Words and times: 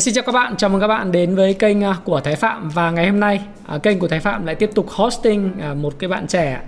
Xin 0.00 0.14
chào 0.14 0.24
các 0.24 0.32
bạn, 0.32 0.56
chào 0.56 0.70
mừng 0.70 0.80
các 0.80 0.86
bạn 0.86 1.12
đến 1.12 1.34
với 1.34 1.54
kênh 1.54 1.84
à, 1.84 1.96
của 2.04 2.20
Thái 2.20 2.36
Phạm. 2.36 2.68
Và 2.68 2.90
ngày 2.90 3.06
hôm 3.06 3.20
nay 3.20 3.40
à, 3.66 3.78
kênh 3.78 3.98
của 3.98 4.08
Thái 4.08 4.20
Phạm 4.20 4.46
lại 4.46 4.54
tiếp 4.54 4.70
tục 4.74 4.88
hosting 4.88 5.52
à, 5.60 5.74
một 5.74 5.94
cái 5.98 6.08
bạn 6.08 6.26
trẻ. 6.26 6.60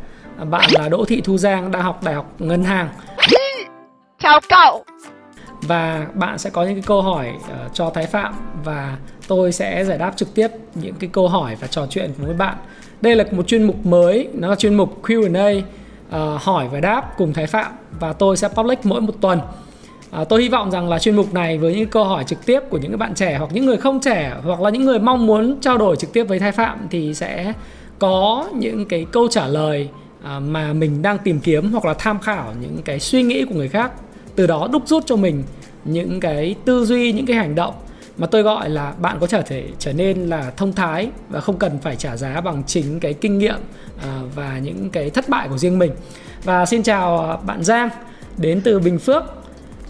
Bạn 0.51 0.71
là 0.73 0.89
Đỗ 0.89 1.05
Thị 1.05 1.21
Thu 1.21 1.39
Giang 1.39 1.71
đang 1.71 1.83
học 1.83 2.03
Đại 2.03 2.15
học 2.15 2.35
Ngân 2.39 2.65
hàng. 2.65 2.89
Chào 4.19 4.41
cậu. 4.49 4.85
Và 5.63 6.07
bạn 6.15 6.39
sẽ 6.39 6.51
có 6.51 6.65
những 6.65 6.75
cái 6.75 6.83
câu 6.87 7.03
hỏi 7.03 7.33
cho 7.73 7.91
Thái 7.91 8.07
Phạm. 8.07 8.35
Và 8.65 8.97
tôi 9.29 9.53
sẽ 9.53 9.85
giải 9.85 9.99
đáp 9.99 10.13
trực 10.17 10.35
tiếp 10.35 10.49
những 10.75 10.95
cái 10.95 11.11
câu 11.13 11.29
hỏi 11.29 11.57
và 11.61 11.67
trò 11.67 11.87
chuyện 11.91 12.13
với 12.17 12.35
bạn. 12.35 12.57
Đây 13.01 13.17
là 13.17 13.25
một 13.31 13.47
chuyên 13.47 13.63
mục 13.63 13.87
mới, 13.87 14.29
nó 14.35 14.49
là 14.49 14.55
chuyên 14.55 14.75
mục 14.75 15.03
Q&A 15.03 15.63
hỏi 16.39 16.69
và 16.73 16.81
đáp 16.81 17.13
cùng 17.17 17.33
Thái 17.33 17.47
Phạm. 17.47 17.73
Và 18.01 18.13
tôi 18.13 18.37
sẽ 18.37 18.49
public 18.49 18.87
mỗi 18.87 19.01
một 19.01 19.15
tuần 19.21 19.41
À, 20.11 20.25
tôi 20.25 20.43
hy 20.43 20.49
vọng 20.49 20.71
rằng 20.71 20.89
là 20.89 20.99
chuyên 20.99 21.17
mục 21.17 21.35
này 21.35 21.59
với 21.59 21.77
những 21.77 21.89
câu 21.89 22.05
hỏi 22.05 22.25
trực 22.25 22.47
tiếp 22.47 22.61
của 22.71 22.79
những 22.79 22.99
bạn 22.99 23.15
trẻ 23.15 23.37
hoặc 23.39 23.51
những 23.53 23.67
người 23.67 23.77
không 23.77 24.01
trẻ 24.01 24.37
hoặc 24.43 24.61
là 24.61 24.71
những 24.71 24.85
người 24.85 24.99
mong 24.99 25.27
muốn 25.27 25.61
trao 25.61 25.79
đổi 25.79 25.97
trực 25.97 26.13
tiếp 26.13 26.25
với 26.25 26.39
Thái 26.39 26.53
Phạm 26.53 26.87
thì 26.91 27.15
sẽ 27.15 27.53
có 27.99 28.49
những 28.55 28.87
cái 28.87 29.07
câu 29.13 29.29
trả 29.29 29.47
lời 29.47 29.89
à, 30.23 30.41
mà 30.41 30.73
mình 30.73 31.03
đang 31.03 31.19
tìm 31.19 31.41
kiếm 31.41 31.73
hoặc 31.73 31.85
là 31.85 31.95
tham 31.95 32.21
khảo 32.21 32.55
những 32.61 32.77
cái 32.85 33.01
suy 33.01 33.23
nghĩ 33.23 33.45
của 33.45 33.55
người 33.55 33.69
khác. 33.69 33.93
Từ 34.35 34.47
đó 34.47 34.69
đúc 34.73 34.83
rút 34.87 35.07
cho 35.07 35.17
mình 35.17 35.43
những 35.85 36.21
cái 36.21 36.55
tư 36.65 36.85
duy 36.85 37.13
những 37.13 37.27
cái 37.27 37.37
hành 37.37 37.55
động 37.55 37.75
mà 38.19 38.27
tôi 38.27 38.43
gọi 38.43 38.71
là 38.71 38.93
bạn 39.01 39.17
có 39.21 39.27
thể 39.27 39.65
trở 39.79 39.93
nên 39.93 40.27
là 40.27 40.53
thông 40.57 40.73
thái 40.73 41.09
và 41.29 41.41
không 41.41 41.59
cần 41.59 41.79
phải 41.83 41.97
trả 41.97 42.17
giá 42.17 42.41
bằng 42.41 42.63
chính 42.67 43.01
cái 43.01 43.15
kinh 43.15 43.39
nghiệm 43.39 43.59
à, 44.03 44.21
và 44.35 44.59
những 44.59 44.91
cái 44.91 45.11
thất 45.11 45.29
bại 45.29 45.49
của 45.49 45.59
riêng 45.59 45.79
mình. 45.79 45.93
Và 46.45 46.67
xin 46.67 46.83
chào 46.83 47.31
à, 47.31 47.37
bạn 47.37 47.65
Giang. 47.65 47.89
Đến 48.37 48.61
từ 48.65 48.79
Bình 48.79 48.99
Phước. 48.99 49.38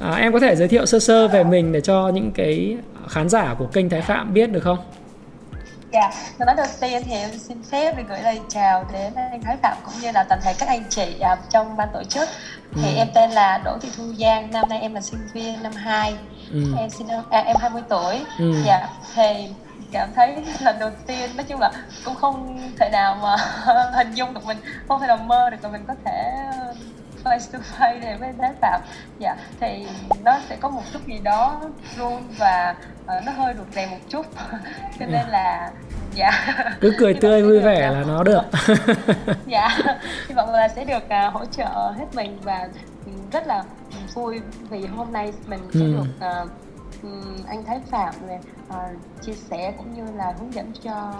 À, 0.01 0.11
em 0.11 0.33
có 0.33 0.41
thể 0.41 0.57
giới 0.57 0.69
thiệu 0.69 0.87
sơ 0.87 0.99
sơ 0.99 1.29
về 1.29 1.45
mình 1.45 1.73
để 1.73 1.81
cho 1.81 2.09
những 2.09 2.31
cái 2.35 2.77
khán 3.09 3.29
giả 3.29 3.55
của 3.59 3.67
kênh 3.67 3.89
Thái 3.89 4.03
Phạm 4.03 4.35
biết 4.35 4.53
được 4.53 4.61
không? 4.61 4.79
Dạ, 5.93 6.01
yeah. 6.01 6.41
nói 6.41 6.55
đầu 6.57 6.67
tiên 6.81 7.03
thì 7.05 7.13
em 7.13 7.31
xin 7.39 7.63
phép 7.63 7.95
để 7.97 8.05
gửi 8.09 8.19
lời 8.23 8.41
chào 8.49 8.85
đến 8.93 9.15
anh 9.15 9.43
Thái 9.43 9.57
Phạm 9.63 9.77
cũng 9.85 9.95
như 10.03 10.11
là 10.13 10.25
toàn 10.29 10.41
thể 10.45 10.55
các 10.59 10.69
anh 10.69 10.83
chị 10.91 11.15
à, 11.21 11.37
trong 11.51 11.77
ban 11.77 11.89
tổ 11.93 12.03
chức. 12.05 12.29
Thì 12.75 12.95
ừ. 12.95 12.97
em 12.97 13.09
tên 13.15 13.31
là 13.31 13.59
Đỗ 13.65 13.79
Thị 13.81 13.89
Thu 13.97 14.05
Giang, 14.19 14.51
năm 14.51 14.69
nay 14.69 14.81
em 14.81 14.95
là 14.95 15.01
sinh 15.01 15.21
viên 15.35 15.63
năm 15.63 15.73
2. 15.73 16.15
Ừ. 16.53 16.65
Em 16.79 16.91
xin 16.91 17.07
à, 17.31 17.41
em 17.41 17.57
20 17.61 17.83
tuổi. 17.89 18.21
Ừ. 18.39 18.53
Dạ, 18.67 18.89
thì 19.15 19.49
cảm 19.93 20.09
thấy 20.15 20.37
lần 20.61 20.79
đầu 20.79 20.91
tiên 21.07 21.31
nói 21.37 21.45
chung 21.49 21.61
là 21.61 21.73
cũng 22.05 22.15
không 22.15 22.61
thể 22.79 22.89
nào 22.93 23.19
mà 23.23 23.37
hình 23.95 24.15
dung 24.15 24.35
được 24.35 24.45
mình 24.47 24.57
không 24.89 25.01
thể 25.01 25.07
nào 25.07 25.17
mơ 25.17 25.51
được 25.51 25.57
là 25.63 25.69
mình 25.69 25.85
có 25.89 25.95
thể 26.05 26.33
face 27.29 27.53
to 27.53 27.59
face 27.79 28.01
này 28.01 28.17
với 28.17 28.33
thái 28.39 28.53
phạm 28.61 28.81
dạ 29.19 29.37
thì 29.61 29.87
nó 30.25 30.39
sẽ 30.48 30.57
có 30.61 30.69
một 30.69 30.83
chút 30.93 31.07
gì 31.07 31.19
đó 31.25 31.61
run 31.97 32.23
và 32.39 32.75
uh, 33.03 33.25
nó 33.25 33.33
hơi 33.33 33.55
rụt 33.59 33.67
rè 33.75 33.87
một 33.87 33.98
chút. 34.08 34.27
Cho 34.98 35.07
nên 35.07 35.29
là 35.29 35.70
dạ. 36.14 36.30
Cứ 36.80 36.92
cười 36.98 37.14
tươi 37.14 37.42
vui 37.42 37.61
vẻ 37.61 37.91
là 37.91 38.05
nó 38.08 38.23
được. 38.23 38.42
Dạ 39.47 39.79
hy 40.29 40.35
vọng 40.35 40.52
là 40.52 40.69
sẽ 40.69 40.85
được 40.85 41.02
uh, 41.05 41.33
hỗ 41.33 41.45
trợ 41.45 41.92
hết 41.98 42.07
mình 42.14 42.39
và 42.42 42.69
rất 43.33 43.47
là 43.47 43.63
vui 44.14 44.41
vì 44.70 44.86
hôm 44.86 45.13
nay 45.13 45.33
mình 45.47 45.61
sẽ 45.75 45.81
ừ. 45.81 45.92
được 45.92 46.27
uh, 46.42 46.51
anh 47.48 47.64
Thái 47.67 47.81
Phạm 47.91 48.14
về 48.27 48.39
uh, 48.69 48.77
chia 49.23 49.33
sẻ 49.33 49.73
cũng 49.79 49.95
như 49.95 50.13
là 50.17 50.35
hướng 50.39 50.55
dẫn 50.55 50.73
cho 50.83 51.13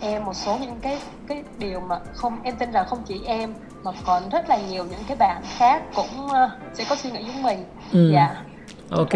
em 0.00 0.24
một 0.24 0.34
số 0.34 0.58
những 0.60 0.78
cái 0.82 1.00
cái 1.28 1.42
điều 1.58 1.80
mà 1.80 1.98
không 2.14 2.38
em 2.42 2.56
tin 2.56 2.72
là 2.72 2.84
không 2.84 3.02
chỉ 3.06 3.20
em 3.26 3.54
mà 3.82 3.90
còn 4.04 4.28
rất 4.28 4.48
là 4.48 4.58
nhiều 4.70 4.84
những 4.84 5.00
cái 5.08 5.16
bạn 5.16 5.42
khác 5.58 5.82
cũng 5.94 6.26
uh, 6.26 6.50
sẽ 6.74 6.84
có 6.88 6.96
suy 6.96 7.10
nghĩ 7.10 7.24
giống 7.24 7.42
mình. 7.42 7.64
Ừ. 7.92 8.12
Dạ. 8.12 8.42
Ok. 8.90 9.14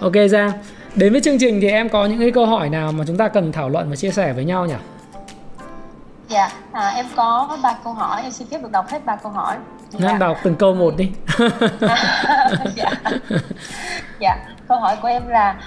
Ok 0.00 0.12
Giang. 0.30 0.50
Đến 0.94 1.12
với 1.12 1.20
chương 1.20 1.38
trình 1.38 1.60
thì 1.60 1.68
em 1.68 1.88
có 1.88 2.06
những 2.06 2.18
cái 2.18 2.30
câu 2.30 2.46
hỏi 2.46 2.70
nào 2.70 2.92
mà 2.92 3.04
chúng 3.06 3.16
ta 3.16 3.28
cần 3.28 3.52
thảo 3.52 3.68
luận 3.68 3.90
và 3.90 3.96
chia 3.96 4.10
sẻ 4.10 4.32
với 4.32 4.44
nhau 4.44 4.66
nhỉ? 4.66 4.74
Dạ, 6.28 6.48
à, 6.72 6.88
em 6.88 7.06
có 7.16 7.58
ba 7.62 7.76
câu 7.84 7.92
hỏi, 7.92 8.22
em 8.22 8.32
xin 8.32 8.48
phép 8.48 8.62
được 8.62 8.72
đọc 8.72 8.88
hết 8.88 9.04
ba 9.04 9.16
câu 9.16 9.32
hỏi. 9.32 9.56
Dạ. 9.90 10.18
đọc 10.18 10.36
từng 10.42 10.56
câu 10.56 10.74
một 10.74 10.94
đi. 10.96 11.12
dạ. 12.74 12.90
dạ, 14.20 14.36
câu 14.68 14.80
hỏi 14.80 14.96
của 15.02 15.08
em 15.08 15.28
là 15.28 15.60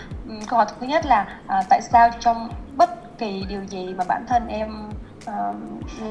câu 0.49 0.57
hỏi 0.57 0.65
thứ 0.79 0.87
nhất 0.87 1.05
là 1.05 1.27
à, 1.47 1.63
tại 1.69 1.81
sao 1.81 2.09
trong 2.19 2.49
bất 2.75 3.17
kỳ 3.17 3.45
điều 3.49 3.63
gì 3.63 3.93
mà 3.97 4.03
bản 4.07 4.25
thân 4.27 4.47
em 4.47 4.89
uh, 5.19 5.55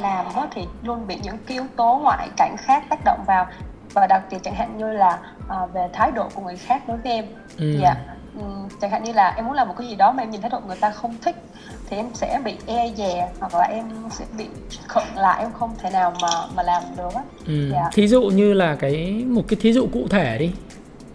làm 0.03 0.27
đó 0.35 0.47
thì 0.51 0.67
luôn 0.83 1.07
bị 1.07 1.19
những 1.23 1.39
yếu 1.47 1.65
tố 1.77 2.01
ngoại 2.03 2.29
cảnh 2.37 2.57
khác 2.59 2.85
tác 2.91 2.99
động 3.05 3.25
vào 3.27 3.47
và 3.95 4.07
đặc 4.07 4.23
biệt 4.31 4.39
chẳng 4.43 4.55
hạn 4.55 4.79
như 4.79 4.93
là 4.93 5.19
uh, 5.63 5.73
về 5.73 5.89
thái 5.93 6.11
độ 6.11 6.29
của 6.35 6.43
người 6.43 6.57
khác 6.57 6.83
đối 6.89 6.97
với 6.97 7.13
em. 7.13 7.27
Ừ. 7.59 7.79
Dạ 7.83 7.95
chẳng 8.81 8.91
hạn 8.91 9.05
như 9.05 9.13
là 9.13 9.35
em 9.37 9.45
muốn 9.45 9.55
làm 9.55 9.69
một 9.69 9.75
cái 9.79 9.87
gì 9.89 9.97
đó 9.97 10.13
mà 10.13 10.23
em 10.23 10.31
nhìn 10.31 10.41
thấy 10.41 10.51
độ 10.51 10.61
người 10.67 10.77
ta 10.77 10.91
không 10.91 11.15
thích 11.23 11.37
thì 11.91 11.97
em 11.97 12.07
sẽ 12.15 12.41
bị 12.45 12.57
e 12.67 12.93
dè 12.97 13.29
hoặc 13.41 13.55
là 13.55 13.65
em 13.65 13.85
sẽ 14.11 14.25
bị 14.39 14.47
khựng 14.89 15.17
lại 15.17 15.43
em 15.43 15.53
không 15.53 15.75
thể 15.79 15.91
nào 15.91 16.15
mà 16.23 16.29
mà 16.57 16.63
làm 16.63 16.83
được 16.97 17.15
á 17.15 17.23
ừ. 17.47 17.71
dạ. 17.73 17.91
thí 17.93 18.09
dụ 18.09 18.23
như 18.23 18.53
là 18.53 18.77
cái 18.77 19.25
một 19.29 19.43
cái 19.49 19.57
thí 19.61 19.73
dụ 19.73 19.89
cụ 19.93 20.07
thể 20.11 20.39
đi 20.39 20.53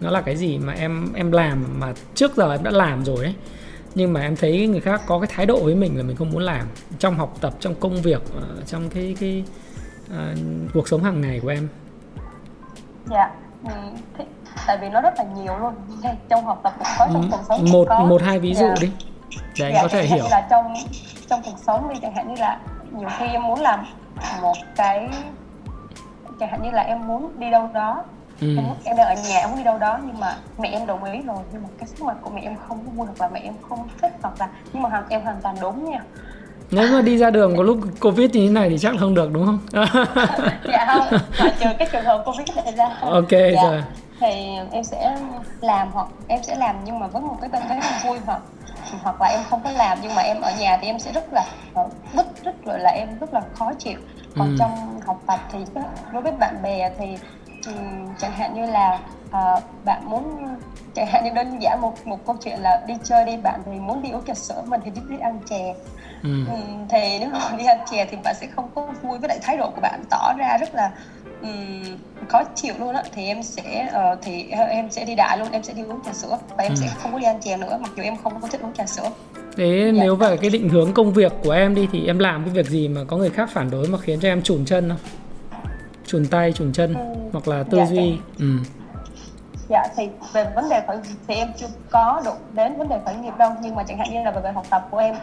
nó 0.00 0.10
là 0.10 0.20
cái 0.20 0.36
gì 0.36 0.58
mà 0.58 0.72
em 0.72 1.12
em 1.14 1.32
làm 1.32 1.80
mà 1.80 1.92
trước 2.14 2.36
giờ 2.36 2.52
em 2.52 2.62
đã 2.62 2.70
làm 2.70 3.04
rồi 3.04 3.24
ấy 3.24 3.34
nhưng 3.94 4.12
mà 4.12 4.20
em 4.20 4.36
thấy 4.36 4.66
người 4.66 4.80
khác 4.80 5.02
có 5.06 5.18
cái 5.20 5.28
thái 5.34 5.46
độ 5.46 5.64
với 5.64 5.74
mình 5.74 5.96
là 5.96 6.02
mình 6.02 6.16
không 6.16 6.30
muốn 6.30 6.42
làm 6.42 6.66
trong 6.98 7.16
học 7.16 7.36
tập 7.40 7.54
trong 7.60 7.74
công 7.74 8.02
việc 8.02 8.22
trong 8.66 8.90
cái 8.90 9.16
cái 9.20 9.44
uh, 10.06 10.38
cuộc 10.74 10.88
sống 10.88 11.02
hàng 11.02 11.20
ngày 11.20 11.40
của 11.40 11.48
em 11.48 11.68
dạ 13.10 13.30
ừ, 13.64 14.24
tại 14.66 14.78
vì 14.80 14.88
nó 14.88 15.00
rất 15.00 15.14
là 15.18 15.24
nhiều 15.24 15.58
luôn 15.58 15.74
trong 16.28 16.44
học 16.44 16.60
tập 16.62 16.74
cuộc 16.78 16.84
sống 16.98 17.10
trong 17.12 17.30
cuộc 17.30 17.42
sống 17.48 17.72
một 17.72 17.86
có. 17.88 18.04
một 18.04 18.22
hai 18.22 18.38
ví 18.38 18.54
dụ 18.54 18.66
dạ. 18.66 18.74
đi 18.80 18.90
để 19.58 19.64
anh 19.64 19.74
dạ, 19.74 19.82
có 19.82 19.88
thể 19.88 20.06
hiểu. 20.06 20.24
là 20.30 20.46
trong 20.50 20.74
trong 21.28 21.42
cuộc 21.44 21.58
sống 21.66 21.88
đi 21.88 22.00
chẳng 22.02 22.14
hạn 22.14 22.28
như 22.28 22.40
là 22.40 22.58
nhiều 22.92 23.08
khi 23.18 23.26
em 23.26 23.42
muốn 23.42 23.60
làm 23.60 23.84
một 24.42 24.56
cái 24.76 25.08
chẳng 26.40 26.48
hạn 26.50 26.62
như 26.62 26.70
là 26.70 26.82
em 26.82 27.06
muốn 27.06 27.30
đi 27.38 27.50
đâu 27.50 27.70
đó. 27.74 28.04
Ừ. 28.40 28.56
em, 28.56 28.64
em 28.84 28.96
đang 28.96 29.06
ở 29.06 29.14
nhà 29.28 29.38
em 29.38 29.48
muốn 29.48 29.58
đi 29.58 29.64
đâu 29.64 29.78
đó 29.78 29.98
nhưng 30.06 30.20
mà 30.20 30.36
mẹ 30.58 30.68
em 30.68 30.86
đồng 30.86 31.04
ý 31.04 31.20
rồi 31.26 31.38
nhưng 31.52 31.62
mà 31.62 31.68
cái 31.78 31.88
sức 31.88 32.02
mặt 32.04 32.16
của 32.22 32.30
mẹ 32.30 32.40
em 32.40 32.56
không 32.68 32.82
vui 32.82 33.06
hoặc 33.06 33.20
là 33.20 33.28
mẹ 33.28 33.40
em 33.40 33.54
không 33.68 33.88
thích 34.02 34.12
hoặc 34.22 34.34
là 34.38 34.48
nhưng 34.72 34.82
mà 34.82 35.02
em 35.08 35.20
hoàn 35.22 35.36
toàn 35.42 35.56
đúng 35.60 35.90
nha. 35.90 36.00
Nếu 36.70 36.88
mà 36.92 37.02
đi 37.02 37.18
ra 37.18 37.30
đường 37.30 37.56
có 37.56 37.62
lúc 37.62 37.78
covid 38.00 38.30
như 38.30 38.46
thế 38.46 38.52
này 38.52 38.70
thì 38.70 38.78
chắc 38.78 38.94
không 39.00 39.14
được 39.14 39.32
đúng 39.32 39.46
không? 39.46 39.58
Dạ 40.64 40.86
không. 40.86 41.18
Trừ 41.60 41.66
cái 41.78 41.88
trường 41.92 42.04
hợp 42.04 42.22
covid 42.26 42.48
này 42.56 42.74
ra. 42.76 42.88
Ok 43.00 43.30
dạ. 43.30 43.62
rồi. 43.62 43.82
Thì 44.20 44.28
em 44.72 44.84
sẽ 44.84 45.16
làm 45.60 45.90
hoặc 45.92 46.06
em 46.28 46.42
sẽ 46.42 46.54
làm 46.56 46.76
nhưng 46.84 46.98
mà 46.98 47.06
với 47.06 47.22
một 47.22 47.36
cái 47.40 47.50
tâm 47.52 47.62
thế 47.68 47.80
không 47.82 48.10
vui 48.10 48.18
hoặc 48.26 48.40
hoặc 49.02 49.20
là 49.20 49.28
em 49.28 49.40
không 49.50 49.60
có 49.64 49.70
làm 49.70 49.98
nhưng 50.02 50.14
mà 50.14 50.22
em 50.22 50.40
ở 50.40 50.52
nhà 50.58 50.78
thì 50.80 50.86
em 50.86 50.98
sẽ 50.98 51.12
rất 51.12 51.24
là 51.32 51.46
bứt 52.14 52.26
rất 52.44 52.64
rồi 52.64 52.78
là 52.78 52.90
em 52.90 53.18
rất 53.20 53.34
là 53.34 53.40
khó 53.54 53.72
chịu 53.78 53.98
còn 54.36 54.48
ừ. 54.48 54.56
trong 54.58 55.00
học 55.06 55.20
tập 55.26 55.40
thì 55.52 55.58
đối 56.12 56.22
với 56.22 56.32
bạn 56.32 56.62
bè 56.62 56.90
thì 56.98 57.18
um, 57.66 58.14
chẳng 58.18 58.32
hạn 58.32 58.54
như 58.54 58.66
là 58.66 58.98
uh, 59.28 59.62
bạn 59.84 60.02
muốn 60.10 60.56
chẳng 60.94 61.06
hạn 61.06 61.24
như 61.24 61.30
đơn 61.30 61.62
giản 61.62 61.80
một 61.80 62.06
một 62.06 62.26
câu 62.26 62.36
chuyện 62.44 62.58
là 62.58 62.82
đi 62.86 62.94
chơi 63.04 63.24
đi 63.24 63.36
bạn 63.36 63.62
thì 63.66 63.72
muốn 63.72 64.02
đi 64.02 64.10
uống 64.10 64.24
trà 64.24 64.34
sữa 64.34 64.62
mình 64.66 64.80
thì 64.84 64.90
đi, 64.90 65.00
đi 65.08 65.18
ăn 65.18 65.40
chè 65.50 65.74
ừ. 66.22 66.30
um, 66.50 66.88
thì 66.88 67.18
nếu 67.18 67.28
mà 67.28 67.56
đi 67.58 67.64
ăn 67.64 67.78
chè 67.90 68.06
thì 68.10 68.16
bạn 68.24 68.34
sẽ 68.40 68.46
không 68.46 68.70
có 68.74 68.86
vui 69.02 69.18
với 69.18 69.28
lại 69.28 69.38
thái 69.42 69.56
độ 69.56 69.70
của 69.70 69.80
bạn 69.80 70.04
tỏ 70.10 70.32
ra 70.38 70.56
rất 70.60 70.74
là 70.74 70.90
um, 71.44 71.98
khó 72.28 72.44
chịu 72.54 72.74
luôn 72.78 72.94
á 72.94 73.02
thì 73.14 73.26
em 73.26 73.42
sẽ 73.42 73.92
uh, 74.12 74.18
thì 74.22 74.46
em 74.50 74.90
sẽ 74.90 75.04
đi 75.04 75.14
đại 75.14 75.38
luôn 75.38 75.48
em 75.52 75.62
sẽ 75.62 75.72
đi 75.72 75.82
uống 75.82 76.00
trà 76.04 76.12
sữa 76.12 76.38
và 76.56 76.64
em 76.64 76.72
ừ. 76.72 76.76
sẽ 76.80 76.86
không 77.02 77.12
có 77.12 77.18
đi 77.18 77.24
ăn 77.24 77.40
chè 77.40 77.56
nữa 77.56 77.78
mặc 77.80 77.90
dù 77.96 78.02
em 78.02 78.16
không 78.24 78.40
có 78.40 78.48
thích 78.48 78.60
uống 78.60 78.72
trà 78.72 78.86
sữa 78.86 79.08
thế 79.56 79.92
dạ. 79.94 80.02
nếu 80.02 80.16
về 80.16 80.36
cái 80.36 80.50
định 80.50 80.68
hướng 80.68 80.92
công 80.92 81.12
việc 81.12 81.32
của 81.44 81.50
em 81.50 81.74
đi 81.74 81.88
thì 81.92 82.06
em 82.06 82.18
làm 82.18 82.44
cái 82.44 82.54
việc 82.54 82.66
gì 82.66 82.88
mà 82.88 83.00
có 83.04 83.16
người 83.16 83.30
khác 83.30 83.50
phản 83.52 83.70
đối 83.70 83.88
mà 83.88 83.98
khiến 83.98 84.20
cho 84.20 84.28
em 84.28 84.42
chùn 84.42 84.64
chân 84.64 84.88
không 84.88 84.98
chùn 86.06 86.26
tay 86.26 86.52
chùn 86.52 86.72
chân 86.72 86.94
ừ. 86.94 87.00
hoặc 87.32 87.48
là 87.48 87.62
tư 87.62 87.78
dạ, 87.78 87.86
duy 87.86 88.10
dạ. 88.10 88.22
ừ 88.38 88.46
dạ 89.68 89.88
thì 89.96 90.08
về 90.32 90.46
vấn 90.54 90.68
đề 90.68 90.82
khởi 90.86 90.96
nghiệp 90.96 91.14
thì 91.28 91.34
em 91.34 91.48
chưa 91.56 91.66
có 91.90 92.22
đụng 92.24 92.36
đến 92.52 92.76
vấn 92.76 92.88
đề 92.88 92.98
khởi 93.04 93.14
nghiệp 93.14 93.32
đâu 93.38 93.52
nhưng 93.62 93.74
mà 93.74 93.82
chẳng 93.88 93.98
hạn 93.98 94.08
như 94.12 94.22
là 94.24 94.30
về, 94.30 94.40
về 94.40 94.52
học 94.52 94.66
tập 94.70 94.88
của 94.90 94.98
em 94.98 95.14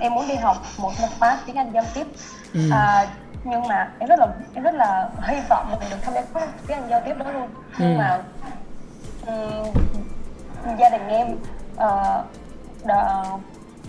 em 0.00 0.14
muốn 0.14 0.28
đi 0.28 0.34
học 0.34 0.56
một 0.78 0.92
môn 1.00 1.10
khóa 1.18 1.38
tiếng 1.46 1.56
anh 1.56 1.70
giao 1.74 1.84
tiếp 1.94 2.06
ừ. 2.54 2.60
à, 2.72 3.06
nhưng 3.44 3.68
mà 3.68 3.90
em 3.98 4.08
rất 4.08 4.18
là 4.18 4.26
em 4.54 4.64
rất 4.64 4.74
là 4.74 5.08
hy 5.22 5.36
vọng 5.48 5.66
mình 5.70 5.90
được 5.90 5.96
tham 6.02 6.14
gia 6.14 6.22
khóa 6.32 6.42
tiếng 6.66 6.78
giao 6.90 7.00
tiếp 7.04 7.14
đó 7.18 7.26
luôn. 7.32 7.48
Nhưng 7.78 7.96
ừ. 7.96 7.98
mà 7.98 8.20
um, 9.26 10.76
gia 10.78 10.90
đình 10.90 11.08
em 11.08 11.36
uh, 11.74 12.24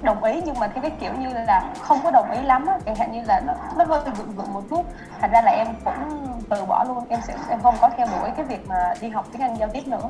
đồng 0.01 0.23
ý 0.23 0.41
nhưng 0.45 0.59
mà 0.59 0.67
cái 0.67 0.91
kiểu 0.99 1.13
như 1.19 1.29
là 1.47 1.73
không 1.81 1.99
có 2.03 2.11
đồng 2.11 2.31
ý 2.31 2.41
lắm 2.41 2.65
á 2.65 2.79
chẳng 2.85 2.95
hạn 2.95 3.11
như 3.11 3.21
là 3.27 3.41
nó 3.47 3.53
nó 3.77 3.85
hơi 3.85 3.99
gượng 4.17 4.35
gượng 4.35 4.53
một 4.53 4.63
chút. 4.69 4.85
Thành 5.21 5.31
ra 5.31 5.41
là 5.41 5.51
em 5.51 5.67
cũng 5.85 6.27
từ 6.49 6.65
bỏ 6.65 6.83
luôn 6.87 7.05
em 7.09 7.19
sẽ 7.27 7.33
em 7.49 7.61
không 7.61 7.75
có 7.81 7.89
theo 7.97 8.07
đuổi 8.07 8.29
cái 8.35 8.45
việc 8.45 8.67
mà 8.67 8.93
đi 9.01 9.09
học 9.09 9.27
tiếng 9.31 9.41
anh 9.41 9.57
giao 9.59 9.69
tiếp 9.73 9.87
nữa. 9.87 10.09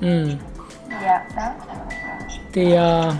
Ừ. 0.00 0.30
Dạ 1.02 1.24
đó. 1.36 1.52
Thì 2.52 2.76
uh, 2.78 3.14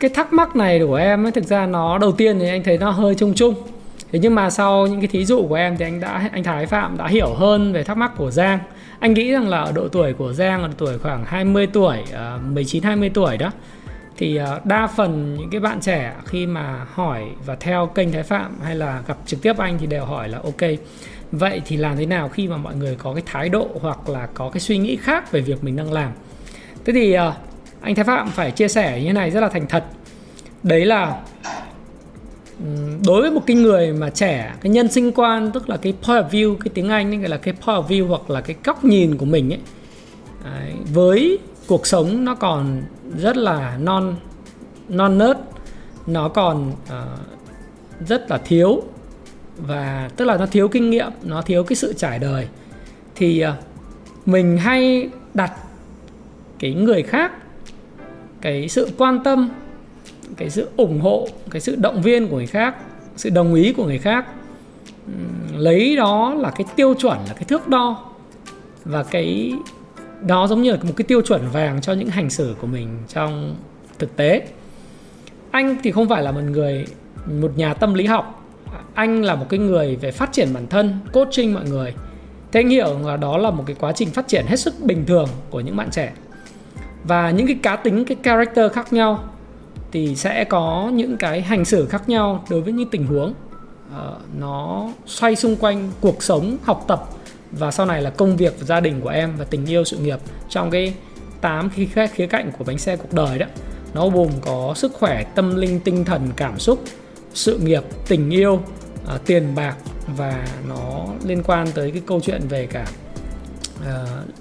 cái 0.00 0.10
thắc 0.14 0.32
mắc 0.32 0.56
này 0.56 0.80
của 0.88 0.94
em 0.94 1.26
ấy 1.26 1.32
thực 1.32 1.44
ra 1.44 1.66
nó 1.66 1.98
đầu 1.98 2.12
tiên 2.12 2.38
thì 2.38 2.48
anh 2.48 2.62
thấy 2.64 2.78
nó 2.78 2.90
hơi 2.90 3.14
chung 3.14 3.32
chung 3.36 3.54
thế 4.12 4.18
nhưng 4.18 4.34
mà 4.34 4.50
sau 4.50 4.86
những 4.86 5.00
cái 5.00 5.08
thí 5.08 5.24
dụ 5.24 5.46
của 5.48 5.54
em 5.54 5.76
thì 5.76 5.84
anh 5.84 6.00
đã 6.00 6.30
anh 6.32 6.44
Thái 6.44 6.66
Phạm 6.66 6.96
đã 6.96 7.06
hiểu 7.06 7.34
hơn 7.34 7.72
về 7.72 7.84
thắc 7.84 7.96
mắc 7.96 8.12
của 8.16 8.30
Giang. 8.30 8.58
Anh 8.98 9.14
nghĩ 9.14 9.32
rằng 9.32 9.48
là 9.48 9.58
ở 9.58 9.72
độ 9.72 9.88
tuổi 9.88 10.12
của 10.12 10.32
Giang 10.32 10.62
ở 10.62 10.68
độ 10.68 10.74
tuổi 10.78 10.98
khoảng 10.98 11.24
20 11.24 11.66
tuổi 11.66 11.98
uh, 12.36 12.42
19 12.52 12.82
20 12.82 13.10
tuổi 13.14 13.36
đó. 13.36 13.50
Thì 14.16 14.36
à, 14.36 14.60
đa 14.64 14.86
phần 14.86 15.34
những 15.34 15.50
cái 15.50 15.60
bạn 15.60 15.80
trẻ 15.80 16.12
khi 16.24 16.46
mà 16.46 16.86
hỏi 16.94 17.24
và 17.46 17.56
theo 17.60 17.86
kênh 17.86 18.12
Thái 18.12 18.22
Phạm 18.22 18.60
hay 18.62 18.74
là 18.74 19.02
gặp 19.06 19.16
trực 19.26 19.42
tiếp 19.42 19.58
anh 19.58 19.78
thì 19.78 19.86
đều 19.86 20.04
hỏi 20.04 20.28
là 20.28 20.38
ok 20.38 20.70
vậy 21.32 21.62
thì 21.66 21.76
làm 21.76 21.96
thế 21.96 22.06
nào 22.06 22.28
khi 22.28 22.48
mà 22.48 22.56
mọi 22.56 22.74
người 22.74 22.96
có 22.96 23.14
cái 23.14 23.22
thái 23.26 23.48
độ 23.48 23.68
hoặc 23.80 24.08
là 24.08 24.28
có 24.34 24.50
cái 24.50 24.60
suy 24.60 24.78
nghĩ 24.78 24.96
khác 24.96 25.32
về 25.32 25.40
việc 25.40 25.64
mình 25.64 25.76
đang 25.76 25.92
làm? 25.92 26.12
Thế 26.84 26.92
thì 26.92 27.12
à, 27.12 27.32
anh 27.80 27.94
Thái 27.94 28.04
Phạm 28.04 28.28
phải 28.30 28.50
chia 28.50 28.68
sẻ 28.68 29.00
như 29.00 29.06
thế 29.06 29.12
này 29.12 29.30
rất 29.30 29.40
là 29.40 29.48
thành 29.48 29.66
thật. 29.66 29.84
Đấy 30.62 30.84
là 30.84 31.20
đối 33.06 33.22
với 33.22 33.30
một 33.30 33.42
cái 33.46 33.56
người 33.56 33.92
mà 33.92 34.10
trẻ 34.10 34.54
cái 34.60 34.70
nhân 34.70 34.88
sinh 34.88 35.12
quan 35.12 35.52
tức 35.52 35.68
là 35.68 35.76
cái 35.76 35.92
point 35.92 36.24
of 36.24 36.28
view 36.28 36.56
cái 36.56 36.70
tiếng 36.74 36.88
anh 36.88 37.20
gọi 37.20 37.28
là 37.28 37.36
cái 37.36 37.54
point 37.54 37.84
of 37.84 37.86
view 37.86 38.06
hoặc 38.06 38.30
là 38.30 38.40
cái 38.40 38.56
góc 38.64 38.84
nhìn 38.84 39.16
của 39.16 39.26
mình 39.26 39.52
ấy 39.52 39.60
đấy, 40.44 40.72
với 40.94 41.38
cuộc 41.66 41.86
sống 41.86 42.24
nó 42.24 42.34
còn 42.34 42.82
rất 43.18 43.36
là 43.36 43.78
non 43.80 44.16
non 44.88 45.18
nớt 45.18 45.38
nó 46.06 46.28
còn 46.28 46.70
uh, 46.70 48.06
rất 48.08 48.30
là 48.30 48.38
thiếu 48.38 48.82
và 49.56 50.10
tức 50.16 50.24
là 50.24 50.36
nó 50.36 50.46
thiếu 50.46 50.68
kinh 50.68 50.90
nghiệm 50.90 51.10
nó 51.22 51.42
thiếu 51.42 51.64
cái 51.64 51.76
sự 51.76 51.92
trải 51.92 52.18
đời. 52.18 52.48
Thì 53.14 53.44
uh, 53.44 53.54
mình 54.26 54.58
hay 54.58 55.08
đặt 55.34 55.52
cái 56.58 56.74
người 56.74 57.02
khác 57.02 57.32
cái 58.40 58.68
sự 58.68 58.90
quan 58.98 59.24
tâm 59.24 59.50
cái 60.36 60.50
sự 60.50 60.68
ủng 60.76 61.00
hộ, 61.00 61.28
cái 61.50 61.60
sự 61.60 61.76
động 61.76 62.02
viên 62.02 62.28
của 62.28 62.36
người 62.36 62.46
khác, 62.46 62.74
sự 63.16 63.30
đồng 63.30 63.54
ý 63.54 63.72
của 63.72 63.84
người 63.84 63.98
khác 63.98 64.26
lấy 65.56 65.96
đó 65.96 66.34
là 66.34 66.50
cái 66.50 66.66
tiêu 66.76 66.94
chuẩn, 66.94 67.18
là 67.18 67.34
cái 67.34 67.44
thước 67.44 67.68
đo. 67.68 68.04
Và 68.84 69.02
cái 69.02 69.52
đó 70.20 70.46
giống 70.46 70.62
như 70.62 70.70
là 70.70 70.78
một 70.82 70.92
cái 70.96 71.04
tiêu 71.04 71.22
chuẩn 71.22 71.48
vàng 71.52 71.80
cho 71.80 71.92
những 71.92 72.08
hành 72.08 72.30
xử 72.30 72.56
của 72.60 72.66
mình 72.66 72.98
trong 73.08 73.56
thực 73.98 74.16
tế. 74.16 74.46
Anh 75.50 75.76
thì 75.82 75.90
không 75.90 76.08
phải 76.08 76.22
là 76.22 76.32
một 76.32 76.40
người, 76.40 76.86
một 77.40 77.52
nhà 77.56 77.74
tâm 77.74 77.94
lý 77.94 78.06
học. 78.06 78.44
Anh 78.94 79.22
là 79.22 79.34
một 79.34 79.46
cái 79.48 79.58
người 79.58 79.96
về 79.96 80.12
phát 80.12 80.32
triển 80.32 80.54
bản 80.54 80.66
thân, 80.66 80.98
coaching 81.12 81.54
mọi 81.54 81.64
người. 81.64 81.94
Thế 82.52 82.60
anh 82.60 82.68
hiểu 82.68 82.98
là 83.04 83.16
đó 83.16 83.38
là 83.38 83.50
một 83.50 83.64
cái 83.66 83.76
quá 83.80 83.92
trình 83.92 84.10
phát 84.10 84.28
triển 84.28 84.44
hết 84.46 84.56
sức 84.56 84.74
bình 84.80 85.04
thường 85.06 85.28
của 85.50 85.60
những 85.60 85.76
bạn 85.76 85.90
trẻ. 85.90 86.12
Và 87.04 87.30
những 87.30 87.46
cái 87.46 87.58
cá 87.62 87.76
tính, 87.76 88.04
cái 88.04 88.16
character 88.22 88.72
khác 88.72 88.92
nhau 88.92 89.24
thì 89.96 90.16
sẽ 90.16 90.44
có 90.44 90.90
những 90.94 91.16
cái 91.16 91.42
hành 91.42 91.64
xử 91.64 91.86
khác 91.86 92.08
nhau 92.08 92.44
đối 92.50 92.60
với 92.60 92.72
những 92.72 92.90
tình 92.90 93.06
huống. 93.06 93.34
Uh, 93.88 94.40
nó 94.40 94.88
xoay 95.06 95.36
xung 95.36 95.56
quanh 95.56 95.90
cuộc 96.00 96.22
sống 96.22 96.56
học 96.62 96.84
tập 96.88 97.08
và 97.52 97.70
sau 97.70 97.86
này 97.86 98.02
là 98.02 98.10
công 98.10 98.36
việc 98.36 98.54
và 98.58 98.64
gia 98.64 98.80
đình 98.80 99.00
của 99.00 99.08
em 99.08 99.36
và 99.38 99.44
tình 99.44 99.66
yêu 99.66 99.84
sự 99.84 99.96
nghiệp 99.96 100.18
trong 100.48 100.70
cái 100.70 100.94
tám 101.40 101.70
khi 101.70 101.86
khía, 101.86 102.06
khía 102.06 102.26
cạnh 102.26 102.50
của 102.58 102.64
bánh 102.64 102.78
xe 102.78 102.96
cuộc 102.96 103.12
đời 103.12 103.38
đó. 103.38 103.46
Nó 103.94 104.08
gồm 104.08 104.28
có 104.40 104.72
sức 104.76 104.92
khỏe 104.94 105.24
tâm 105.34 105.56
linh 105.56 105.80
tinh 105.80 106.04
thần 106.04 106.30
cảm 106.36 106.58
xúc 106.58 106.84
sự 107.34 107.58
nghiệp 107.58 107.82
tình 108.08 108.30
yêu 108.30 108.52
uh, 108.54 109.26
tiền 109.26 109.54
bạc 109.54 109.76
và 110.16 110.46
nó 110.68 111.04
liên 111.24 111.42
quan 111.42 111.66
tới 111.74 111.90
cái 111.90 112.02
câu 112.06 112.20
chuyện 112.20 112.40
về 112.48 112.66
cả 112.66 112.86
uh, 113.80 113.88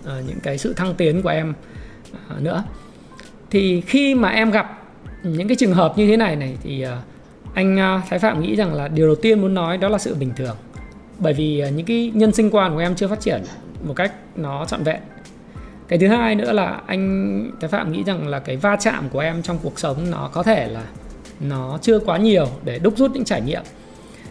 uh, 0.02 0.28
những 0.28 0.40
cái 0.44 0.58
sự 0.58 0.74
thăng 0.74 0.96
tiến 0.96 1.22
của 1.22 1.30
em 1.30 1.54
uh, 2.36 2.42
nữa. 2.42 2.64
Thì 3.52 3.82
khi 3.82 4.16
mà 4.16 4.30
em 4.30 4.52
gặp 4.52 4.82
những 5.26 5.48
cái 5.48 5.58
trường 5.58 5.74
hợp 5.74 5.98
như 5.98 6.08
thế 6.08 6.18
này 6.18 6.36
này 6.36 6.58
thì 6.64 6.82
ờ, 6.82 6.98
anh 7.54 7.78
ờ, 7.78 8.02
Thái 8.10 8.20
Phạm 8.20 8.42
nghĩ 8.42 8.56
rằng 8.56 8.74
là 8.74 8.88
điều 8.88 9.06
đầu 9.08 9.16
tiên 9.16 9.42
muốn 9.42 9.54
nói 9.54 9.78
đó 9.78 9.90
là 9.90 9.98
sự 9.98 10.16
bình 10.16 10.32
thường. 10.36 10.56
Bởi 11.20 11.34
vì 11.34 11.60
ờ, 11.60 11.70
những 11.70 11.86
cái 11.86 12.12
nhân 12.14 12.32
sinh 12.32 12.50
quan 12.52 12.74
của 12.74 12.80
em 12.80 12.96
chưa 12.96 13.08
phát 13.08 13.20
triển 13.20 13.44
một 13.84 13.94
cách 13.94 14.14
nó 14.36 14.66
trọn 14.66 14.84
vẹn. 14.84 15.02
Cái 15.88 16.00
thứ 16.00 16.08
hai 16.08 16.36
nữa 16.36 16.52
là 16.52 16.82
anh 16.86 17.52
Thái 17.62 17.70
Phạm 17.70 17.92
nghĩ 17.92 18.04
rằng 18.04 18.28
là 18.28 18.40
cái 18.40 18.58
va 18.58 18.76
chạm 18.80 19.10
của 19.10 19.20
em 19.20 19.42
trong 19.42 19.58
cuộc 19.64 19.80
sống 19.80 20.12
nó 20.12 20.30
có 20.34 20.44
thể 20.44 20.68
là 20.68 20.84
nó 21.40 21.78
chưa 21.82 22.00
quá 22.00 22.18
nhiều 22.18 22.48
để 22.64 22.80
đúc 22.80 22.98
rút 22.98 23.12
những 23.12 23.26
trải 23.26 23.42
nghiệm. 23.42 23.62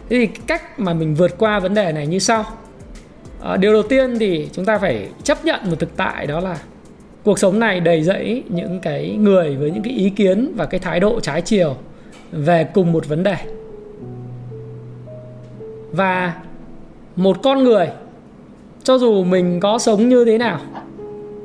Thế 0.09 0.17
thì 0.17 0.27
cách 0.47 0.79
mà 0.79 0.93
mình 0.93 1.15
vượt 1.15 1.37
qua 1.37 1.59
vấn 1.59 1.73
đề 1.73 1.91
này 1.91 2.07
như 2.07 2.19
sau. 2.19 2.45
À, 3.41 3.57
điều 3.57 3.73
đầu 3.73 3.83
tiên 3.83 4.19
thì 4.19 4.49
chúng 4.51 4.65
ta 4.65 4.77
phải 4.77 5.09
chấp 5.23 5.45
nhận 5.45 5.69
một 5.69 5.79
thực 5.79 5.97
tại 5.97 6.27
đó 6.27 6.39
là 6.39 6.57
cuộc 7.25 7.39
sống 7.39 7.59
này 7.59 7.79
đầy 7.79 8.03
dẫy 8.03 8.43
những 8.49 8.79
cái 8.79 9.15
người 9.19 9.55
với 9.55 9.71
những 9.71 9.83
cái 9.83 9.93
ý 9.93 10.09
kiến 10.09 10.53
và 10.55 10.65
cái 10.65 10.79
thái 10.79 10.99
độ 10.99 11.19
trái 11.19 11.41
chiều 11.41 11.75
về 12.31 12.63
cùng 12.63 12.91
một 12.91 13.07
vấn 13.07 13.23
đề. 13.23 13.35
Và 15.91 16.33
một 17.15 17.37
con 17.43 17.63
người, 17.63 17.89
cho 18.83 18.97
dù 18.97 19.23
mình 19.23 19.59
có 19.59 19.77
sống 19.77 20.09
như 20.09 20.25
thế 20.25 20.37
nào, 20.37 20.59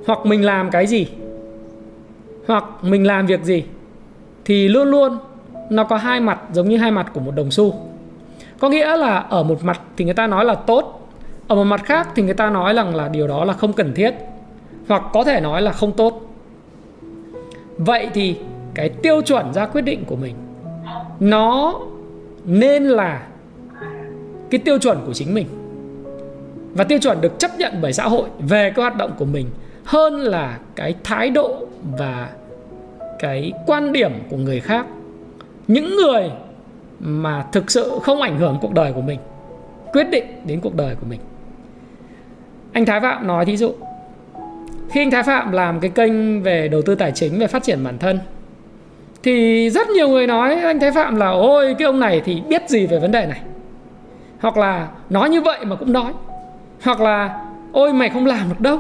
hoặc 0.07 0.19
mình 0.25 0.45
làm 0.45 0.71
cái 0.71 0.87
gì, 0.87 1.07
hoặc 2.47 2.65
mình 2.83 3.07
làm 3.07 3.27
việc 3.27 3.45
gì, 3.45 3.65
thì 4.45 4.69
luôn 4.69 4.89
luôn 4.89 5.19
nó 5.71 5.85
có 5.85 5.97
hai 5.97 6.21
mặt 6.21 6.41
giống 6.53 6.69
như 6.69 6.77
hai 6.77 6.91
mặt 6.91 7.11
của 7.15 7.21
một 7.21 7.33
đồng 7.37 7.51
xu. 7.51 7.75
Có 8.59 8.69
nghĩa 8.69 8.97
là 8.97 9.19
ở 9.19 9.43
một 9.43 9.65
mặt 9.65 9.81
thì 9.97 10.05
người 10.05 10.15
ta 10.15 10.27
nói 10.27 10.45
là 10.45 10.55
tốt, 10.55 11.09
ở 11.49 11.57
một 11.57 11.65
mặt 11.65 11.85
khác 11.85 12.09
thì 12.15 12.23
người 12.23 12.35
ta 12.35 12.51
nói 12.51 12.75
rằng 12.75 12.95
là 12.95 13.09
điều 13.09 13.29
đó 13.29 13.45
là 13.45 13.53
không 13.53 13.73
cần 13.73 13.95
thiết 13.95 14.15
hoặc 14.91 15.03
có 15.13 15.25
thể 15.25 15.41
nói 15.41 15.63
là 15.63 15.73
không 15.73 15.93
tốt. 15.93 16.21
Vậy 17.77 18.09
thì 18.15 18.37
cái 18.75 18.89
tiêu 18.89 19.23
chuẩn 19.23 19.53
ra 19.53 19.67
quyết 19.67 19.83
định 19.83 20.05
của 20.07 20.17
mình, 20.17 20.35
nó 21.21 21.81
nên 22.45 22.85
là 22.85 23.27
cái 24.51 24.59
tiêu 24.59 24.79
chuẩn 24.79 24.99
của 25.07 25.13
chính 25.13 25.35
mình. 25.35 25.47
Và 26.75 26.85
tiêu 26.85 26.99
chuẩn 26.99 27.21
được 27.21 27.39
chấp 27.39 27.51
nhận 27.59 27.73
bởi 27.83 27.93
xã 27.93 28.09
hội 28.09 28.29
về 28.39 28.73
cái 28.77 28.83
hoạt 28.83 28.97
động 28.97 29.13
của 29.19 29.25
mình 29.25 29.47
hơn 29.85 30.21
là 30.21 30.59
cái 30.75 30.95
thái 31.05 31.31
độ 31.31 31.67
và 31.99 32.31
cái 33.19 33.53
quan 33.67 33.93
điểm 33.93 34.13
của 34.31 34.37
người 34.37 34.61
khác. 34.61 34.87
Những 35.69 35.97
người 35.97 36.31
mà 37.01 37.47
thực 37.53 37.71
sự 37.71 37.99
không 38.03 38.21
ảnh 38.21 38.39
hưởng 38.39 38.59
cuộc 38.61 38.75
đời 38.75 38.93
của 38.93 39.03
mình, 39.03 39.19
quyết 39.93 40.11
định 40.11 40.25
đến 40.45 40.61
cuộc 40.61 40.75
đời 40.75 40.95
của 40.95 41.07
mình. 41.11 41.21
Anh 42.73 42.87
thái 42.87 43.01
phạm 43.01 43.27
nói 43.27 43.45
thí 43.45 43.57
dụ 43.57 43.73
khi 44.91 45.01
anh 45.01 45.11
Thái 45.11 45.23
Phạm 45.23 45.53
làm 45.53 45.81
cái 45.81 45.91
kênh 45.91 46.43
về 46.43 46.69
đầu 46.69 46.83
tư 46.83 46.95
tài 46.95 47.13
chính 47.13 47.39
về 47.39 47.47
phát 47.47 47.63
triển 47.63 47.85
bản 47.85 47.99
thân 47.99 48.19
thì 49.23 49.71
rất 49.71 49.89
nhiều 49.89 50.09
người 50.09 50.27
nói 50.27 50.55
anh 50.55 50.81
Thái 50.81 50.93
Phạm 50.93 51.17
là 51.17 51.31
ôi 51.31 51.75
cái 51.79 51.87
ông 51.87 52.01
này 52.01 52.23
thì 52.25 52.43
biết 52.49 52.69
gì 52.69 52.87
về 52.87 52.99
vấn 52.99 53.13
đề 53.13 53.27
này? 53.27 53.41
Hoặc 54.41 54.57
là 54.57 54.89
nói 55.11 55.31
như 55.31 55.41
vậy 55.41 55.65
mà 55.65 55.77
cũng 55.77 55.93
nói. 55.93 56.13
Hoặc 56.83 57.01
là 57.01 57.45
ôi 57.73 57.93
mày 57.93 58.09
không 58.09 58.27
làm 58.27 58.49
được 58.49 58.61
đâu. 58.61 58.79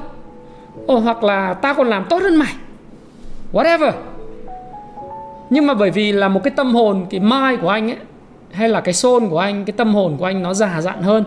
Ồ, 0.87 0.99
hoặc 0.99 1.25
là 1.25 1.55
tao 1.55 1.75
còn 1.75 1.89
làm 1.89 2.05
tốt 2.05 2.23
hơn 2.23 2.37
mày. 2.37 2.53
Whatever. 3.53 3.93
Nhưng 5.51 5.67
mà 5.67 5.75
bởi 5.75 5.91
vì 5.91 6.13
là 6.13 6.29
một 6.29 6.41
cái 6.45 6.53
tâm 6.57 6.75
hồn 6.75 7.07
cái 7.11 7.21
mai 7.21 7.57
của 7.57 7.69
anh 7.69 7.91
ấy 7.91 7.99
hay 8.51 8.69
là 8.69 8.81
cái 8.81 8.95
soul 8.95 9.29
của 9.29 9.39
anh 9.39 9.65
cái 9.65 9.75
tâm 9.77 9.95
hồn 9.95 10.17
của 10.19 10.25
anh 10.25 10.43
nó 10.43 10.55
già 10.55 10.81
dặn 10.81 11.03
hơn 11.03 11.25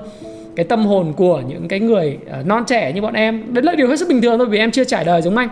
cái 0.55 0.65
tâm 0.65 0.85
hồn 0.85 1.13
của 1.13 1.41
những 1.47 1.67
cái 1.67 1.79
người 1.79 2.17
ờ, 2.31 2.43
non 2.45 2.63
trẻ 2.67 2.93
như 2.93 3.01
bọn 3.01 3.13
em. 3.13 3.53
Đấy 3.53 3.63
là 3.63 3.75
điều 3.75 3.87
hết 3.87 3.99
sức 3.99 4.07
bình 4.09 4.21
thường 4.21 4.37
thôi 4.37 4.47
vì 4.47 4.57
em 4.57 4.71
chưa 4.71 4.83
trải 4.83 5.05
đời 5.05 5.21
giống 5.21 5.37
anh. 5.37 5.49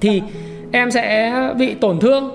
Thì 0.00 0.22
em 0.72 0.90
sẽ 0.90 1.32
bị 1.58 1.74
tổn 1.74 1.98
thương. 2.00 2.30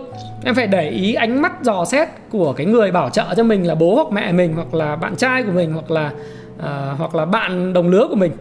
Em 0.46 0.56
phải 0.56 0.68
để 0.68 0.90
ý 0.90 1.14
ánh 1.14 1.42
mắt 1.42 1.64
dò 1.64 1.86
xét 1.86 2.08
của 2.30 2.54
cái 2.54 2.66
người 2.66 2.92
bảo 2.92 3.10
trợ 3.10 3.26
cho 3.38 3.44
mình 3.44 3.68
là 3.68 3.76
bố 3.76 3.96
hoặc 3.96 4.08
mẹ 4.12 4.32
mình 4.32 4.54
hoặc 4.56 4.74
là 4.74 4.96
bạn 4.96 5.16
trai 5.16 5.44
của 5.44 5.52
mình 5.52 5.74
hoặc 5.74 5.92
là 5.92 6.12
uh, 6.58 6.98
hoặc 6.98 7.16
là 7.16 7.26
bạn 7.26 7.74
đồng 7.74 7.90
lứa 7.90 8.08
của 8.10 8.16
mình. 8.16 8.32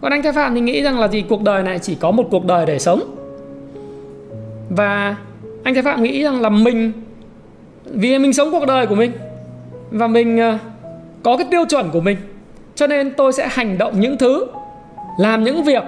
Còn 0.00 0.12
anh 0.12 0.22
thái 0.22 0.32
phạm 0.32 0.54
thì 0.54 0.60
nghĩ 0.60 0.82
rằng 0.82 0.98
là 0.98 1.08
gì? 1.08 1.24
Cuộc 1.28 1.42
đời 1.42 1.62
này 1.62 1.78
chỉ 1.78 1.94
có 1.94 2.10
một 2.10 2.28
cuộc 2.30 2.44
đời 2.44 2.66
để 2.66 2.78
sống. 2.78 3.00
Và 4.70 5.16
anh 5.62 5.74
thái 5.74 5.82
phạm 5.82 6.02
nghĩ 6.02 6.22
rằng 6.22 6.40
là 6.40 6.48
mình 6.48 6.92
vì 7.84 8.18
mình 8.18 8.32
sống 8.32 8.50
cuộc 8.50 8.66
đời 8.66 8.86
của 8.86 8.94
mình 8.94 9.12
và 9.90 10.06
mình 10.06 10.36
uh, 10.36 10.60
có 11.22 11.36
cái 11.36 11.46
tiêu 11.50 11.64
chuẩn 11.68 11.90
của 11.90 12.00
mình 12.00 12.16
cho 12.74 12.86
nên 12.86 13.14
tôi 13.14 13.32
sẽ 13.32 13.48
hành 13.50 13.78
động 13.78 14.00
những 14.00 14.18
thứ, 14.18 14.46
làm 15.18 15.44
những 15.44 15.64
việc 15.64 15.82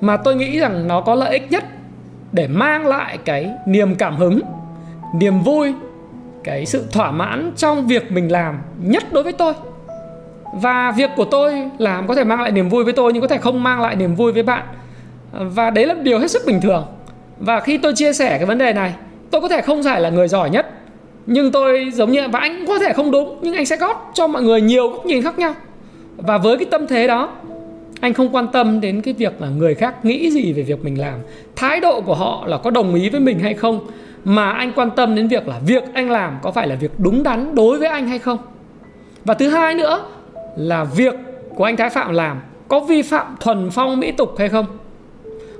mà 0.00 0.16
tôi 0.16 0.36
nghĩ 0.36 0.58
rằng 0.58 0.88
nó 0.88 1.00
có 1.00 1.14
lợi 1.14 1.32
ích 1.32 1.50
nhất 1.50 1.64
để 2.32 2.48
mang 2.48 2.86
lại 2.86 3.18
cái 3.24 3.50
niềm 3.66 3.94
cảm 3.94 4.16
hứng, 4.16 4.40
niềm 5.14 5.40
vui, 5.40 5.74
cái 6.44 6.66
sự 6.66 6.84
thỏa 6.92 7.10
mãn 7.10 7.52
trong 7.56 7.86
việc 7.86 8.12
mình 8.12 8.32
làm 8.32 8.58
nhất 8.82 9.12
đối 9.12 9.22
với 9.22 9.32
tôi. 9.32 9.52
Và 10.52 10.92
việc 10.96 11.10
của 11.16 11.24
tôi 11.24 11.70
làm 11.78 12.06
có 12.06 12.14
thể 12.14 12.24
mang 12.24 12.40
lại 12.40 12.50
niềm 12.50 12.68
vui 12.68 12.84
với 12.84 12.92
tôi 12.92 13.12
nhưng 13.12 13.22
có 13.22 13.28
thể 13.28 13.38
không 13.38 13.62
mang 13.62 13.80
lại 13.80 13.96
niềm 13.96 14.14
vui 14.14 14.32
với 14.32 14.42
bạn. 14.42 14.66
Và 15.32 15.70
đấy 15.70 15.86
là 15.86 15.94
điều 15.94 16.18
hết 16.18 16.30
sức 16.30 16.42
bình 16.46 16.60
thường. 16.60 16.86
Và 17.38 17.60
khi 17.60 17.78
tôi 17.78 17.92
chia 17.94 18.12
sẻ 18.12 18.36
cái 18.36 18.46
vấn 18.46 18.58
đề 18.58 18.72
này, 18.72 18.94
tôi 19.30 19.40
có 19.40 19.48
thể 19.48 19.60
không 19.60 19.82
phải 19.82 20.00
là 20.00 20.10
người 20.10 20.28
giỏi 20.28 20.50
nhất 20.50 20.70
nhưng 21.26 21.52
tôi 21.52 21.90
giống 21.94 22.12
như 22.12 22.28
và 22.32 22.38
anh 22.38 22.64
có 22.66 22.78
thể 22.78 22.92
không 22.92 23.10
đúng, 23.10 23.38
nhưng 23.42 23.54
anh 23.54 23.66
sẽ 23.66 23.76
góp 23.76 24.10
cho 24.14 24.26
mọi 24.26 24.42
người 24.42 24.60
nhiều 24.60 24.88
góc 24.88 25.06
nhìn 25.06 25.22
khác 25.22 25.38
nhau. 25.38 25.54
Và 26.16 26.38
với 26.38 26.56
cái 26.56 26.66
tâm 26.70 26.86
thế 26.86 27.06
đó, 27.06 27.28
anh 28.00 28.14
không 28.14 28.28
quan 28.34 28.48
tâm 28.52 28.80
đến 28.80 29.02
cái 29.02 29.14
việc 29.14 29.40
là 29.40 29.48
người 29.48 29.74
khác 29.74 30.04
nghĩ 30.04 30.30
gì 30.30 30.52
về 30.52 30.62
việc 30.62 30.84
mình 30.84 31.00
làm. 31.00 31.14
Thái 31.56 31.80
độ 31.80 32.00
của 32.00 32.14
họ 32.14 32.44
là 32.46 32.58
có 32.58 32.70
đồng 32.70 32.94
ý 32.94 33.08
với 33.08 33.20
mình 33.20 33.38
hay 33.38 33.54
không, 33.54 33.80
mà 34.24 34.50
anh 34.50 34.72
quan 34.76 34.90
tâm 34.90 35.14
đến 35.14 35.28
việc 35.28 35.48
là 35.48 35.60
việc 35.66 35.82
anh 35.94 36.10
làm 36.10 36.38
có 36.42 36.50
phải 36.50 36.68
là 36.68 36.74
việc 36.74 36.90
đúng 36.98 37.22
đắn 37.22 37.54
đối 37.54 37.78
với 37.78 37.88
anh 37.88 38.08
hay 38.08 38.18
không. 38.18 38.38
Và 39.24 39.34
thứ 39.34 39.48
hai 39.48 39.74
nữa 39.74 40.04
là 40.56 40.84
việc 40.84 41.14
của 41.54 41.64
anh 41.64 41.76
thái 41.76 41.90
phạm 41.90 42.14
làm 42.14 42.40
có 42.68 42.80
vi 42.80 43.02
phạm 43.02 43.36
thuần 43.40 43.70
phong 43.70 44.00
mỹ 44.00 44.12
tục 44.12 44.34
hay 44.38 44.48
không? 44.48 44.66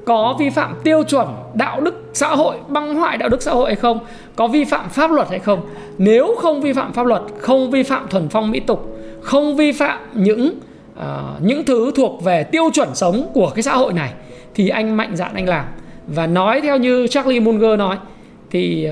Có 0.06 0.36
vi 0.38 0.50
phạm 0.50 0.74
tiêu 0.84 1.02
chuẩn 1.02 1.28
đạo 1.54 1.80
đức 1.80 1.94
xã 2.12 2.28
hội 2.28 2.56
băng 2.68 2.94
hoại 2.94 3.18
đạo 3.18 3.28
đức 3.28 3.42
xã 3.42 3.52
hội 3.52 3.66
hay 3.66 3.76
không 3.76 3.98
có 4.36 4.46
vi 4.46 4.64
phạm 4.64 4.88
pháp 4.88 5.10
luật 5.10 5.28
hay 5.30 5.38
không. 5.38 5.60
Nếu 5.98 6.34
không 6.38 6.62
vi 6.62 6.72
phạm 6.72 6.92
pháp 6.92 7.06
luật 7.06 7.22
không 7.38 7.70
vi 7.70 7.82
phạm 7.82 8.08
thuần 8.08 8.28
phong 8.28 8.50
mỹ 8.50 8.60
tục 8.60 8.98
không 9.22 9.56
vi 9.56 9.72
phạm 9.72 9.98
những 10.14 10.58
uh, 10.98 11.04
những 11.42 11.64
thứ 11.64 11.92
thuộc 11.96 12.24
về 12.24 12.44
tiêu 12.44 12.70
chuẩn 12.72 12.94
sống 12.94 13.30
của 13.34 13.50
cái 13.54 13.62
xã 13.62 13.76
hội 13.76 13.92
này 13.92 14.12
thì 14.54 14.68
anh 14.68 14.96
mạnh 14.96 15.16
dạn 15.16 15.34
anh 15.34 15.48
làm. 15.48 15.64
Và 16.06 16.26
nói 16.26 16.60
theo 16.60 16.76
như 16.76 17.06
Charlie 17.06 17.40
Munger 17.40 17.78
nói 17.78 17.96
thì 18.50 18.88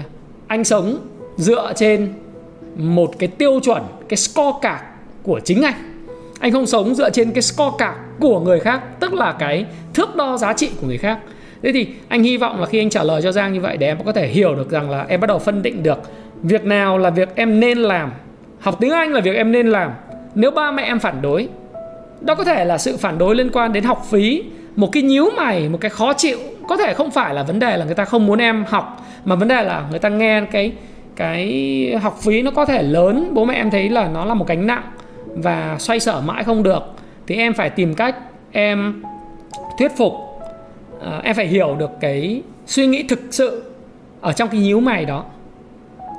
anh 0.46 0.64
sống 0.64 0.98
dựa 1.36 1.72
trên 1.76 2.12
một 2.76 3.18
cái 3.18 3.28
tiêu 3.28 3.60
chuẩn 3.62 3.82
cái 4.08 4.16
score 4.16 4.58
card 4.62 4.82
của 5.22 5.40
chính 5.44 5.62
anh. 5.62 5.74
Anh 6.40 6.52
không 6.52 6.66
sống 6.66 6.94
dựa 6.94 7.10
trên 7.10 7.32
cái 7.32 7.42
score 7.42 7.76
card 7.78 8.03
của 8.20 8.40
người 8.40 8.60
khác, 8.60 8.80
tức 9.00 9.14
là 9.14 9.32
cái 9.32 9.66
thước 9.94 10.16
đo 10.16 10.36
giá 10.36 10.52
trị 10.52 10.70
của 10.80 10.86
người 10.86 10.98
khác. 10.98 11.18
Thế 11.62 11.72
thì 11.72 11.88
anh 12.08 12.22
hy 12.22 12.36
vọng 12.36 12.60
là 12.60 12.66
khi 12.66 12.78
anh 12.78 12.90
trả 12.90 13.02
lời 13.02 13.22
cho 13.22 13.32
giang 13.32 13.52
như 13.52 13.60
vậy 13.60 13.76
để 13.76 13.86
em 13.86 13.98
có 14.04 14.12
thể 14.12 14.26
hiểu 14.26 14.54
được 14.54 14.70
rằng 14.70 14.90
là 14.90 15.04
em 15.08 15.20
bắt 15.20 15.26
đầu 15.26 15.38
phân 15.38 15.62
định 15.62 15.82
được 15.82 15.98
việc 16.42 16.64
nào 16.64 16.98
là 16.98 17.10
việc 17.10 17.28
em 17.34 17.60
nên 17.60 17.78
làm. 17.78 18.12
Học 18.60 18.76
tiếng 18.80 18.90
anh 18.90 19.12
là 19.12 19.20
việc 19.20 19.36
em 19.36 19.52
nên 19.52 19.66
làm. 19.66 19.90
Nếu 20.34 20.50
ba 20.50 20.70
mẹ 20.70 20.82
em 20.82 20.98
phản 20.98 21.22
đối, 21.22 21.48
đó 22.20 22.34
có 22.34 22.44
thể 22.44 22.64
là 22.64 22.78
sự 22.78 22.96
phản 22.96 23.18
đối 23.18 23.36
liên 23.36 23.50
quan 23.52 23.72
đến 23.72 23.84
học 23.84 24.06
phí. 24.10 24.42
Một 24.76 24.88
cái 24.92 25.02
nhíu 25.02 25.30
mày, 25.36 25.68
một 25.68 25.78
cái 25.80 25.90
khó 25.90 26.12
chịu, 26.12 26.38
có 26.68 26.76
thể 26.76 26.94
không 26.94 27.10
phải 27.10 27.34
là 27.34 27.42
vấn 27.42 27.58
đề 27.58 27.76
là 27.76 27.84
người 27.84 27.94
ta 27.94 28.04
không 28.04 28.26
muốn 28.26 28.38
em 28.38 28.64
học, 28.68 29.06
mà 29.24 29.34
vấn 29.34 29.48
đề 29.48 29.62
là 29.62 29.84
người 29.90 29.98
ta 29.98 30.08
nghe 30.08 30.40
cái 30.50 30.72
cái 31.16 31.98
học 32.02 32.18
phí 32.22 32.42
nó 32.42 32.50
có 32.50 32.64
thể 32.64 32.82
lớn. 32.82 33.30
Bố 33.32 33.44
mẹ 33.44 33.54
em 33.54 33.70
thấy 33.70 33.88
là 33.88 34.08
nó 34.14 34.24
là 34.24 34.34
một 34.34 34.48
gánh 34.48 34.66
nặng 34.66 34.82
và 35.26 35.76
xoay 35.78 36.00
sở 36.00 36.20
mãi 36.20 36.44
không 36.44 36.62
được 36.62 36.93
thì 37.26 37.36
em 37.36 37.54
phải 37.54 37.70
tìm 37.70 37.94
cách 37.94 38.16
em 38.52 39.02
thuyết 39.78 39.96
phục 39.96 40.12
uh, 40.12 41.22
em 41.22 41.34
phải 41.34 41.46
hiểu 41.46 41.76
được 41.78 41.90
cái 42.00 42.42
suy 42.66 42.86
nghĩ 42.86 43.02
thực 43.02 43.20
sự 43.30 43.62
ở 44.20 44.32
trong 44.32 44.48
cái 44.48 44.60
nhíu 44.60 44.80
mày 44.80 45.04
đó. 45.04 45.24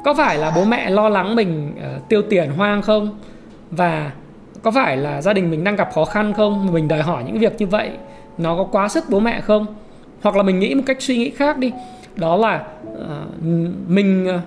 Có 0.04 0.14
phải 0.14 0.38
là 0.38 0.52
bố 0.56 0.66
mẹ 0.66 0.90
lo 0.90 1.10
lắng 1.10 1.36
mình 1.36 1.72
uh, 1.78 2.10
tiêu 2.10 2.22
tiền 2.30 2.52
hoang 2.52 2.82
không? 2.82 3.20
Và 3.72 4.12
có 4.62 4.72
phải 4.72 4.98
là 4.98 5.22
gia 5.22 5.34
đình 5.34 5.52
mình 5.52 5.64
đang 5.64 5.76
gặp 5.76 5.90
khó 5.94 6.06
khăn 6.06 6.34
không? 6.34 6.74
Mình 6.74 6.88
đòi 6.88 7.02
hỏi 7.02 7.24
những 7.26 7.40
việc 7.40 7.54
như 7.58 7.68
vậy 7.68 7.92
nó 8.38 8.56
có 8.56 8.64
quá 8.64 8.88
sức 8.88 9.04
bố 9.10 9.20
mẹ 9.20 9.42
không? 9.42 9.66
Hoặc 10.22 10.36
là 10.36 10.44
mình 10.44 10.60
nghĩ 10.60 10.76
một 10.76 10.84
cách 10.86 10.98
suy 11.02 11.18
nghĩ 11.18 11.30
khác 11.30 11.58
đi. 11.58 11.72
Đó 12.16 12.36
là 12.36 12.64
uh, 12.92 12.98
mình 13.88 14.28
uh, 14.36 14.42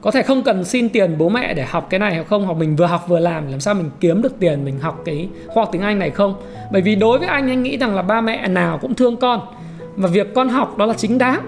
có 0.00 0.10
thể 0.10 0.22
không 0.22 0.42
cần 0.42 0.64
xin 0.64 0.88
tiền 0.88 1.18
bố 1.18 1.28
mẹ 1.28 1.54
để 1.54 1.64
học 1.64 1.86
cái 1.90 2.00
này 2.00 2.14
hay 2.14 2.24
không, 2.24 2.44
hoặc 2.44 2.56
mình 2.56 2.76
vừa 2.76 2.86
học 2.86 3.08
vừa 3.08 3.20
làm 3.20 3.50
làm 3.50 3.60
sao 3.60 3.74
mình 3.74 3.90
kiếm 4.00 4.22
được 4.22 4.40
tiền 4.40 4.64
mình 4.64 4.78
học 4.78 5.02
cái 5.04 5.28
khoa 5.46 5.64
học 5.64 5.68
tiếng 5.72 5.82
Anh 5.82 5.98
này 5.98 6.10
không? 6.10 6.34
Bởi 6.72 6.82
vì 6.82 6.94
đối 6.94 7.18
với 7.18 7.28
anh 7.28 7.50
anh 7.50 7.62
nghĩ 7.62 7.76
rằng 7.76 7.94
là 7.94 8.02
ba 8.02 8.20
mẹ 8.20 8.48
nào 8.48 8.78
cũng 8.78 8.94
thương 8.94 9.16
con 9.16 9.40
và 9.96 10.08
việc 10.08 10.34
con 10.34 10.48
học 10.48 10.78
đó 10.78 10.86
là 10.86 10.94
chính 10.94 11.18
đáng. 11.18 11.40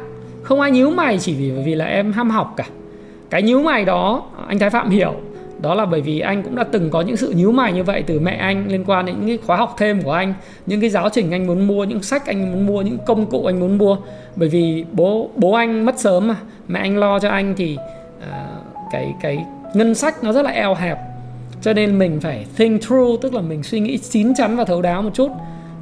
Không 0.42 0.60
ai 0.60 0.70
nhíu 0.70 0.90
mày 0.90 1.18
chỉ 1.18 1.34
vì 1.34 1.50
vì 1.64 1.74
là 1.74 1.84
em 1.84 2.12
ham 2.12 2.30
học 2.30 2.54
cả. 2.56 2.64
Cái 3.30 3.42
nhíu 3.42 3.62
mày 3.62 3.84
đó, 3.84 4.22
anh 4.48 4.58
Thái 4.58 4.70
Phạm 4.70 4.90
hiểu. 4.90 5.14
Đó 5.60 5.74
là 5.74 5.86
bởi 5.86 6.00
vì 6.00 6.20
anh 6.20 6.42
cũng 6.42 6.56
đã 6.56 6.64
từng 6.64 6.90
có 6.90 7.00
những 7.00 7.16
sự 7.16 7.30
nhíu 7.30 7.52
mày 7.52 7.72
như 7.72 7.84
vậy 7.84 8.04
từ 8.06 8.20
mẹ 8.20 8.32
anh, 8.32 8.68
liên 8.68 8.84
quan 8.86 9.06
đến 9.06 9.16
những 9.18 9.28
cái 9.28 9.38
khóa 9.46 9.56
học 9.56 9.74
thêm 9.78 10.02
của 10.02 10.12
anh, 10.12 10.34
những 10.66 10.80
cái 10.80 10.90
giáo 10.90 11.08
trình 11.08 11.30
anh 11.30 11.46
muốn 11.46 11.66
mua, 11.66 11.84
những 11.84 12.02
sách 12.02 12.26
anh 12.26 12.52
muốn 12.52 12.66
mua, 12.66 12.82
những 12.82 12.98
công 13.06 13.26
cụ 13.26 13.46
anh 13.46 13.60
muốn 13.60 13.78
mua. 13.78 13.96
Bởi 14.36 14.48
vì 14.48 14.84
bố 14.92 15.30
bố 15.36 15.52
anh 15.52 15.84
mất 15.84 15.98
sớm 15.98 16.28
mà, 16.28 16.36
mẹ 16.68 16.80
anh 16.80 16.98
lo 16.98 17.18
cho 17.18 17.28
anh 17.28 17.54
thì 17.56 17.76
Ờ, 18.30 18.46
cái 18.90 19.14
cái 19.20 19.44
ngân 19.74 19.94
sách 19.94 20.24
nó 20.24 20.32
rất 20.32 20.42
là 20.42 20.50
eo 20.50 20.74
hẹp. 20.74 20.98
Cho 21.62 21.72
nên 21.72 21.98
mình 21.98 22.20
phải 22.20 22.46
think 22.56 22.82
through, 22.82 23.22
tức 23.22 23.34
là 23.34 23.40
mình 23.40 23.62
suy 23.62 23.80
nghĩ 23.80 23.98
chín 23.98 24.34
chắn 24.34 24.56
và 24.56 24.64
thấu 24.64 24.82
đáo 24.82 25.02
một 25.02 25.10
chút 25.14 25.30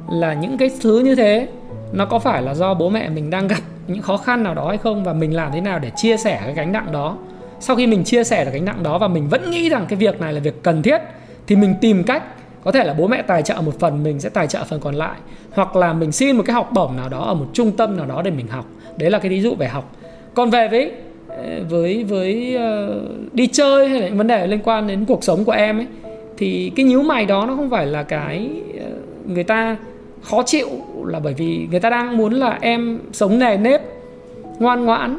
là 0.09 0.33
những 0.33 0.57
cái 0.57 0.71
thứ 0.81 0.99
như 0.99 1.15
thế 1.15 1.47
nó 1.91 2.05
có 2.05 2.19
phải 2.19 2.41
là 2.41 2.53
do 2.53 2.73
bố 2.73 2.89
mẹ 2.89 3.09
mình 3.09 3.29
đang 3.29 3.47
gặp 3.47 3.61
những 3.87 4.01
khó 4.01 4.17
khăn 4.17 4.43
nào 4.43 4.55
đó 4.55 4.67
hay 4.67 4.77
không 4.77 5.03
và 5.03 5.13
mình 5.13 5.35
làm 5.35 5.51
thế 5.51 5.61
nào 5.61 5.79
để 5.79 5.91
chia 5.95 6.17
sẻ 6.17 6.41
cái 6.43 6.53
gánh 6.53 6.71
nặng 6.71 6.91
đó. 6.91 7.17
Sau 7.59 7.75
khi 7.75 7.87
mình 7.87 8.03
chia 8.03 8.23
sẻ 8.23 8.45
được 8.45 8.51
gánh 8.53 8.65
nặng 8.65 8.83
đó 8.83 8.97
và 8.97 9.07
mình 9.07 9.29
vẫn 9.29 9.51
nghĩ 9.51 9.69
rằng 9.69 9.85
cái 9.89 9.97
việc 9.97 10.21
này 10.21 10.33
là 10.33 10.39
việc 10.39 10.63
cần 10.63 10.81
thiết 10.83 11.01
thì 11.47 11.55
mình 11.55 11.75
tìm 11.81 12.03
cách, 12.03 12.23
có 12.63 12.71
thể 12.71 12.83
là 12.83 12.93
bố 12.93 13.07
mẹ 13.07 13.21
tài 13.21 13.43
trợ 13.43 13.61
một 13.61 13.79
phần, 13.79 14.03
mình 14.03 14.19
sẽ 14.19 14.29
tài 14.29 14.47
trợ 14.47 14.63
phần 14.63 14.79
còn 14.79 14.95
lại. 14.95 15.19
Hoặc 15.51 15.75
là 15.75 15.93
mình 15.93 16.11
xin 16.11 16.37
một 16.37 16.43
cái 16.45 16.53
học 16.53 16.69
bổng 16.73 16.97
nào 16.97 17.09
đó 17.09 17.19
ở 17.19 17.33
một 17.33 17.45
trung 17.53 17.71
tâm 17.71 17.97
nào 17.97 18.05
đó 18.05 18.21
để 18.21 18.31
mình 18.31 18.47
học. 18.47 18.65
Đấy 18.97 19.09
là 19.09 19.19
cái 19.19 19.29
ví 19.29 19.41
dụ 19.41 19.55
về 19.55 19.67
học. 19.67 19.95
Còn 20.33 20.49
về 20.49 20.67
với 20.67 20.91
với 21.69 22.03
với 22.03 22.57
uh, 22.57 23.33
đi 23.33 23.47
chơi 23.47 23.89
hay 23.89 24.01
là 24.01 24.07
những 24.07 24.17
vấn 24.17 24.27
đề 24.27 24.47
liên 24.47 24.59
quan 24.63 24.87
đến 24.87 25.05
cuộc 25.05 25.23
sống 25.23 25.45
của 25.45 25.51
em 25.51 25.77
ấy 25.77 25.87
thì 26.37 26.71
cái 26.75 26.85
nhíu 26.85 27.01
mày 27.01 27.25
đó 27.25 27.45
nó 27.45 27.55
không 27.55 27.69
phải 27.69 27.85
là 27.85 28.03
cái 28.03 28.49
uh, 28.77 29.29
người 29.29 29.43
ta 29.43 29.77
khó 30.21 30.43
chịu 30.43 30.67
là 31.05 31.19
bởi 31.19 31.33
vì 31.33 31.67
người 31.71 31.79
ta 31.79 31.89
đang 31.89 32.17
muốn 32.17 32.33
là 32.33 32.57
em 32.61 32.99
sống 33.11 33.39
nề 33.39 33.57
nếp 33.57 33.81
ngoan 34.59 34.85
ngoãn. 34.85 35.17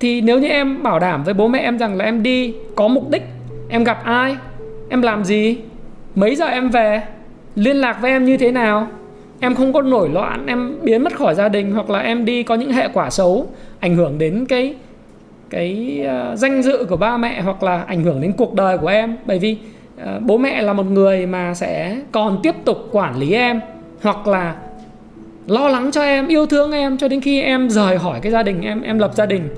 Thì 0.00 0.20
nếu 0.20 0.38
như 0.38 0.48
em 0.48 0.82
bảo 0.82 0.98
đảm 0.98 1.24
với 1.24 1.34
bố 1.34 1.48
mẹ 1.48 1.58
em 1.58 1.78
rằng 1.78 1.96
là 1.96 2.04
em 2.04 2.22
đi 2.22 2.54
có 2.74 2.88
mục 2.88 3.10
đích 3.10 3.22
em 3.68 3.84
gặp 3.84 4.04
ai 4.04 4.36
em 4.88 5.02
làm 5.02 5.24
gì 5.24 5.56
mấy 6.14 6.34
giờ 6.34 6.46
em 6.46 6.68
về 6.68 7.02
liên 7.54 7.76
lạc 7.76 7.98
với 8.00 8.10
em 8.10 8.24
như 8.24 8.36
thế 8.36 8.50
nào 8.50 8.88
em 9.40 9.54
không 9.54 9.72
có 9.72 9.82
nổi 9.82 10.08
loạn 10.08 10.46
em 10.46 10.78
biến 10.82 11.04
mất 11.04 11.16
khỏi 11.16 11.34
gia 11.34 11.48
đình 11.48 11.72
hoặc 11.72 11.90
là 11.90 11.98
em 11.98 12.24
đi 12.24 12.42
có 12.42 12.54
những 12.54 12.72
hệ 12.72 12.88
quả 12.92 13.10
xấu 13.10 13.46
ảnh 13.80 13.96
hưởng 13.96 14.18
đến 14.18 14.46
cái 14.48 14.74
cái 15.50 16.00
uh, 16.32 16.38
danh 16.38 16.62
dự 16.62 16.86
của 16.88 16.96
ba 16.96 17.16
mẹ 17.16 17.40
hoặc 17.40 17.62
là 17.62 17.82
ảnh 17.82 18.02
hưởng 18.02 18.20
đến 18.20 18.32
cuộc 18.32 18.54
đời 18.54 18.78
của 18.78 18.88
em. 18.88 19.16
Bởi 19.26 19.38
vì 19.38 19.56
uh, 20.02 20.22
bố 20.22 20.38
mẹ 20.38 20.62
là 20.62 20.72
một 20.72 20.86
người 20.86 21.26
mà 21.26 21.54
sẽ 21.54 21.96
còn 22.12 22.40
tiếp 22.42 22.54
tục 22.64 22.88
quản 22.92 23.18
lý 23.18 23.32
em 23.32 23.60
hoặc 24.02 24.26
là 24.26 24.56
lo 25.46 25.68
lắng 25.68 25.90
cho 25.92 26.02
em 26.02 26.28
yêu 26.28 26.46
thương 26.46 26.72
em 26.72 26.98
cho 26.98 27.08
đến 27.08 27.20
khi 27.20 27.42
em 27.42 27.70
rời 27.70 27.98
khỏi 27.98 28.20
cái 28.20 28.32
gia 28.32 28.42
đình 28.42 28.62
em 28.62 28.82
em 28.82 28.98
lập 28.98 29.10
gia 29.14 29.26
đình. 29.26 29.48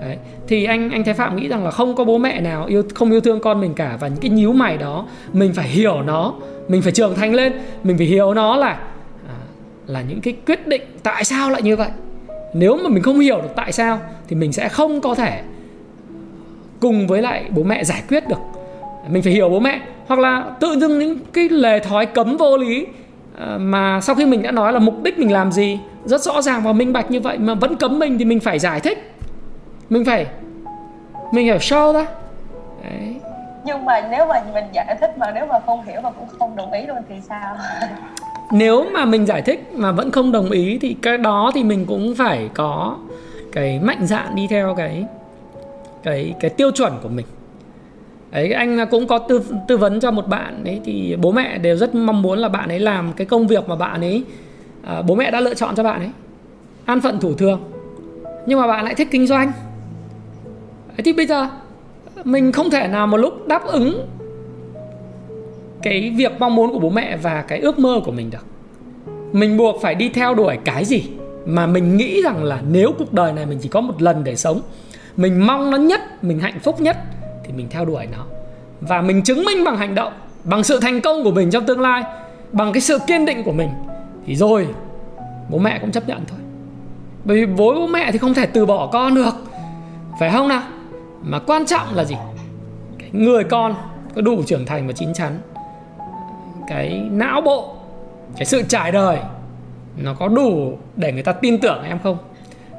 Đấy. 0.00 0.16
thì 0.48 0.64
anh 0.64 0.90
anh 0.90 1.04
thái 1.04 1.14
phạm 1.14 1.36
nghĩ 1.36 1.48
rằng 1.48 1.64
là 1.64 1.70
không 1.70 1.96
có 1.96 2.04
bố 2.04 2.18
mẹ 2.18 2.40
nào 2.40 2.66
yêu 2.66 2.82
không 2.94 3.10
yêu 3.10 3.20
thương 3.20 3.40
con 3.40 3.60
mình 3.60 3.74
cả 3.74 3.96
và 4.00 4.08
những 4.08 4.20
cái 4.20 4.30
nhíu 4.30 4.52
mày 4.52 4.78
đó 4.78 5.06
mình 5.32 5.54
phải 5.54 5.68
hiểu 5.68 6.02
nó 6.02 6.34
mình 6.68 6.82
phải 6.82 6.92
trưởng 6.92 7.14
thành 7.14 7.34
lên 7.34 7.52
mình 7.84 7.98
phải 7.98 8.06
hiểu 8.06 8.34
nó 8.34 8.56
là 8.56 8.68
à, 9.28 9.38
là 9.86 10.02
những 10.08 10.20
cái 10.20 10.34
quyết 10.46 10.66
định 10.66 10.82
tại 11.02 11.24
sao 11.24 11.50
lại 11.50 11.62
như 11.62 11.76
vậy 11.76 11.88
nếu 12.52 12.76
mà 12.76 12.88
mình 12.88 13.02
không 13.02 13.18
hiểu 13.18 13.40
được 13.40 13.52
tại 13.56 13.72
sao, 13.72 13.98
thì 14.28 14.36
mình 14.36 14.52
sẽ 14.52 14.68
không 14.68 15.00
có 15.00 15.14
thể 15.14 15.42
cùng 16.80 17.06
với 17.06 17.22
lại 17.22 17.44
bố 17.50 17.62
mẹ 17.62 17.84
giải 17.84 18.02
quyết 18.08 18.28
được. 18.28 18.40
Mình 19.08 19.22
phải 19.22 19.32
hiểu 19.32 19.48
bố 19.48 19.60
mẹ, 19.60 19.80
hoặc 20.06 20.20
là 20.20 20.44
tự 20.60 20.78
dưng 20.80 20.98
những 20.98 21.18
cái 21.32 21.48
lề 21.48 21.80
thói 21.80 22.06
cấm 22.06 22.36
vô 22.36 22.56
lý 22.56 22.86
ờ, 23.38 23.58
mà 23.58 24.00
sau 24.00 24.14
khi 24.14 24.26
mình 24.26 24.42
đã 24.42 24.50
nói 24.50 24.72
là 24.72 24.78
mục 24.78 25.02
đích 25.02 25.18
mình 25.18 25.32
làm 25.32 25.52
gì, 25.52 25.80
rất 26.04 26.20
rõ 26.20 26.42
ràng 26.42 26.62
và 26.62 26.72
minh 26.72 26.92
bạch 26.92 27.10
như 27.10 27.20
vậy 27.20 27.38
mà 27.38 27.54
vẫn 27.54 27.76
cấm 27.76 27.98
mình 27.98 28.18
thì 28.18 28.24
mình 28.24 28.40
phải 28.40 28.58
giải 28.58 28.80
thích. 28.80 29.12
Mình 29.90 30.04
phải 30.04 30.26
mình 31.32 31.48
phải 31.50 31.58
show 31.58 31.92
ra. 31.92 32.06
Đấy. 32.84 33.14
nhưng 33.64 33.84
mà 33.84 34.08
nếu 34.10 34.26
mà 34.26 34.42
mình 34.54 34.64
giải 34.72 34.96
thích 35.00 35.18
mà 35.18 35.30
nếu 35.34 35.46
mà 35.46 35.60
không 35.66 35.84
hiểu 35.84 36.00
mà 36.00 36.10
cũng 36.10 36.28
không 36.38 36.56
đồng 36.56 36.72
ý 36.72 36.86
luôn 36.86 36.96
thì 37.08 37.14
sao? 37.28 37.56
Nếu 38.52 38.84
mà 38.92 39.04
mình 39.04 39.26
giải 39.26 39.42
thích 39.42 39.68
mà 39.74 39.92
vẫn 39.92 40.10
không 40.10 40.32
đồng 40.32 40.50
ý 40.50 40.78
thì 40.78 40.96
cái 41.02 41.18
đó 41.18 41.50
thì 41.54 41.64
mình 41.64 41.86
cũng 41.86 42.14
phải 42.14 42.50
có 42.54 42.96
cái 43.52 43.80
mạnh 43.82 44.06
dạn 44.06 44.34
đi 44.34 44.46
theo 44.46 44.74
cái 44.74 45.04
cái 46.02 46.34
cái 46.40 46.50
tiêu 46.50 46.70
chuẩn 46.70 46.92
của 47.02 47.08
mình. 47.08 47.26
Ấy 48.32 48.52
anh 48.52 48.86
cũng 48.90 49.06
có 49.06 49.18
tư 49.18 49.44
tư 49.68 49.76
vấn 49.76 50.00
cho 50.00 50.10
một 50.10 50.28
bạn 50.28 50.64
ấy 50.64 50.80
thì 50.84 51.16
bố 51.20 51.30
mẹ 51.32 51.58
đều 51.58 51.76
rất 51.76 51.94
mong 51.94 52.22
muốn 52.22 52.38
là 52.38 52.48
bạn 52.48 52.68
ấy 52.68 52.78
làm 52.78 53.12
cái 53.12 53.26
công 53.26 53.46
việc 53.46 53.68
mà 53.68 53.76
bạn 53.76 54.00
ấy 54.00 54.24
à, 54.86 55.02
bố 55.02 55.14
mẹ 55.14 55.30
đã 55.30 55.40
lựa 55.40 55.54
chọn 55.54 55.74
cho 55.74 55.82
bạn 55.82 56.00
ấy 56.00 56.10
an 56.84 57.00
phận 57.00 57.20
thủ 57.20 57.34
thường. 57.34 57.60
Nhưng 58.46 58.60
mà 58.60 58.66
bạn 58.66 58.84
lại 58.84 58.94
thích 58.94 59.08
kinh 59.10 59.26
doanh. 59.26 59.52
Ấy 60.96 61.02
thì 61.04 61.12
bây 61.12 61.26
giờ 61.26 61.48
mình 62.24 62.52
không 62.52 62.70
thể 62.70 62.88
nào 62.88 63.06
một 63.06 63.16
lúc 63.16 63.48
đáp 63.48 63.66
ứng 63.66 64.06
cái 65.88 66.10
việc 66.16 66.32
mong 66.38 66.54
muốn 66.54 66.72
của 66.72 66.78
bố 66.78 66.90
mẹ 66.90 67.16
và 67.16 67.42
cái 67.42 67.58
ước 67.58 67.78
mơ 67.78 68.00
của 68.04 68.12
mình 68.12 68.30
được. 68.30 68.46
Mình 69.32 69.56
buộc 69.56 69.82
phải 69.82 69.94
đi 69.94 70.08
theo 70.08 70.34
đuổi 70.34 70.58
cái 70.64 70.84
gì 70.84 71.02
mà 71.46 71.66
mình 71.66 71.96
nghĩ 71.96 72.22
rằng 72.22 72.44
là 72.44 72.62
nếu 72.70 72.92
cuộc 72.98 73.12
đời 73.12 73.32
này 73.32 73.46
mình 73.46 73.58
chỉ 73.62 73.68
có 73.68 73.80
một 73.80 74.02
lần 74.02 74.24
để 74.24 74.36
sống, 74.36 74.60
mình 75.16 75.46
mong 75.46 75.70
nó 75.70 75.76
nhất, 75.76 76.24
mình 76.24 76.40
hạnh 76.40 76.58
phúc 76.62 76.80
nhất 76.80 76.96
thì 77.44 77.52
mình 77.52 77.66
theo 77.70 77.84
đuổi 77.84 78.06
nó. 78.12 78.24
Và 78.80 79.02
mình 79.02 79.22
chứng 79.22 79.44
minh 79.44 79.64
bằng 79.64 79.76
hành 79.76 79.94
động, 79.94 80.12
bằng 80.44 80.62
sự 80.62 80.80
thành 80.80 81.00
công 81.00 81.24
của 81.24 81.30
mình 81.30 81.50
trong 81.50 81.66
tương 81.66 81.80
lai, 81.80 82.02
bằng 82.52 82.72
cái 82.72 82.80
sự 82.80 82.98
kiên 83.06 83.24
định 83.24 83.42
của 83.44 83.52
mình 83.52 83.68
thì 84.26 84.36
rồi, 84.36 84.68
bố 85.50 85.58
mẹ 85.58 85.78
cũng 85.80 85.92
chấp 85.92 86.08
nhận 86.08 86.20
thôi. 86.28 86.38
Bởi 87.24 87.36
vì 87.36 87.46
bố 87.46 87.74
bố 87.74 87.86
mẹ 87.86 88.12
thì 88.12 88.18
không 88.18 88.34
thể 88.34 88.46
từ 88.46 88.66
bỏ 88.66 88.86
con 88.92 89.14
được. 89.14 89.34
Phải 90.20 90.30
không 90.30 90.48
nào? 90.48 90.62
Mà 91.22 91.38
quan 91.38 91.66
trọng 91.66 91.94
là 91.94 92.04
gì? 92.04 92.16
Cái 92.98 93.08
người 93.12 93.44
con 93.44 93.74
có 94.14 94.20
đủ 94.20 94.42
trưởng 94.46 94.66
thành 94.66 94.86
và 94.86 94.92
chín 94.92 95.14
chắn 95.14 95.38
cái 96.68 97.08
não 97.10 97.40
bộ 97.40 97.74
cái 98.36 98.44
sự 98.44 98.62
trải 98.68 98.92
đời 98.92 99.18
nó 99.96 100.14
có 100.14 100.28
đủ 100.28 100.78
để 100.96 101.12
người 101.12 101.22
ta 101.22 101.32
tin 101.32 101.58
tưởng 101.58 101.82
em 101.84 101.98
không? 101.98 102.18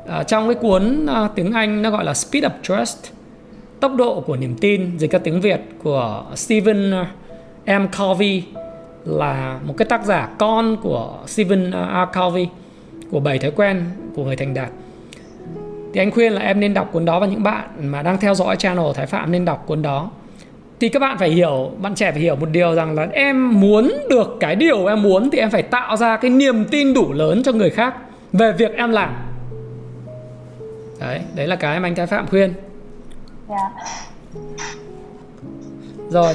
À, 0.08 0.24
trong 0.24 0.48
cái 0.48 0.55
cuốn 0.55 1.05
à, 1.05 1.29
tiếng 1.36 1.51
anh 1.51 1.81
nó 1.81 1.91
gọi 1.91 2.05
là 2.05 2.13
speed 2.13 2.43
of 2.43 2.50
trust 2.63 3.12
tốc 3.79 3.96
độ 3.96 4.22
của 4.22 4.36
niềm 4.36 4.55
tin 4.62 4.98
dịch 4.98 5.12
ra 5.12 5.19
tiếng 5.19 5.41
việt 5.41 5.62
của 5.84 6.24
stephen 6.36 6.91
à, 7.65 7.79
m. 7.79 7.88
Covey 8.00 8.43
là 9.05 9.60
một 9.65 9.74
cái 9.77 9.86
tác 9.86 10.05
giả 10.05 10.29
con 10.39 10.77
của 10.81 11.13
stephen 11.27 11.72
à, 11.72 12.08
r. 12.13 12.19
Covey 12.19 12.48
của 13.12 13.19
bảy 13.19 13.39
thói 13.39 13.51
quen 13.51 13.86
của 14.15 14.24
người 14.24 14.36
thành 14.36 14.53
đạt. 14.53 14.69
Thì 15.93 16.01
anh 16.01 16.12
khuyên 16.12 16.34
là 16.34 16.41
em 16.41 16.60
nên 16.60 16.74
đọc 16.74 16.89
cuốn 16.91 17.05
đó 17.05 17.19
và 17.19 17.27
những 17.27 17.43
bạn 17.43 17.69
mà 17.81 18.01
đang 18.01 18.17
theo 18.17 18.36
dõi 18.36 18.55
channel 18.55 18.86
Thái 18.96 19.05
Phạm 19.05 19.31
nên 19.31 19.46
đọc 19.46 19.63
cuốn 19.65 19.81
đó 19.81 20.12
thì 20.80 20.90
các 20.90 21.00
bạn 21.00 21.18
phải 21.18 21.30
hiểu 21.30 21.72
bạn 21.78 21.96
trẻ 21.96 22.12
phải 22.12 22.22
hiểu 22.22 22.36
một 22.36 22.50
điều 22.52 22.76
rằng 22.76 22.96
là 22.96 23.08
em 23.12 23.60
muốn 23.60 23.94
được 24.10 24.38
cái 24.40 24.56
điều 24.56 24.86
em 24.86 25.02
muốn 25.02 25.30
thì 25.32 25.38
em 25.38 25.50
phải 25.50 25.64
tạo 25.64 25.98
ra 25.98 26.18
cái 26.18 26.32
niềm 26.32 26.66
tin 26.72 26.94
đủ 26.94 27.14
lớn 27.14 27.42
cho 27.44 27.52
người 27.52 27.70
khác 27.70 27.96
về 28.34 28.52
việc 28.52 28.76
em 28.76 28.92
làm. 28.92 29.16
Đấy 31.00 31.22
đấy 31.36 31.48
là 31.48 31.56
cái 31.56 31.80
mà 31.80 31.88
anh 31.88 31.96
thái 31.96 32.08
phạm 32.08 32.28
khuyên. 32.28 32.54
Dạ. 33.50 33.72
Rồi 36.10 36.34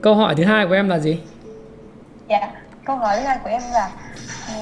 câu 0.00 0.14
hỏi 0.14 0.34
thứ 0.34 0.44
hai 0.44 0.66
của 0.66 0.74
em 0.74 0.88
là 0.88 0.98
gì? 0.98 1.20
Dạ 2.28 2.50
câu 2.84 2.96
hỏi 2.96 3.16
thứ 3.16 3.22
hai 3.22 3.38
của 3.44 3.50
em 3.50 3.62
là 3.72 3.90
ừ, 4.48 4.54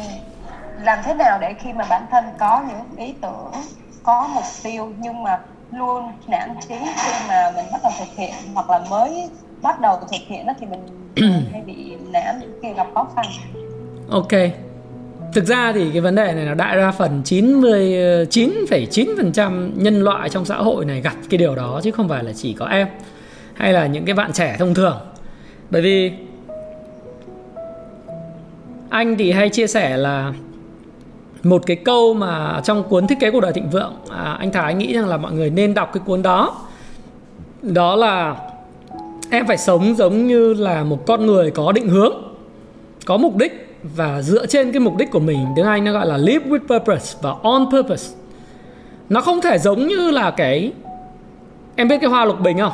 làm 0.83 0.99
thế 1.05 1.15
nào 1.15 1.39
để 1.41 1.55
khi 1.61 1.73
mà 1.73 1.85
bản 1.91 2.07
thân 2.11 2.25
có 2.39 2.63
những 2.69 3.07
ý 3.07 3.15
tưởng 3.23 3.53
có 4.03 4.31
mục 4.35 4.45
tiêu 4.63 4.93
nhưng 4.99 5.23
mà 5.23 5.41
luôn 5.73 6.05
nản 6.29 6.50
chí 6.69 6.75
khi 6.97 7.12
mà 7.29 7.53
mình 7.57 7.65
bắt 7.73 7.81
đầu 7.83 7.93
thực 7.99 8.17
hiện 8.17 8.35
hoặc 8.55 8.71
là 8.71 8.81
mới 8.91 9.29
bắt 9.62 9.81
đầu 9.81 9.99
thực 10.00 10.21
hiện 10.27 10.47
đó 10.47 10.53
thì 10.61 10.67
mình 10.67 10.81
hay 11.53 11.62
bị 11.67 11.97
nản 12.12 12.41
khi 12.62 12.73
gặp 12.73 12.87
khó 12.95 13.09
khăn. 13.17 13.25
Ok. 14.11 14.33
Thực 15.35 15.45
ra 15.45 15.73
thì 15.73 15.91
cái 15.93 16.00
vấn 16.00 16.15
đề 16.15 16.33
này 16.33 16.45
là 16.45 16.55
đại 16.55 16.77
đa 16.77 16.91
phần 16.91 17.23
99,9% 17.25 19.71
nhân 19.77 20.05
loại 20.05 20.29
trong 20.29 20.45
xã 20.45 20.57
hội 20.57 20.85
này 20.85 21.00
gặp 21.00 21.15
cái 21.31 21.39
điều 21.39 21.55
đó 21.55 21.81
chứ 21.83 21.91
không 21.91 22.09
phải 22.09 22.25
là 22.25 22.33
chỉ 22.33 22.53
có 22.53 22.67
em 22.67 22.89
hay 23.55 23.73
là 23.73 23.87
những 23.87 24.05
cái 24.05 24.15
bạn 24.15 24.33
trẻ 24.33 24.57
thông 24.59 24.75
thường. 24.75 24.99
Bởi 25.71 25.83
vì 25.83 26.12
anh 28.91 29.17
thì 29.19 29.33
hay 29.33 29.49
chia 29.49 29.67
sẻ 29.67 29.97
là 29.97 30.33
một 31.43 31.63
cái 31.67 31.77
câu 31.77 32.15
mà 32.15 32.61
trong 32.65 32.83
cuốn 32.83 33.07
thiết 33.07 33.21
kế 33.21 33.31
cuộc 33.31 33.41
đời 33.41 33.53
thịnh 33.53 33.71
vượng 33.71 33.93
à, 34.11 34.37
anh 34.39 34.53
Thái 34.53 34.75
nghĩ 34.75 34.93
rằng 34.93 35.09
là 35.09 35.17
mọi 35.17 35.33
người 35.33 35.51
nên 35.51 35.75
đọc 35.75 35.91
cái 35.93 36.03
cuốn 36.07 36.23
đó. 36.23 36.57
Đó 37.63 37.97
là 37.97 38.37
em 39.31 39.47
phải 39.47 39.59
sống 39.59 39.95
giống 39.95 40.27
như 40.27 40.55
là 40.55 40.85
một 40.85 41.07
con 41.07 41.27
người 41.27 41.51
có 41.51 41.73
định 41.73 41.89
hướng 41.89 42.13
có 43.07 43.17
mục 43.17 43.37
đích 43.37 43.79
và 43.83 44.23
dựa 44.23 44.47
trên 44.47 44.73
cái 44.73 44.81
mục 44.81 44.97
đích 44.97 45.11
của 45.11 45.21
mình. 45.21 45.47
Tiếng 45.57 45.65
Anh 45.65 45.85
nó 45.85 45.93
gọi 45.93 46.07
là 46.07 46.17
live 46.17 46.45
with 46.47 46.79
purpose 46.79 47.19
và 47.23 47.35
on 47.43 47.67
purpose. 47.73 48.17
Nó 49.09 49.21
không 49.21 49.41
thể 49.41 49.59
giống 49.59 49.87
như 49.87 50.11
là 50.11 50.31
cái 50.31 50.73
em 51.77 51.89
biết 51.89 51.99
cái 52.01 52.11
hoa 52.11 52.25
lục 52.25 52.41
bình 52.41 52.59
không? 52.59 52.73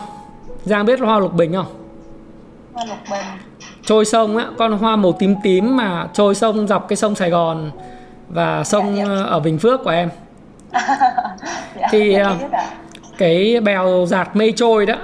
Giang 0.64 0.86
biết 0.86 1.00
hoa 1.00 1.18
lục 1.18 1.34
bình 1.34 1.52
không? 1.52 1.66
Hoa 2.72 2.84
lục 2.84 2.98
bình. 3.10 3.24
Trôi 3.84 4.04
sông 4.04 4.36
á 4.36 4.46
con 4.58 4.72
hoa 4.72 4.96
màu 4.96 5.12
tím 5.12 5.34
tím 5.42 5.76
mà 5.76 6.08
trôi 6.12 6.34
sông 6.34 6.66
dọc 6.66 6.88
cái 6.88 6.96
sông 6.96 7.14
Sài 7.14 7.30
Gòn 7.30 7.70
và 8.28 8.64
sông 8.64 8.96
dạ, 8.96 9.04
dạ. 9.04 9.22
ở 9.24 9.40
Bình 9.40 9.58
Phước 9.58 9.84
của 9.84 9.90
em. 9.90 10.10
Dạ, 11.80 11.88
thì 11.90 12.12
dạ, 12.12 12.36
cái 13.18 13.60
bèo 13.60 14.06
giạt 14.06 14.36
mây 14.36 14.52
trôi 14.56 14.86
đó 14.86 14.94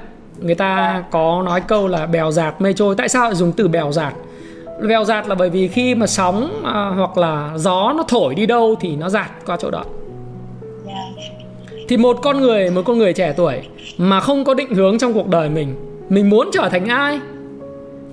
người 0.41 0.55
ta 0.55 0.77
dạ. 0.77 1.09
có 1.11 1.43
nói 1.45 1.61
câu 1.61 1.89
là 1.89 2.07
bèo 2.07 2.31
giạt 2.31 2.61
mây 2.61 2.73
trôi. 2.73 2.95
Tại 2.95 3.09
sao 3.09 3.25
lại 3.25 3.35
dùng 3.35 3.53
từ 3.53 3.69
bèo 3.69 3.93
giạt? 3.93 4.15
Bèo 4.89 5.05
giạt 5.05 5.29
là 5.29 5.35
bởi 5.35 5.51
vì 5.51 5.69
khi 5.69 5.95
mà 5.95 6.07
sóng 6.07 6.63
à, 6.65 6.91
hoặc 6.97 7.19
là 7.19 7.51
gió 7.57 7.93
nó 7.97 8.05
thổi 8.09 8.35
đi 8.35 8.47
đâu 8.47 8.75
thì 8.81 8.97
nó 8.97 9.09
giạt 9.09 9.31
qua 9.47 9.57
chỗ 9.61 9.71
đó. 9.71 9.85
Dạ. 10.87 10.93
thì 11.89 11.97
một 11.97 12.19
con 12.23 12.41
người 12.41 12.71
một 12.71 12.83
con 12.85 12.99
người 12.99 13.13
trẻ 13.13 13.35
tuổi 13.37 13.63
mà 13.99 14.21
không 14.21 14.45
có 14.45 14.55
định 14.55 14.75
hướng 14.75 14.99
trong 14.99 15.13
cuộc 15.13 15.29
đời 15.29 15.49
mình 15.49 15.75
mình 16.09 16.31
muốn 16.31 16.51
trở 16.53 16.69
thành 16.69 16.87
ai? 16.87 17.21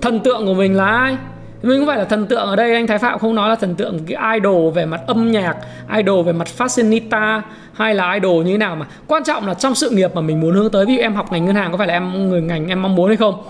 Thần 0.00 0.20
tượng 0.20 0.46
của 0.46 0.54
mình 0.54 0.76
là 0.76 0.86
ai 0.86 1.16
mình 1.62 1.78
không 1.78 1.86
phải 1.86 1.98
là 1.98 2.04
thần 2.04 2.26
tượng 2.26 2.46
ở 2.46 2.56
đây 2.56 2.74
anh 2.74 2.86
Thái 2.86 2.98
Phạm 2.98 3.18
không 3.18 3.34
nói 3.34 3.48
là 3.48 3.54
thần 3.54 3.74
tượng 3.74 3.98
cái 4.06 4.40
idol 4.40 4.72
về 4.72 4.86
mặt 4.86 5.00
âm 5.06 5.32
nhạc 5.32 5.56
idol 5.96 6.26
về 6.26 6.32
mặt 6.32 6.48
fashionista 6.58 7.40
hay 7.72 7.94
là 7.94 8.12
idol 8.12 8.44
như 8.44 8.52
thế 8.52 8.58
nào 8.58 8.76
mà. 8.76 8.86
Quan 9.06 9.24
trọng 9.24 9.46
là 9.46 9.54
trong 9.54 9.74
sự 9.74 9.90
nghiệp 9.90 10.14
mà 10.14 10.20
mình 10.20 10.40
muốn 10.40 10.54
hướng 10.54 10.70
tới 10.70 10.86
ví 10.86 10.94
dụ 10.94 11.00
em 11.00 11.14
học 11.14 11.32
ngành 11.32 11.44
ngân 11.44 11.54
hàng 11.54 11.72
có 11.72 11.78
phải 11.78 11.86
là 11.86 11.94
em 11.94 12.28
người 12.28 12.42
ngành 12.42 12.68
em 12.68 12.82
mong 12.82 12.94
muốn 12.94 13.08
hay 13.08 13.16
không? 13.16 13.42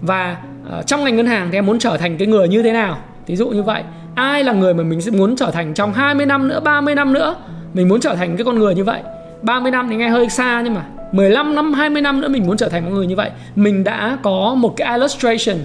Và 0.00 0.36
uh, 0.78 0.86
trong 0.86 1.04
ngành 1.04 1.16
ngân 1.16 1.26
hàng 1.26 1.48
thì 1.50 1.58
em 1.58 1.66
muốn 1.66 1.78
trở 1.78 1.96
thành 1.96 2.18
cái 2.18 2.28
người 2.28 2.48
như 2.48 2.62
thế 2.62 2.72
nào? 2.72 2.98
Ví 3.26 3.36
dụ 3.36 3.48
như 3.48 3.62
vậy 3.62 3.82
ai 4.14 4.44
là 4.44 4.52
người 4.52 4.74
mà 4.74 4.82
mình 4.82 5.00
sẽ 5.00 5.10
muốn 5.10 5.36
trở 5.36 5.50
thành 5.50 5.74
trong 5.74 5.92
20 5.92 6.26
năm 6.26 6.48
nữa 6.48 6.60
30 6.60 6.94
năm 6.94 7.12
nữa 7.12 7.36
mình 7.74 7.88
muốn 7.88 8.00
trở 8.00 8.14
thành 8.14 8.36
cái 8.36 8.44
con 8.44 8.58
người 8.58 8.74
như 8.74 8.84
vậy? 8.84 9.00
30 9.42 9.70
năm 9.70 9.88
thì 9.90 9.96
nghe 9.96 10.08
hơi 10.08 10.28
xa 10.28 10.62
nhưng 10.64 10.74
mà 10.74 10.84
15 11.12 11.54
năm 11.54 11.72
20 11.72 12.02
năm 12.02 12.20
nữa 12.20 12.28
mình 12.28 12.46
muốn 12.46 12.56
trở 12.56 12.68
thành 12.68 12.84
một 12.84 12.90
người 12.90 13.06
như 13.06 13.16
vậy. 13.16 13.30
Mình 13.56 13.84
đã 13.84 14.18
có 14.22 14.54
một 14.54 14.74
cái 14.76 14.98
illustration 14.98 15.56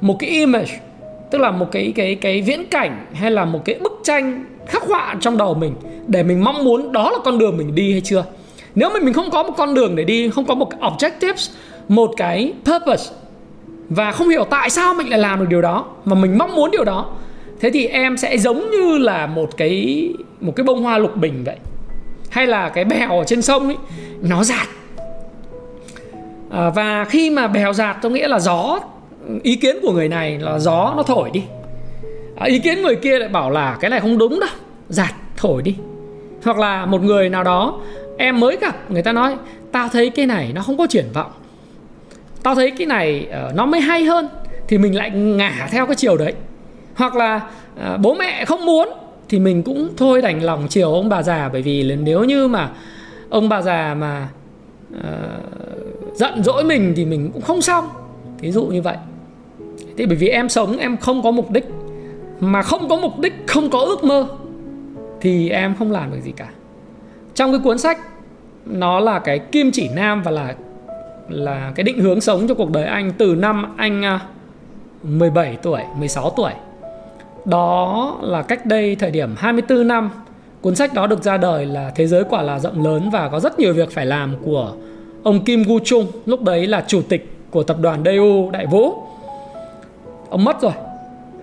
một 0.00 0.16
cái 0.18 0.30
image 0.30 0.80
tức 1.30 1.38
là 1.38 1.50
một 1.50 1.66
cái 1.72 1.92
cái 1.96 2.14
cái 2.14 2.42
viễn 2.42 2.64
cảnh 2.70 3.06
hay 3.14 3.30
là 3.30 3.44
một 3.44 3.64
cái 3.64 3.74
bức 3.74 4.00
tranh 4.04 4.44
khắc 4.66 4.82
họa 4.82 5.16
trong 5.20 5.36
đầu 5.36 5.54
mình 5.54 5.74
để 6.06 6.22
mình 6.22 6.44
mong 6.44 6.64
muốn 6.64 6.92
đó 6.92 7.10
là 7.10 7.18
con 7.24 7.38
đường 7.38 7.56
mình 7.56 7.74
đi 7.74 7.92
hay 7.92 8.00
chưa? 8.00 8.24
Nếu 8.74 8.90
mà 8.90 9.00
mình 9.00 9.14
không 9.14 9.30
có 9.30 9.42
một 9.42 9.52
con 9.56 9.74
đường 9.74 9.96
để 9.96 10.04
đi 10.04 10.30
không 10.30 10.44
có 10.44 10.54
một 10.54 10.70
cái 10.70 10.80
objectives 10.80 11.50
một 11.88 12.10
cái 12.16 12.52
purpose 12.64 13.14
và 13.88 14.12
không 14.12 14.28
hiểu 14.28 14.44
tại 14.50 14.70
sao 14.70 14.94
mình 14.94 15.10
lại 15.10 15.18
làm 15.18 15.40
được 15.40 15.46
điều 15.48 15.62
đó 15.62 15.84
mà 16.04 16.14
mình 16.14 16.38
mong 16.38 16.54
muốn 16.54 16.70
điều 16.70 16.84
đó 16.84 17.06
thế 17.60 17.70
thì 17.70 17.86
em 17.86 18.16
sẽ 18.16 18.38
giống 18.38 18.70
như 18.70 18.98
là 18.98 19.26
một 19.26 19.56
cái 19.56 20.08
một 20.40 20.52
cái 20.56 20.64
bông 20.64 20.82
hoa 20.82 20.98
lục 20.98 21.16
bình 21.16 21.44
vậy. 21.44 21.56
Hay 22.30 22.46
là 22.46 22.68
cái 22.68 22.84
bèo 22.84 23.18
ở 23.18 23.24
trên 23.24 23.42
sông 23.42 23.66
ấy 23.66 23.76
nó 24.22 24.44
giạt. 24.44 24.66
À, 26.50 26.70
và 26.70 27.04
khi 27.04 27.30
mà 27.30 27.46
bèo 27.46 27.72
giạt 27.72 27.96
có 28.02 28.08
nghĩa 28.08 28.28
là 28.28 28.38
gió 28.38 28.80
ý 29.42 29.56
kiến 29.56 29.76
của 29.82 29.92
người 29.92 30.08
này 30.08 30.38
là 30.38 30.58
gió 30.58 30.94
nó 30.96 31.02
thổi 31.02 31.30
đi. 31.30 31.42
À, 32.36 32.46
ý 32.46 32.58
kiến 32.58 32.82
người 32.82 32.96
kia 32.96 33.18
lại 33.18 33.28
bảo 33.28 33.50
là 33.50 33.76
cái 33.80 33.90
này 33.90 34.00
không 34.00 34.18
đúng 34.18 34.40
đâu 34.40 34.48
giạt 34.88 35.14
thổi 35.36 35.62
đi. 35.62 35.76
Hoặc 36.44 36.58
là 36.58 36.86
một 36.86 37.02
người 37.02 37.28
nào 37.28 37.44
đó 37.44 37.80
em 38.18 38.40
mới 38.40 38.56
gặp 38.60 38.90
người 38.90 39.02
ta 39.02 39.12
nói 39.12 39.36
tao 39.72 39.88
thấy 39.88 40.10
cái 40.10 40.26
này 40.26 40.52
nó 40.54 40.62
không 40.62 40.78
có 40.78 40.86
triển 40.86 41.06
vọng. 41.14 41.30
Tao 42.42 42.54
thấy 42.54 42.70
cái 42.70 42.86
này 42.86 43.28
uh, 43.48 43.54
nó 43.54 43.66
mới 43.66 43.80
hay 43.80 44.04
hơn 44.04 44.28
thì 44.68 44.78
mình 44.78 44.96
lại 44.96 45.10
ngả 45.10 45.68
theo 45.70 45.86
cái 45.86 45.96
chiều 45.96 46.16
đấy. 46.16 46.34
Hoặc 46.94 47.16
là 47.16 47.36
uh, 47.36 48.00
bố 48.00 48.14
mẹ 48.14 48.44
không 48.44 48.66
muốn 48.66 48.88
thì 49.28 49.38
mình 49.38 49.62
cũng 49.62 49.88
thôi 49.96 50.22
đành 50.22 50.42
lòng 50.42 50.66
chiều 50.68 50.92
ông 50.92 51.08
bà 51.08 51.22
già. 51.22 51.48
Bởi 51.52 51.62
vì 51.62 51.96
nếu 51.96 52.24
như 52.24 52.48
mà 52.48 52.70
ông 53.30 53.48
bà 53.48 53.62
già 53.62 53.94
mà 53.94 54.28
uh, 54.96 55.00
giận 56.14 56.42
dỗi 56.44 56.64
mình 56.64 56.92
thì 56.96 57.04
mình 57.04 57.30
cũng 57.32 57.42
không 57.42 57.62
xong. 57.62 57.88
Thí 58.38 58.52
dụ 58.52 58.64
như 58.66 58.82
vậy 58.82 58.96
thì 59.96 60.06
bởi 60.06 60.16
vì 60.16 60.28
em 60.28 60.48
sống 60.48 60.78
em 60.78 60.96
không 60.96 61.22
có 61.22 61.30
mục 61.30 61.50
đích 61.50 61.64
mà 62.40 62.62
không 62.62 62.88
có 62.88 62.96
mục 62.96 63.18
đích 63.18 63.34
không 63.46 63.70
có 63.70 63.80
ước 63.80 64.04
mơ 64.04 64.26
thì 65.20 65.48
em 65.48 65.74
không 65.78 65.92
làm 65.92 66.10
được 66.10 66.20
gì 66.22 66.32
cả 66.36 66.48
trong 67.34 67.52
cái 67.52 67.60
cuốn 67.64 67.78
sách 67.78 67.98
nó 68.66 69.00
là 69.00 69.18
cái 69.18 69.38
kim 69.38 69.70
chỉ 69.72 69.88
nam 69.88 70.22
và 70.22 70.30
là 70.30 70.54
là 71.28 71.72
cái 71.74 71.84
định 71.84 71.98
hướng 71.98 72.20
sống 72.20 72.48
cho 72.48 72.54
cuộc 72.54 72.70
đời 72.70 72.84
anh 72.84 73.12
từ 73.18 73.34
năm 73.34 73.74
anh 73.76 74.04
à, 74.04 74.20
17 75.02 75.56
tuổi, 75.62 75.80
16 75.98 76.30
tuổi. 76.30 76.52
Đó 77.44 78.16
là 78.22 78.42
cách 78.42 78.66
đây 78.66 78.96
thời 78.96 79.10
điểm 79.10 79.34
24 79.36 79.88
năm. 79.88 80.10
Cuốn 80.60 80.74
sách 80.74 80.94
đó 80.94 81.06
được 81.06 81.22
ra 81.22 81.36
đời 81.36 81.66
là 81.66 81.92
Thế 81.94 82.06
giới 82.06 82.24
quả 82.24 82.42
là 82.42 82.58
rộng 82.58 82.84
lớn 82.84 83.10
và 83.12 83.28
có 83.28 83.40
rất 83.40 83.58
nhiều 83.58 83.74
việc 83.74 83.90
phải 83.90 84.06
làm 84.06 84.34
của 84.44 84.72
ông 85.22 85.44
Kim 85.44 85.62
Gu 85.62 85.78
Chung, 85.84 86.06
lúc 86.26 86.42
đấy 86.42 86.66
là 86.66 86.84
chủ 86.88 87.02
tịch 87.02 87.32
của 87.50 87.62
tập 87.62 87.76
đoàn 87.80 88.02
Daewoo 88.02 88.50
Đại 88.50 88.66
Vũ 88.66 88.94
ông 90.28 90.44
mất 90.44 90.60
rồi. 90.60 90.72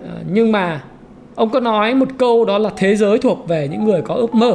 Ờ, 0.02 0.18
nhưng 0.32 0.52
mà 0.52 0.82
ông 1.34 1.50
có 1.50 1.60
nói 1.60 1.94
một 1.94 2.08
câu 2.18 2.44
đó 2.44 2.58
là 2.58 2.70
thế 2.76 2.96
giới 2.96 3.18
thuộc 3.18 3.48
về 3.48 3.68
những 3.68 3.84
người 3.84 4.02
có 4.02 4.14
ước 4.14 4.34
mơ. 4.34 4.54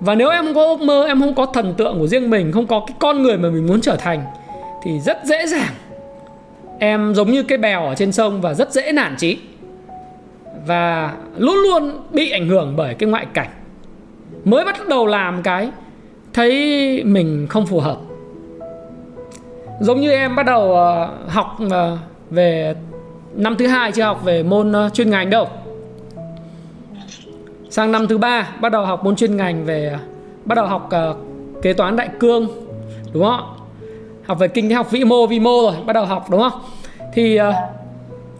Và 0.00 0.14
nếu 0.14 0.28
em 0.28 0.44
không 0.44 0.54
có 0.54 0.64
ước 0.64 0.80
mơ, 0.80 1.06
em 1.06 1.20
không 1.20 1.34
có 1.34 1.46
thần 1.46 1.74
tượng 1.74 1.98
của 1.98 2.06
riêng 2.06 2.30
mình, 2.30 2.52
không 2.52 2.66
có 2.66 2.84
cái 2.86 2.96
con 3.00 3.22
người 3.22 3.38
mà 3.38 3.48
mình 3.48 3.66
muốn 3.66 3.80
trở 3.80 3.96
thành, 3.96 4.24
thì 4.82 5.00
rất 5.00 5.18
dễ 5.24 5.46
dàng. 5.46 5.72
Em 6.78 7.14
giống 7.14 7.30
như 7.30 7.42
cái 7.42 7.58
bèo 7.58 7.86
ở 7.86 7.94
trên 7.94 8.12
sông 8.12 8.40
và 8.40 8.54
rất 8.54 8.72
dễ 8.72 8.92
nản 8.92 9.16
trí 9.16 9.38
và 10.66 11.14
luôn 11.36 11.56
luôn 11.56 11.92
bị 12.10 12.30
ảnh 12.30 12.48
hưởng 12.48 12.74
bởi 12.76 12.94
cái 12.94 13.08
ngoại 13.08 13.26
cảnh. 13.34 13.48
Mới 14.44 14.64
bắt 14.64 14.88
đầu 14.88 15.06
làm 15.06 15.42
cái, 15.42 15.70
thấy 16.32 16.52
mình 17.04 17.46
không 17.50 17.66
phù 17.66 17.80
hợp. 17.80 17.96
Giống 19.80 20.00
như 20.00 20.10
em 20.10 20.36
bắt 20.36 20.46
đầu 20.46 20.74
ờ, 20.74 21.08
học 21.28 21.58
ờ, 21.70 21.98
về 22.30 22.74
năm 23.34 23.56
thứ 23.56 23.66
hai 23.66 23.92
chưa 23.92 24.02
học 24.02 24.24
về 24.24 24.42
môn 24.42 24.72
ờ, 24.72 24.90
chuyên 24.94 25.10
ngành 25.10 25.30
đâu. 25.30 25.48
Sang 27.70 27.92
năm 27.92 28.06
thứ 28.06 28.18
ba 28.18 28.48
bắt 28.60 28.72
đầu 28.72 28.86
học 28.86 29.04
môn 29.04 29.16
chuyên 29.16 29.36
ngành 29.36 29.64
về 29.64 29.88
ờ, 29.92 29.98
bắt 30.44 30.54
đầu 30.54 30.66
học 30.66 30.90
uh, 31.10 31.16
kế 31.62 31.72
toán 31.72 31.96
đại 31.96 32.08
cương 32.20 32.48
đúng 33.12 33.24
không 33.24 33.54
học 34.24 34.38
về 34.38 34.48
kinh 34.48 34.68
tế 34.68 34.74
học 34.74 34.90
vĩ 34.90 35.04
mô 35.04 35.26
vi 35.26 35.40
mô 35.40 35.62
rồi 35.62 35.74
bắt 35.86 35.92
đầu 35.92 36.04
học 36.04 36.30
đúng 36.30 36.40
không? 36.40 36.60
Thì 37.12 37.40
uh, 37.40 37.54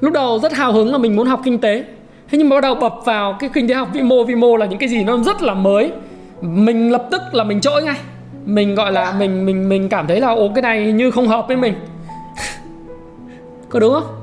lúc 0.01 0.13
đầu 0.13 0.39
rất 0.39 0.53
hào 0.53 0.73
hứng 0.73 0.93
là 0.93 0.99
mình 0.99 1.17
muốn 1.17 1.27
học 1.27 1.41
kinh 1.45 1.59
tế. 1.59 1.85
Thế 2.31 2.39
nhưng 2.39 2.49
mà 2.49 2.57
bắt 2.57 2.61
đầu 2.61 2.75
bập 2.75 2.95
vào 3.05 3.37
cái 3.41 3.51
kinh 3.55 3.69
tế 3.69 3.75
học 3.75 3.89
vĩ 3.93 4.03
mô 4.03 4.25
vi 4.25 4.35
mô 4.35 4.57
là 4.57 4.67
những 4.67 4.79
cái 4.79 4.89
gì 4.89 5.05
nó 5.05 5.17
rất 5.17 5.43
là 5.43 5.55
mới. 5.55 5.93
Mình 6.41 6.91
lập 6.93 7.07
tức 7.11 7.23
là 7.33 7.45
mình 7.45 7.61
trỗi 7.61 7.83
ngay. 7.83 7.97
Mình 8.45 8.75
gọi 8.75 8.93
là 8.93 9.13
mình 9.19 9.47
mình 9.47 9.69
mình 9.69 9.89
cảm 9.89 10.07
thấy 10.07 10.21
là 10.21 10.29
ố 10.29 10.51
cái 10.55 10.63
này 10.63 10.93
như 10.93 11.11
không 11.11 11.29
hợp 11.29 11.49
với 11.49 11.57
mình. 11.57 11.75
Có 13.69 13.81
đúng 13.81 13.93
không? 13.93 14.20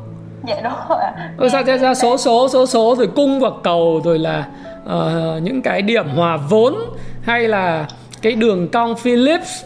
Dạ 0.48 0.56
đúng 0.64 0.74
rồi 0.90 1.00
ừ, 1.38 1.50
sao 1.50 1.64
ra 1.64 1.94
số 1.94 2.18
số 2.18 2.50
số 2.50 2.66
số 2.66 2.96
rồi 2.98 3.08
cung 3.16 3.40
và 3.40 3.50
cầu 3.64 4.02
rồi 4.06 4.20
là 4.20 4.48
uh, 4.86 5.44
những 5.44 5.62
cái 5.62 5.82
điểm 5.82 6.08
hòa 6.08 6.38
vốn 6.38 6.76
hay 7.22 7.48
là 7.48 7.88
cái 8.22 8.34
đường 8.36 8.68
cong 8.68 8.96
Phillips 8.96 9.64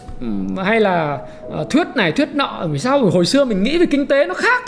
hay 0.64 0.80
là 0.80 1.18
uh, 1.60 1.70
thuyết 1.70 1.86
này 1.94 2.12
thuyết 2.12 2.28
nọ 2.34 2.66
vì 2.70 2.78
sao 2.78 2.98
hồi 2.98 3.26
xưa 3.26 3.44
mình 3.44 3.62
nghĩ 3.62 3.78
về 3.78 3.86
kinh 3.86 4.06
tế 4.06 4.26
nó 4.26 4.34
khác 4.34 4.62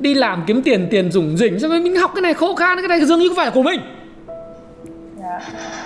đi 0.00 0.14
làm 0.14 0.44
kiếm 0.46 0.62
tiền 0.62 0.88
tiền 0.90 1.12
dùng 1.12 1.36
dỉnh 1.36 1.60
sao 1.60 1.70
mình 1.70 1.96
học 1.96 2.10
cái 2.14 2.22
này 2.22 2.34
khô 2.34 2.54
khan 2.54 2.78
cái 2.78 2.88
này 2.88 3.04
dường 3.04 3.18
như 3.18 3.28
không 3.28 3.36
phải 3.36 3.50
của 3.50 3.62
mình 3.62 3.80
yeah. 5.20 5.42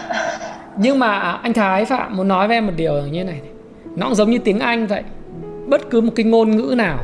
Dạ. 0.09 0.37
nhưng 0.77 0.99
mà 0.99 1.19
anh 1.19 1.53
Thái 1.53 1.85
Phạm 1.85 2.17
muốn 2.17 2.29
nói 2.29 2.49
với 2.49 2.57
em 2.57 2.67
một 2.67 2.73
điều 2.77 2.93
như 2.93 3.19
thế 3.19 3.25
này 3.25 3.41
nó 3.97 4.07
cũng 4.07 4.15
giống 4.15 4.31
như 4.31 4.39
tiếng 4.39 4.61
Anh 4.61 4.87
vậy 4.87 5.03
bất 5.67 5.91
cứ 5.91 6.01
một 6.01 6.13
cái 6.17 6.25
ngôn 6.25 6.57
ngữ 6.57 6.75
nào 6.77 6.99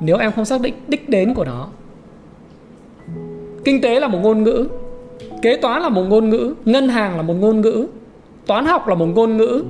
nếu 0.00 0.16
em 0.16 0.32
không 0.32 0.44
xác 0.44 0.60
định 0.60 0.74
đích 0.88 1.08
đến 1.08 1.34
của 1.34 1.44
nó. 1.44 1.68
Kinh 3.64 3.80
tế 3.80 4.00
là 4.00 4.08
một 4.08 4.18
ngôn 4.22 4.42
ngữ, 4.42 4.68
kế 5.42 5.56
toán 5.56 5.82
là 5.82 5.88
một 5.88 6.02
ngôn 6.02 6.30
ngữ, 6.30 6.54
ngân 6.64 6.88
hàng 6.88 7.16
là 7.16 7.22
một 7.22 7.34
ngôn 7.34 7.60
ngữ, 7.60 7.86
toán 8.46 8.66
học 8.66 8.88
là 8.88 8.94
một 8.94 9.06
ngôn 9.06 9.36
ngữ. 9.36 9.64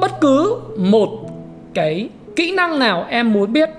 Bất 0.00 0.20
cứ 0.20 0.56
một 0.76 1.08
cái 1.74 2.08
kỹ 2.36 2.52
năng 2.52 2.78
nào 2.78 3.06
em 3.08 3.32
muốn 3.32 3.52
biết, 3.52 3.70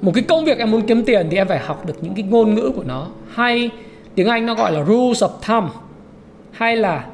một 0.00 0.12
cái 0.14 0.24
công 0.28 0.44
việc 0.44 0.58
em 0.58 0.70
muốn 0.70 0.82
kiếm 0.82 1.04
tiền 1.04 1.26
thì 1.30 1.36
em 1.36 1.48
phải 1.48 1.58
học 1.58 1.86
được 1.86 1.94
những 2.00 2.14
cái 2.14 2.24
ngôn 2.30 2.54
ngữ 2.54 2.70
của 2.76 2.84
nó. 2.86 3.06
Hay 3.28 3.70
tiếng 4.14 4.26
anh 4.26 4.46
nó 4.46 4.54
gọi 4.54 4.72
là 4.72 4.84
rules 4.84 5.22
of 5.22 5.28
thumb, 5.46 5.70
hay 6.50 6.76
là 6.76 7.06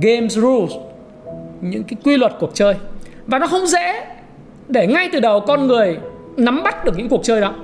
games 0.00 0.38
rules, 0.38 0.72
những 1.60 1.84
cái 1.84 1.96
quy 2.04 2.16
luật 2.16 2.32
cuộc 2.40 2.50
chơi. 2.54 2.74
Và 3.26 3.38
nó 3.38 3.46
không 3.46 3.66
dễ 3.66 4.06
để 4.68 4.86
ngay 4.86 5.08
từ 5.12 5.20
đầu 5.20 5.40
con 5.40 5.66
người 5.66 5.98
nắm 6.36 6.62
bắt 6.62 6.84
được 6.84 6.98
những 6.98 7.08
cuộc 7.08 7.24
chơi 7.24 7.40
đó. 7.40 7.54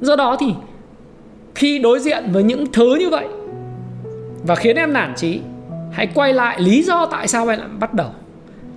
Do 0.00 0.16
đó 0.16 0.36
thì 0.40 0.54
khi 1.54 1.78
đối 1.78 2.00
diện 2.00 2.24
với 2.32 2.42
những 2.42 2.72
thứ 2.72 2.94
như 2.94 3.10
vậy 3.10 3.26
và 4.46 4.54
khiến 4.54 4.76
em 4.76 4.92
nản 4.92 5.14
trí 5.16 5.40
hãy 5.92 6.08
quay 6.14 6.32
lại 6.32 6.60
lý 6.60 6.82
do 6.82 7.06
tại 7.06 7.28
sao 7.28 7.48
em 7.48 7.58
lại 7.58 7.68
bắt 7.80 7.94
đầu. 7.94 8.08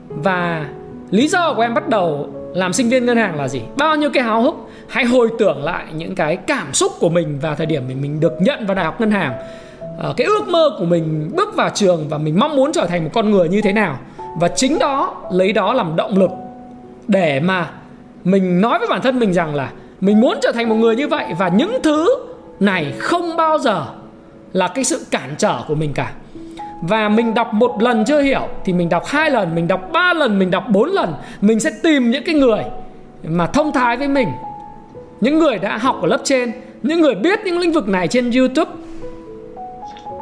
Và 0.07 0.65
lý 1.11 1.27
do 1.27 1.53
của 1.53 1.61
em 1.61 1.73
bắt 1.73 1.89
đầu 1.89 2.29
làm 2.55 2.73
sinh 2.73 2.89
viên 2.89 3.05
ngân 3.05 3.17
hàng 3.17 3.35
là 3.35 3.47
gì? 3.47 3.61
Bao 3.75 3.95
nhiêu 3.95 4.09
cái 4.13 4.23
háo 4.23 4.41
hức 4.41 4.55
hãy 4.87 5.05
hồi 5.05 5.29
tưởng 5.39 5.63
lại 5.63 5.85
những 5.95 6.15
cái 6.15 6.35
cảm 6.35 6.73
xúc 6.73 6.91
của 6.99 7.09
mình 7.09 7.39
vào 7.41 7.55
thời 7.55 7.65
điểm 7.65 7.87
mình 7.87 8.01
mình 8.01 8.19
được 8.19 8.33
nhận 8.41 8.65
vào 8.65 8.75
đại 8.75 8.85
học 8.85 9.01
ngân 9.01 9.11
hàng. 9.11 9.33
À, 9.99 10.09
cái 10.17 10.27
ước 10.27 10.47
mơ 10.47 10.69
của 10.79 10.85
mình 10.85 11.31
bước 11.35 11.55
vào 11.55 11.69
trường 11.73 12.05
và 12.09 12.17
mình 12.17 12.39
mong 12.39 12.55
muốn 12.55 12.71
trở 12.71 12.85
thành 12.85 13.03
một 13.03 13.09
con 13.13 13.31
người 13.31 13.49
như 13.49 13.61
thế 13.61 13.73
nào. 13.73 13.99
Và 14.39 14.47
chính 14.47 14.79
đó 14.79 15.15
lấy 15.31 15.53
đó 15.53 15.73
làm 15.73 15.95
động 15.95 16.17
lực 16.17 16.31
để 17.07 17.39
mà 17.39 17.69
mình 18.23 18.61
nói 18.61 18.79
với 18.79 18.87
bản 18.87 19.01
thân 19.01 19.19
mình 19.19 19.33
rằng 19.33 19.55
là 19.55 19.71
mình 20.01 20.21
muốn 20.21 20.37
trở 20.41 20.51
thành 20.51 20.69
một 20.69 20.75
người 20.75 20.95
như 20.95 21.07
vậy 21.07 21.25
và 21.37 21.47
những 21.47 21.77
thứ 21.83 22.07
này 22.59 22.93
không 22.99 23.35
bao 23.35 23.59
giờ 23.59 23.85
là 24.53 24.67
cái 24.67 24.83
sự 24.83 25.05
cản 25.11 25.35
trở 25.37 25.61
của 25.67 25.75
mình 25.75 25.93
cả. 25.93 26.13
Và 26.81 27.09
mình 27.09 27.33
đọc 27.33 27.53
một 27.53 27.81
lần 27.81 28.05
chưa 28.05 28.21
hiểu 28.21 28.47
thì 28.65 28.73
mình 28.73 28.89
đọc 28.89 29.05
hai 29.05 29.31
lần, 29.31 29.55
mình 29.55 29.67
đọc 29.67 29.89
ba 29.93 30.13
lần, 30.13 30.39
mình 30.39 30.51
đọc 30.51 30.63
bốn 30.69 30.89
lần, 30.89 31.13
mình 31.41 31.59
sẽ 31.59 31.71
tìm 31.83 32.11
những 32.11 32.23
cái 32.23 32.35
người 32.35 32.63
mà 33.23 33.47
thông 33.47 33.71
thái 33.71 33.97
với 33.97 34.07
mình. 34.07 34.27
Những 35.21 35.39
người 35.39 35.57
đã 35.57 35.77
học 35.77 35.97
ở 36.01 36.07
lớp 36.07 36.19
trên, 36.23 36.51
những 36.83 37.01
người 37.01 37.15
biết 37.15 37.39
những 37.45 37.59
lĩnh 37.59 37.71
vực 37.71 37.87
này 37.87 38.07
trên 38.07 38.31
youtube 38.31 38.71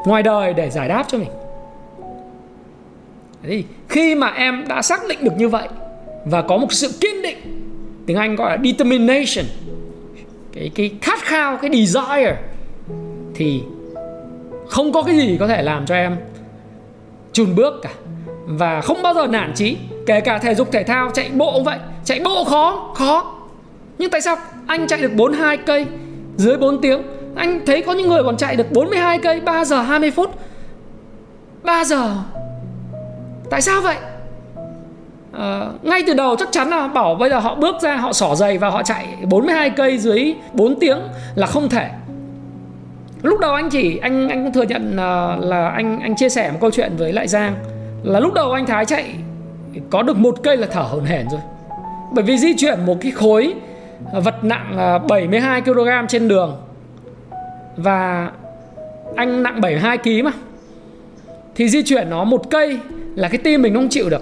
ngoài 0.06 0.24
đời 0.24 0.54
để 0.54 0.70
giải 0.70 0.88
đáp 0.88 1.04
cho 1.08 1.18
mình. 1.18 1.30
Thì 3.44 3.66
khi 3.90 4.16
mà 4.16 4.28
em 4.28 4.64
đã 4.68 4.82
xác 4.82 5.02
định 5.10 5.20
được 5.22 5.34
như 5.38 5.50
vậy 5.50 5.68
và 6.26 6.42
có 6.42 6.58
một 6.58 6.72
sự 6.72 6.90
kiên 7.02 7.22
định 7.22 7.38
tiếng 8.06 8.18
anh 8.18 8.36
gọi 8.36 8.52
là 8.52 8.64
determination. 8.64 9.46
Cái 10.54 10.72
cái 10.76 10.92
khát 11.02 11.20
khao, 11.20 11.58
cái 11.58 11.72
desire 11.74 12.36
thì 13.36 13.64
không 14.70 14.92
có 14.92 15.04
cái 15.04 15.16
gì 15.18 15.38
có 15.40 15.48
thể 15.48 15.62
làm 15.62 15.86
cho 15.86 15.96
em 15.96 16.18
chùn 17.34 17.56
bước 17.56 17.74
cả. 17.82 17.90
Và 18.46 18.82
không 18.82 19.04
bao 19.04 19.14
giờ 19.14 19.28
nản 19.28 19.54
chí, 19.56 19.78
kể 20.06 20.22
cả 20.22 20.38
thể 20.38 20.56
dục, 20.56 20.72
thể 20.72 20.84
thao, 20.84 21.10
chạy 21.14 21.30
bộ 21.34 21.54
cũng 21.54 21.64
vậy. 21.64 21.78
Chạy 22.06 22.20
bộ 22.24 22.44
khó 22.44 22.94
khó. 22.96 23.36
Nhưng 23.98 24.10
tại 24.10 24.22
sao 24.22 24.36
anh 24.68 24.88
chạy 24.88 25.02
được 25.02 25.14
42 25.16 25.58
cây 25.58 25.86
dưới 26.38 26.58
4 26.58 26.82
tiếng? 26.82 27.02
Anh 27.36 27.66
thấy 27.66 27.82
có 27.82 27.94
những 27.94 28.10
người 28.10 28.24
còn 28.24 28.38
chạy 28.38 28.56
được 28.56 28.72
42 28.72 29.20
cây 29.20 29.40
3 29.40 29.66
giờ 29.66 29.82
20 29.82 30.12
phút. 30.12 30.40
3 31.64 31.84
giờ? 31.84 32.16
Tại 33.50 33.62
sao 33.62 33.82
vậy? 33.82 33.96
À, 35.32 35.68
ngay 35.82 36.04
từ 36.08 36.14
đầu 36.14 36.36
chắc 36.36 36.52
chắn 36.52 36.70
là 36.70 36.88
bảo 36.88 37.16
bây 37.16 37.30
giờ 37.30 37.40
họ 37.40 37.56
bước 37.56 37.76
ra 37.82 37.96
họ 37.96 38.14
xỏ 38.14 38.36
giày 38.36 38.58
và 38.58 38.70
họ 38.70 38.84
chạy 38.84 39.08
42 39.30 39.70
cây 39.70 39.98
dưới 39.98 40.36
4 40.54 40.80
tiếng 40.80 41.00
là 41.36 41.48
không 41.48 41.70
thể. 41.70 41.90
Lúc 43.22 43.40
đầu 43.40 43.54
anh 43.54 43.70
chỉ 43.70 43.98
anh 43.98 44.30
anh 44.30 44.54
thừa 44.54 44.64
nhận 44.64 44.96
là, 44.96 45.38
là 45.40 45.70
anh 45.70 46.00
anh 46.00 46.16
chia 46.16 46.30
sẻ 46.30 46.52
một 46.52 46.58
câu 46.62 46.72
chuyện 46.72 46.92
với 46.98 47.14
lại 47.14 47.28
Giang. 47.28 47.56
Là 48.04 48.20
lúc 48.20 48.34
đầu 48.34 48.52
anh 48.52 48.66
Thái 48.66 48.86
chạy 48.86 49.16
có 49.90 50.04
được 50.04 50.18
một 50.18 50.36
cây 50.44 50.58
là 50.58 50.68
thở 50.72 50.82
hổn 50.82 51.04
hển 51.04 51.30
rồi. 51.32 51.42
Bởi 52.14 52.24
vì 52.24 52.38
di 52.38 52.58
chuyển 52.58 52.86
một 52.86 52.98
cái 53.02 53.12
khối 53.12 53.54
vật 54.14 54.44
nặng 54.44 54.74
ờ, 54.78 55.00
72 55.00 55.62
kg 55.62 56.08
trên 56.08 56.28
đường. 56.28 56.58
Và 57.76 58.32
anh 59.16 59.44
nặng 59.44 59.62
72 59.62 59.98
kg 59.98 60.24
mà. 60.24 60.32
Thì 61.56 61.70
di 61.70 61.84
chuyển 61.84 62.10
nó 62.10 62.24
một 62.24 62.50
cây 62.50 62.80
là 63.16 63.28
cái 63.28 63.38
tim 63.38 63.62
mình 63.62 63.74
không 63.74 63.90
chịu 63.90 64.10
được 64.10 64.22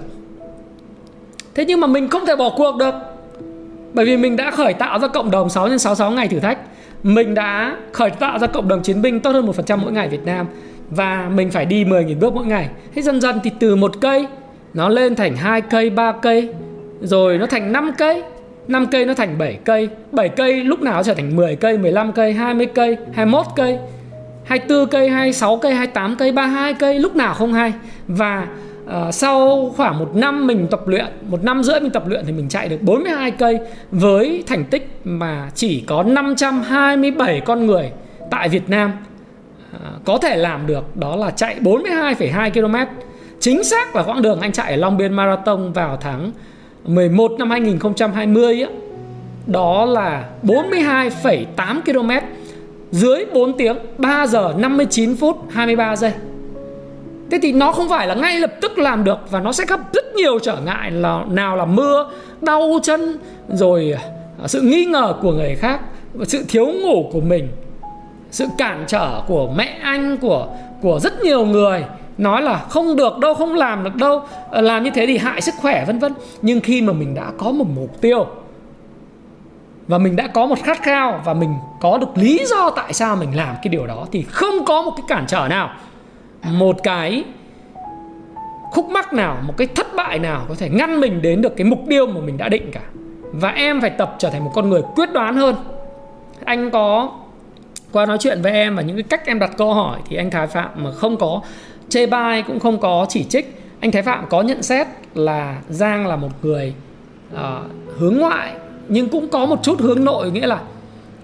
thế 1.54 1.64
nhưng 1.64 1.80
mà 1.80 1.86
mình 1.86 2.08
không 2.08 2.26
thể 2.26 2.36
bỏ 2.36 2.50
cuộc 2.56 2.76
được. 2.76 2.94
Bởi 3.92 4.06
vì 4.06 4.16
mình 4.16 4.36
đã 4.36 4.50
khởi 4.50 4.74
tạo 4.74 4.98
ra 4.98 5.08
cộng 5.08 5.30
đồng 5.30 5.50
6 5.50 5.68
x 5.68 5.70
66 5.70 6.10
ngày 6.10 6.28
thử 6.28 6.40
thách. 6.40 6.58
Mình 7.02 7.34
đã 7.34 7.76
khởi 7.92 8.10
tạo 8.10 8.38
ra 8.38 8.46
cộng 8.46 8.68
đồng 8.68 8.82
chiến 8.82 9.02
binh 9.02 9.20
tốt 9.20 9.30
hơn 9.30 9.46
1% 9.46 9.78
mỗi 9.78 9.92
ngày 9.92 10.08
Việt 10.08 10.24
Nam. 10.24 10.46
Và 10.90 11.30
mình 11.34 11.50
phải 11.50 11.66
đi 11.66 11.84
10.000 11.84 12.18
bước 12.18 12.34
mỗi 12.34 12.46
ngày. 12.46 12.68
Thế 12.94 13.02
dần 13.02 13.20
dần 13.20 13.40
thì 13.44 13.50
từ 13.58 13.76
một 13.76 14.00
cây 14.00 14.26
nó 14.74 14.88
lên 14.88 15.14
thành 15.14 15.36
hai 15.36 15.60
cây, 15.60 15.90
ba 15.90 16.12
cây, 16.12 16.52
rồi 17.00 17.38
nó 17.38 17.46
thành 17.46 17.72
5 17.72 17.92
cây, 17.98 18.22
5 18.68 18.86
cây 18.86 19.06
nó 19.06 19.14
thành 19.14 19.38
7 19.38 19.58
cây, 19.64 19.88
7 20.12 20.28
cây 20.28 20.64
lúc 20.64 20.82
nào 20.82 20.94
nó 20.94 21.02
trở 21.02 21.14
thành 21.14 21.36
10 21.36 21.56
cây, 21.56 21.78
15 21.78 22.12
cây, 22.12 22.32
20 22.32 22.66
cây, 22.66 22.96
21 23.12 23.46
cây, 23.56 23.78
24 24.44 24.86
cây, 24.86 25.08
26 25.08 25.56
cây, 25.56 25.74
28 25.74 26.16
cây, 26.16 26.32
32 26.32 26.74
cây, 26.74 26.98
lúc 26.98 27.16
nào 27.16 27.34
không 27.34 27.52
hay. 27.52 27.72
Và 28.08 28.46
uh, 28.90 29.14
sau 29.14 29.70
khoảng 29.76 29.98
một 29.98 30.10
năm 30.14 30.46
mình 30.46 30.66
tập 30.70 30.88
luyện 30.88 31.06
một 31.26 31.44
năm 31.44 31.62
rưỡi 31.62 31.80
mình 31.80 31.90
tập 31.90 32.02
luyện 32.06 32.24
thì 32.26 32.32
mình 32.32 32.48
chạy 32.48 32.68
được 32.68 32.82
42 32.82 33.30
cây 33.30 33.58
với 33.90 34.44
thành 34.46 34.64
tích 34.64 35.00
mà 35.04 35.50
chỉ 35.54 35.84
có 35.86 36.02
527 36.02 37.40
con 37.40 37.66
người 37.66 37.90
tại 38.30 38.48
Việt 38.48 38.68
Nam. 38.70 38.92
Uh, 39.74 40.04
có 40.04 40.18
thể 40.18 40.36
làm 40.36 40.66
được 40.66 40.96
đó 40.96 41.16
là 41.16 41.30
chạy 41.30 41.56
42,2 41.60 42.50
km. 42.50 42.76
Chính 43.40 43.64
xác 43.64 43.96
là 43.96 44.02
quãng 44.02 44.22
đường 44.22 44.40
anh 44.40 44.52
chạy 44.52 44.70
ở 44.70 44.76
Long 44.76 44.96
Biên 44.96 45.12
Marathon 45.12 45.72
vào 45.72 45.98
tháng 46.00 46.32
11 46.84 47.32
năm 47.38 47.50
2020 47.50 48.62
ấy, 48.62 48.72
đó 49.46 49.84
là 49.84 50.24
42,8 50.42 51.80
km 51.82 52.26
dưới 52.90 53.24
4 53.34 53.58
tiếng 53.58 53.76
3 53.98 54.26
giờ 54.26 54.54
59 54.58 55.16
phút 55.16 55.36
23 55.50 55.96
giây 55.96 56.12
thế 57.30 57.38
thì 57.42 57.52
nó 57.52 57.72
không 57.72 57.88
phải 57.88 58.06
là 58.06 58.14
ngay 58.14 58.40
lập 58.40 58.52
tức 58.60 58.78
làm 58.78 59.04
được 59.04 59.18
và 59.30 59.40
nó 59.40 59.52
sẽ 59.52 59.64
gặp 59.68 59.80
rất 59.92 60.04
nhiều 60.14 60.38
trở 60.38 60.56
ngại 60.64 60.90
là, 60.90 61.24
nào 61.28 61.56
là 61.56 61.64
mưa, 61.64 62.10
đau 62.40 62.78
chân, 62.82 63.18
rồi 63.48 63.96
à, 64.42 64.48
sự 64.48 64.60
nghi 64.60 64.84
ngờ 64.84 65.14
của 65.22 65.32
người 65.32 65.54
khác, 65.54 65.80
sự 66.24 66.44
thiếu 66.48 66.66
ngủ 66.66 67.10
của 67.12 67.20
mình, 67.20 67.48
sự 68.30 68.46
cản 68.58 68.84
trở 68.86 69.22
của 69.26 69.52
mẹ 69.56 69.78
anh, 69.82 70.16
của 70.16 70.46
của 70.82 71.00
rất 71.00 71.22
nhiều 71.22 71.46
người. 71.46 71.84
Nói 72.18 72.42
là 72.42 72.58
không 72.68 72.96
được 72.96 73.18
đâu, 73.18 73.34
không 73.34 73.54
làm 73.54 73.84
được 73.84 73.94
đâu 73.94 74.22
à, 74.50 74.60
làm 74.60 74.84
như 74.84 74.90
thế 74.94 75.06
thì 75.06 75.18
hại 75.18 75.40
sức 75.40 75.54
khỏe, 75.60 75.84
vân 75.86 75.98
vân. 75.98 76.12
Nhưng 76.42 76.60
khi 76.60 76.82
mà 76.82 76.92
mình 76.92 77.14
đã 77.14 77.30
có 77.38 77.50
một 77.50 77.66
mục 77.74 78.00
tiêu, 78.00 78.26
và 79.88 79.98
mình 79.98 80.16
đã 80.16 80.26
có 80.26 80.46
một 80.46 80.58
khát 80.62 80.82
khao, 80.82 81.20
và 81.24 81.34
mình 81.34 81.54
có 81.80 81.98
được 81.98 82.08
lý 82.14 82.44
do 82.46 82.70
tại 82.70 82.92
sao 82.92 83.16
mình 83.16 83.36
làm 83.36 83.54
cái 83.62 83.68
điều 83.68 83.86
đó, 83.86 84.06
thì 84.12 84.22
không 84.22 84.64
có 84.64 84.82
một 84.82 84.90
cái 84.96 85.04
cản 85.08 85.24
trở 85.26 85.48
nào 85.48 85.70
một 86.44 86.76
cái 86.82 87.24
khúc 88.70 88.90
mắc 88.90 89.12
nào 89.12 89.38
một 89.46 89.54
cái 89.56 89.66
thất 89.66 89.86
bại 89.96 90.18
nào 90.18 90.44
có 90.48 90.54
thể 90.58 90.68
ngăn 90.68 91.00
mình 91.00 91.22
đến 91.22 91.42
được 91.42 91.56
cái 91.56 91.64
mục 91.64 91.80
tiêu 91.88 92.06
mà 92.06 92.20
mình 92.20 92.36
đã 92.36 92.48
định 92.48 92.70
cả. 92.72 92.82
Và 93.32 93.50
em 93.50 93.80
phải 93.80 93.90
tập 93.90 94.16
trở 94.18 94.30
thành 94.30 94.44
một 94.44 94.50
con 94.54 94.70
người 94.70 94.82
quyết 94.96 95.12
đoán 95.12 95.36
hơn. 95.36 95.54
Anh 96.44 96.70
có 96.70 97.12
qua 97.92 98.06
nói 98.06 98.18
chuyện 98.20 98.42
với 98.42 98.52
em 98.52 98.76
và 98.76 98.82
những 98.82 98.96
cái 98.96 99.02
cách 99.02 99.26
em 99.26 99.38
đặt 99.38 99.50
câu 99.56 99.74
hỏi 99.74 100.00
thì 100.08 100.16
anh 100.16 100.30
Thái 100.30 100.46
Phạm 100.46 100.70
mà 100.76 100.90
không 100.90 101.16
có 101.16 101.40
chê 101.88 102.06
bai 102.06 102.42
cũng 102.42 102.60
không 102.60 102.78
có 102.78 103.06
chỉ 103.08 103.24
trích. 103.24 103.56
Anh 103.80 103.90
Thái 103.90 104.02
Phạm 104.02 104.24
có 104.30 104.42
nhận 104.42 104.62
xét 104.62 104.86
là 105.14 105.60
Giang 105.68 106.06
là 106.06 106.16
một 106.16 106.30
người 106.42 106.74
uh, 107.34 107.38
hướng 107.98 108.16
ngoại 108.16 108.52
nhưng 108.88 109.08
cũng 109.08 109.28
có 109.28 109.46
một 109.46 109.62
chút 109.62 109.80
hướng 109.80 110.04
nội 110.04 110.30
nghĩa 110.30 110.46
là 110.46 110.60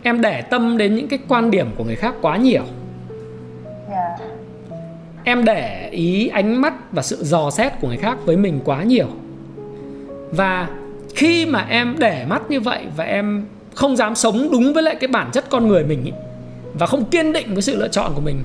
em 0.03 0.21
để 0.21 0.43
tâm 0.43 0.79
đến 0.79 0.95
những 0.95 1.09
cái 1.09 1.19
quan 1.29 1.51
điểm 1.51 1.71
của 1.77 1.85
người 1.85 1.97
khác 1.97 2.15
quá 2.21 2.37
nhiều. 2.37 2.63
Yeah. 3.91 4.21
Em 5.29 5.45
để 5.45 5.89
ý 5.91 6.29
ánh 6.29 6.61
mắt 6.61 6.93
và 6.93 7.03
sự 7.03 7.25
dò 7.25 7.51
xét 7.51 7.73
của 7.81 7.89
người 7.89 7.97
khác 7.97 8.19
với 8.25 8.37
mình 8.37 8.61
quá 8.65 8.83
nhiều. 8.83 9.07
Và 10.31 10.69
khi 11.15 11.47
mà 11.47 11.67
em 11.69 11.95
để 11.99 12.25
mắt 12.29 12.51
như 12.51 12.61
vậy 12.61 12.85
và 12.97 13.05
em 13.05 13.45
không 13.75 13.97
dám 13.97 14.15
sống 14.15 14.49
đúng 14.53 14.73
với 14.73 14.83
lại 14.83 14.95
cái 14.95 15.09
bản 15.09 15.31
chất 15.33 15.45
con 15.51 15.69
người 15.69 15.85
mình 15.85 16.05
ý, 16.05 16.13
và 16.75 16.87
không 16.87 17.05
kiên 17.05 17.33
định 17.33 17.47
với 17.53 17.63
sự 17.63 17.77
lựa 17.77 17.89
chọn 17.89 18.13
của 18.15 18.21
mình 18.21 18.43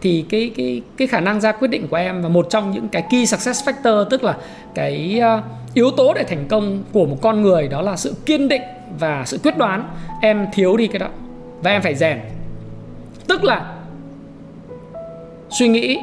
thì 0.00 0.24
cái 0.28 0.50
cái 0.56 0.82
cái 0.96 1.08
khả 1.08 1.20
năng 1.20 1.40
ra 1.40 1.52
quyết 1.52 1.68
định 1.68 1.88
của 1.88 1.96
em 1.96 2.22
và 2.22 2.28
một 2.28 2.46
trong 2.50 2.70
những 2.70 2.88
cái 2.88 3.02
key 3.10 3.26
success 3.26 3.68
factor 3.68 4.04
tức 4.04 4.24
là 4.24 4.36
cái 4.74 5.20
uh, 5.38 5.44
yếu 5.74 5.90
tố 5.90 6.14
để 6.14 6.24
thành 6.24 6.44
công 6.48 6.82
của 6.92 7.06
một 7.06 7.16
con 7.22 7.42
người 7.42 7.68
đó 7.68 7.82
là 7.82 7.96
sự 7.96 8.14
kiên 8.26 8.48
định 8.48 8.62
và 8.98 9.22
sự 9.26 9.38
quyết 9.42 9.58
đoán 9.58 9.88
em 10.22 10.46
thiếu 10.52 10.76
đi 10.76 10.86
cái 10.86 10.98
đó 10.98 11.08
và 11.62 11.70
em 11.70 11.82
phải 11.82 11.94
rèn. 11.94 12.20
Tức 13.28 13.44
là 13.44 13.74
suy 15.50 15.68
nghĩ 15.68 15.98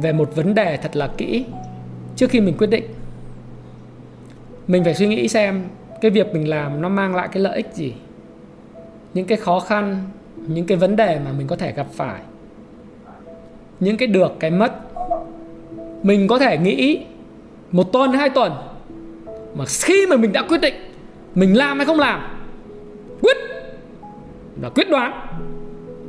về 0.00 0.12
một 0.12 0.30
vấn 0.34 0.54
đề 0.54 0.76
thật 0.76 0.96
là 0.96 1.08
kỹ 1.16 1.44
trước 2.16 2.30
khi 2.30 2.40
mình 2.40 2.56
quyết 2.58 2.66
định. 2.66 2.84
Mình 4.66 4.84
phải 4.84 4.94
suy 4.94 5.06
nghĩ 5.06 5.28
xem 5.28 5.64
cái 6.00 6.10
việc 6.10 6.34
mình 6.34 6.48
làm 6.48 6.80
nó 6.80 6.88
mang 6.88 7.14
lại 7.14 7.28
cái 7.32 7.42
lợi 7.42 7.56
ích 7.56 7.74
gì, 7.74 7.92
những 9.14 9.26
cái 9.26 9.38
khó 9.38 9.60
khăn, 9.60 10.04
những 10.36 10.66
cái 10.66 10.78
vấn 10.78 10.96
đề 10.96 11.20
mà 11.24 11.32
mình 11.38 11.46
có 11.46 11.56
thể 11.56 11.72
gặp 11.72 11.86
phải, 11.92 12.20
những 13.80 13.96
cái 13.96 14.08
được, 14.08 14.32
cái 14.40 14.50
mất. 14.50 14.72
Mình 16.02 16.28
có 16.28 16.38
thể 16.38 16.58
nghĩ 16.58 17.04
một 17.72 17.92
tuần, 17.92 18.12
hai 18.12 18.30
tuần 18.30 18.52
mà 19.54 19.64
khi 19.66 20.06
mà 20.06 20.16
mình 20.16 20.32
đã 20.32 20.42
quyết 20.42 20.60
định 20.60 20.74
mình 21.34 21.56
làm 21.56 21.76
hay 21.76 21.86
không 21.86 22.00
làm, 22.00 22.20
quyết 23.22 23.36
là 24.62 24.68
quyết 24.68 24.90
đoán 24.90 25.26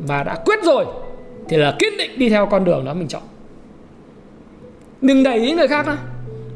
và 0.07 0.23
đã 0.23 0.35
quyết 0.45 0.59
rồi 0.63 0.85
thì 1.49 1.57
là 1.57 1.75
kiên 1.79 1.97
định 1.97 2.11
đi 2.17 2.29
theo 2.29 2.45
con 2.45 2.65
đường 2.65 2.85
đó 2.85 2.93
mình 2.93 3.07
chọn 3.07 3.21
đừng 5.07 5.23
đẩy 5.23 5.37
ý 5.37 5.53
người 5.53 5.67
khác 5.67 5.87
nữa 5.87 5.97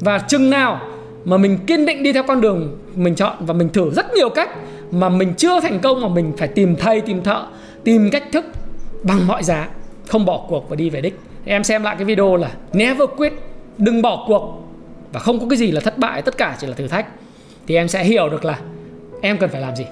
và 0.00 0.18
chừng 0.18 0.50
nào 0.50 0.80
mà 1.24 1.36
mình 1.36 1.58
kiên 1.66 1.86
định 1.86 2.02
đi 2.02 2.12
theo 2.12 2.22
con 2.22 2.40
đường 2.40 2.78
mình 2.94 3.14
chọn 3.14 3.36
và 3.40 3.54
mình 3.54 3.68
thử 3.68 3.90
rất 3.90 4.06
nhiều 4.14 4.28
cách 4.28 4.50
mà 4.90 5.08
mình 5.08 5.34
chưa 5.36 5.60
thành 5.60 5.78
công 5.78 6.00
mà 6.00 6.08
mình 6.08 6.32
phải 6.36 6.48
tìm 6.48 6.76
thầy, 6.76 7.00
tìm 7.00 7.22
thợ, 7.22 7.46
tìm 7.84 8.10
cách 8.12 8.24
thức 8.32 8.44
bằng 9.02 9.26
mọi 9.26 9.42
giá, 9.42 9.68
không 10.06 10.24
bỏ 10.24 10.44
cuộc 10.48 10.68
và 10.68 10.76
đi 10.76 10.90
về 10.90 11.00
đích. 11.00 11.18
Em 11.44 11.64
xem 11.64 11.82
lại 11.82 11.96
cái 11.96 12.04
video 12.04 12.36
là 12.36 12.50
never 12.72 13.08
quit, 13.16 13.32
đừng 13.78 14.02
bỏ 14.02 14.24
cuộc 14.28 14.68
và 15.12 15.20
không 15.20 15.40
có 15.40 15.46
cái 15.50 15.58
gì 15.58 15.70
là 15.70 15.80
thất 15.80 15.98
bại, 15.98 16.22
tất 16.22 16.38
cả 16.38 16.56
chỉ 16.60 16.66
là 16.66 16.74
thử 16.74 16.88
thách. 16.88 17.06
Thì 17.66 17.74
em 17.74 17.88
sẽ 17.88 18.04
hiểu 18.04 18.28
được 18.28 18.44
là 18.44 18.58
em 19.22 19.38
cần 19.38 19.50
phải 19.50 19.60
làm 19.60 19.76
gì 19.76 19.84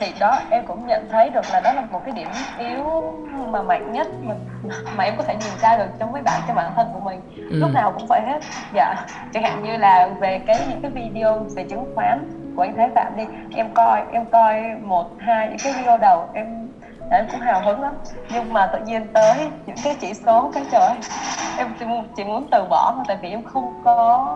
thì 0.00 0.12
đó 0.20 0.38
em 0.50 0.66
cũng 0.66 0.86
nhận 0.86 1.08
thấy 1.10 1.30
được 1.30 1.44
là 1.52 1.60
đó 1.60 1.72
là 1.72 1.82
một 1.90 2.00
cái 2.04 2.14
điểm 2.14 2.28
yếu 2.58 3.14
mà 3.48 3.62
mạnh 3.62 3.92
nhất 3.92 4.06
mà, 4.22 4.34
mà 4.96 5.04
em 5.04 5.14
có 5.16 5.22
thể 5.22 5.34
nhìn 5.34 5.52
ra 5.60 5.76
được 5.76 5.86
trong 5.98 6.12
mấy 6.12 6.22
bạn 6.22 6.40
cho 6.48 6.54
bản 6.54 6.72
thân 6.76 6.88
của 6.94 7.00
mình. 7.00 7.20
Ừ. 7.36 7.56
lúc 7.58 7.70
nào 7.74 7.92
cũng 7.92 8.06
vậy 8.06 8.20
hết. 8.26 8.40
Dạ 8.74 8.94
chẳng 9.32 9.42
hạn 9.42 9.62
như 9.62 9.76
là 9.76 10.08
về 10.20 10.40
cái 10.46 10.56
những 10.68 10.80
cái 10.82 10.90
video 10.90 11.38
về 11.56 11.64
chứng 11.64 11.92
khoán 11.94 12.30
của 12.56 12.62
anh 12.62 12.76
Thái 12.76 12.88
Phạm 12.94 13.16
đi 13.16 13.24
em 13.56 13.74
coi 13.74 14.02
em 14.12 14.24
coi 14.26 14.62
một 14.82 15.10
hai 15.18 15.48
những 15.48 15.58
cái 15.64 15.72
video 15.72 15.98
đầu 15.98 16.28
em 16.34 16.68
em 17.10 17.26
cũng 17.30 17.40
hào 17.40 17.60
hứng 17.60 17.80
lắm. 17.80 17.94
Nhưng 18.30 18.52
mà 18.52 18.66
tự 18.66 18.78
nhiên 18.78 19.06
tới 19.12 19.48
những 19.66 19.76
cái 19.84 19.96
chỉ 20.00 20.14
số 20.14 20.50
cái 20.54 20.64
trời 20.72 20.90
em 21.58 21.74
chỉ 21.78 21.86
muốn, 21.86 22.08
chỉ 22.16 22.24
muốn 22.24 22.46
từ 22.50 22.64
bỏ 22.70 22.92
thôi 22.96 23.04
tại 23.08 23.16
vì 23.22 23.30
em 23.30 23.42
không 23.42 23.82
có 23.84 24.26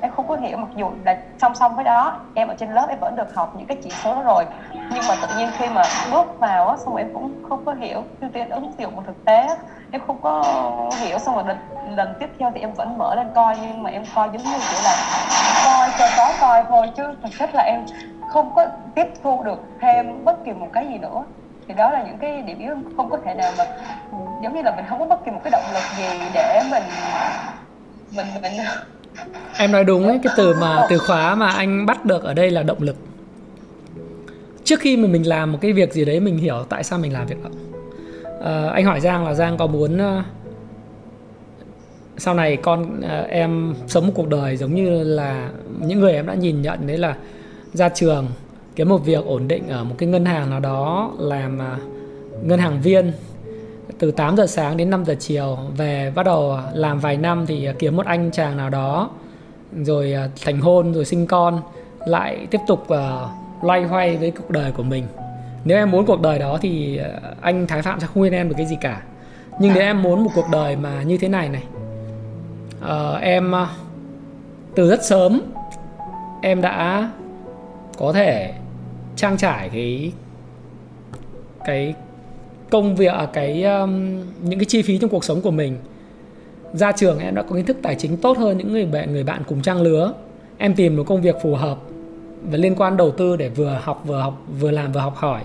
em 0.00 0.12
không 0.12 0.28
có 0.28 0.36
hiểu 0.36 0.56
mặc 0.56 0.68
dù 0.76 0.90
là 1.04 1.16
song 1.38 1.54
song 1.54 1.76
với 1.76 1.84
đó 1.84 2.20
em 2.34 2.48
ở 2.48 2.54
trên 2.58 2.72
lớp 2.72 2.86
em 2.88 2.98
vẫn 3.00 3.16
được 3.16 3.34
học 3.34 3.54
những 3.56 3.66
cái 3.66 3.76
chỉ 3.82 3.90
số 3.90 4.14
đó 4.14 4.22
rồi. 4.22 4.44
Nhưng 4.90 5.04
mà 5.08 5.14
tự 5.22 5.28
nhiên 5.38 5.48
khi 5.58 5.68
mà 5.68 5.82
bước 6.12 6.26
vào 6.38 6.68
á 6.68 6.76
xong 6.76 6.94
rồi 6.94 7.02
em 7.02 7.10
cũng 7.14 7.42
không 7.48 7.64
có 7.64 7.74
hiểu 7.74 8.02
khi 8.20 8.26
tiên 8.32 8.50
ứng 8.50 8.72
dụng 8.78 8.96
một 8.96 9.02
thực 9.06 9.24
tế 9.24 9.48
em 9.90 10.02
không 10.06 10.22
có 10.22 10.44
hiểu 10.98 11.18
xong 11.18 11.34
rồi 11.34 11.44
lần, 11.46 11.58
lần 11.96 12.14
tiếp 12.20 12.30
theo 12.38 12.50
thì 12.54 12.60
em 12.60 12.72
vẫn 12.72 12.98
mở 12.98 13.14
lên 13.14 13.26
coi 13.34 13.56
nhưng 13.60 13.82
mà 13.82 13.90
em 13.90 14.04
coi 14.14 14.30
giống 14.32 14.42
như 14.42 14.58
kiểu 14.70 14.80
là 14.84 14.96
coi 15.64 15.90
cho 15.98 16.06
có 16.16 16.32
coi 16.40 16.64
thôi 16.68 16.90
chứ 16.96 17.02
thực 17.22 17.30
chất 17.38 17.50
là 17.54 17.62
em 17.62 17.84
không 18.30 18.54
có 18.54 18.66
tiếp 18.94 19.06
thu 19.22 19.42
được 19.42 19.62
thêm 19.80 20.24
bất 20.24 20.44
kỳ 20.44 20.52
một 20.52 20.68
cái 20.72 20.86
gì 20.88 20.98
nữa. 20.98 21.24
Thì 21.68 21.74
đó 21.74 21.90
là 21.90 22.02
những 22.02 22.18
cái 22.18 22.42
điểm 22.42 22.58
yếu 22.58 22.74
không 22.96 23.10
có 23.10 23.18
thể 23.24 23.34
nào 23.34 23.52
mà 23.58 23.64
giống 24.42 24.54
như 24.54 24.62
là 24.62 24.72
mình 24.76 24.84
không 24.88 24.98
có 24.98 25.04
bất 25.04 25.24
kỳ 25.24 25.30
một 25.30 25.40
cái 25.44 25.50
động 25.50 25.64
lực 25.74 25.84
gì 25.96 26.08
để 26.34 26.62
mình 26.70 26.82
mình 28.16 28.26
mình 28.42 28.52
em 29.56 29.72
nói 29.72 29.84
đúng 29.84 30.06
ấy 30.06 30.20
cái 30.22 30.34
từ 30.36 30.54
mà 30.60 30.86
từ 30.90 30.98
khóa 30.98 31.34
mà 31.34 31.48
anh 31.50 31.86
bắt 31.86 32.04
được 32.04 32.22
ở 32.22 32.34
đây 32.34 32.50
là 32.50 32.62
động 32.62 32.82
lực. 32.82 32.96
Trước 34.64 34.80
khi 34.80 34.96
mà 34.96 35.08
mình 35.08 35.28
làm 35.28 35.52
một 35.52 35.58
cái 35.60 35.72
việc 35.72 35.92
gì 35.92 36.04
đấy 36.04 36.20
mình 36.20 36.38
hiểu 36.38 36.64
tại 36.68 36.84
sao 36.84 36.98
mình 36.98 37.12
làm 37.12 37.26
việc 37.26 37.36
đó. 37.44 37.50
À, 38.44 38.70
anh 38.72 38.84
hỏi 38.84 39.00
giang 39.00 39.24
là 39.24 39.34
giang 39.34 39.56
có 39.56 39.66
muốn 39.66 39.96
uh, 39.96 40.24
sau 42.16 42.34
này 42.34 42.56
con 42.56 42.98
uh, 42.98 43.28
em 43.28 43.74
sống 43.86 44.06
một 44.06 44.12
cuộc 44.16 44.28
đời 44.28 44.56
giống 44.56 44.74
như 44.74 45.02
là 45.02 45.50
những 45.80 46.00
người 46.00 46.12
em 46.12 46.26
đã 46.26 46.34
nhìn 46.34 46.62
nhận 46.62 46.86
đấy 46.86 46.98
là 46.98 47.16
ra 47.72 47.88
trường 47.88 48.26
kiếm 48.76 48.88
một 48.88 49.04
việc 49.04 49.24
ổn 49.24 49.48
định 49.48 49.68
ở 49.68 49.84
một 49.84 49.94
cái 49.98 50.08
ngân 50.08 50.24
hàng 50.24 50.50
nào 50.50 50.60
đó 50.60 51.12
làm 51.18 51.58
uh, 51.58 52.46
ngân 52.46 52.58
hàng 52.58 52.80
viên 52.82 53.12
từ 53.98 54.10
8 54.10 54.36
giờ 54.36 54.46
sáng 54.46 54.76
đến 54.76 54.90
5 54.90 55.04
giờ 55.04 55.14
chiều. 55.18 55.58
Về 55.76 56.12
bắt 56.14 56.26
đầu 56.26 56.58
làm 56.74 56.98
vài 56.98 57.16
năm 57.16 57.46
thì 57.46 57.68
kiếm 57.78 57.96
một 57.96 58.06
anh 58.06 58.30
chàng 58.30 58.56
nào 58.56 58.70
đó 58.70 59.10
rồi 59.72 60.12
à, 60.12 60.28
thành 60.44 60.60
hôn 60.60 60.94
rồi 60.94 61.04
sinh 61.04 61.26
con 61.26 61.62
lại 62.06 62.46
tiếp 62.50 62.60
tục 62.66 62.80
uh, 62.82 63.64
loay 63.64 63.84
hoay 63.84 64.16
với 64.16 64.30
cuộc 64.30 64.50
đời 64.50 64.72
của 64.72 64.82
mình. 64.82 65.04
Nếu 65.64 65.78
em 65.78 65.90
muốn 65.90 66.06
cuộc 66.06 66.20
đời 66.20 66.38
đó 66.38 66.58
thì 66.62 66.96
à, 66.96 67.08
anh 67.40 67.66
Thái 67.66 67.82
Phạm 67.82 68.00
sẽ 68.00 68.06
không 68.06 68.14
khuyên 68.14 68.32
em 68.32 68.48
được 68.48 68.54
cái 68.58 68.66
gì 68.66 68.76
cả. 68.80 69.02
Nhưng 69.60 69.74
nếu 69.74 69.82
em 69.82 70.02
muốn 70.02 70.24
một 70.24 70.30
cuộc 70.34 70.46
đời 70.52 70.76
mà 70.76 71.02
như 71.02 71.18
thế 71.18 71.28
này 71.28 71.48
này 71.48 71.62
uh, 72.84 73.20
em 73.20 73.52
từ 74.74 74.90
rất 74.90 75.04
sớm 75.04 75.40
em 76.42 76.62
đã 76.62 77.10
có 77.98 78.12
thể 78.12 78.52
trang 79.16 79.36
trải 79.36 79.68
cái 79.68 80.12
cái 81.64 81.94
công 82.70 82.96
việc 82.96 83.12
ở 83.12 83.26
cái 83.26 83.64
um, 83.64 84.20
những 84.42 84.58
cái 84.58 84.64
chi 84.64 84.82
phí 84.82 84.98
trong 84.98 85.10
cuộc 85.10 85.24
sống 85.24 85.40
của 85.40 85.50
mình. 85.50 85.76
Ra 86.72 86.92
trường 86.92 87.18
em 87.18 87.34
đã 87.34 87.42
có 87.42 87.56
kiến 87.56 87.66
thức 87.66 87.76
tài 87.82 87.94
chính 87.94 88.16
tốt 88.16 88.38
hơn 88.38 88.58
những 88.58 88.72
người 88.72 88.86
bạn 88.86 89.12
người 89.12 89.24
bạn 89.24 89.42
cùng 89.48 89.62
trang 89.62 89.82
lứa. 89.82 90.12
Em 90.58 90.74
tìm 90.74 90.96
một 90.96 91.04
công 91.06 91.22
việc 91.22 91.36
phù 91.42 91.54
hợp 91.54 91.78
và 92.50 92.58
liên 92.58 92.74
quan 92.74 92.96
đầu 92.96 93.10
tư 93.10 93.36
để 93.36 93.48
vừa 93.48 93.80
học 93.82 94.02
vừa 94.06 94.20
học 94.20 94.42
vừa 94.60 94.70
làm 94.70 94.92
vừa 94.92 95.00
học 95.00 95.16
hỏi. 95.16 95.42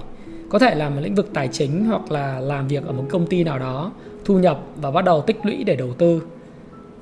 Có 0.49 0.59
thể 0.59 0.75
làm 0.75 0.97
ở 0.97 1.01
lĩnh 1.01 1.15
vực 1.15 1.29
tài 1.33 1.47
chính 1.47 1.85
hoặc 1.85 2.11
là 2.11 2.39
làm 2.39 2.67
việc 2.67 2.85
ở 2.85 2.91
một 2.91 3.03
công 3.09 3.27
ty 3.27 3.43
nào 3.43 3.59
đó 3.59 3.91
thu 4.25 4.39
nhập 4.39 4.59
và 4.75 4.91
bắt 4.91 5.05
đầu 5.05 5.21
tích 5.21 5.37
lũy 5.43 5.63
để 5.63 5.75
đầu 5.75 5.93
tư. 5.93 6.21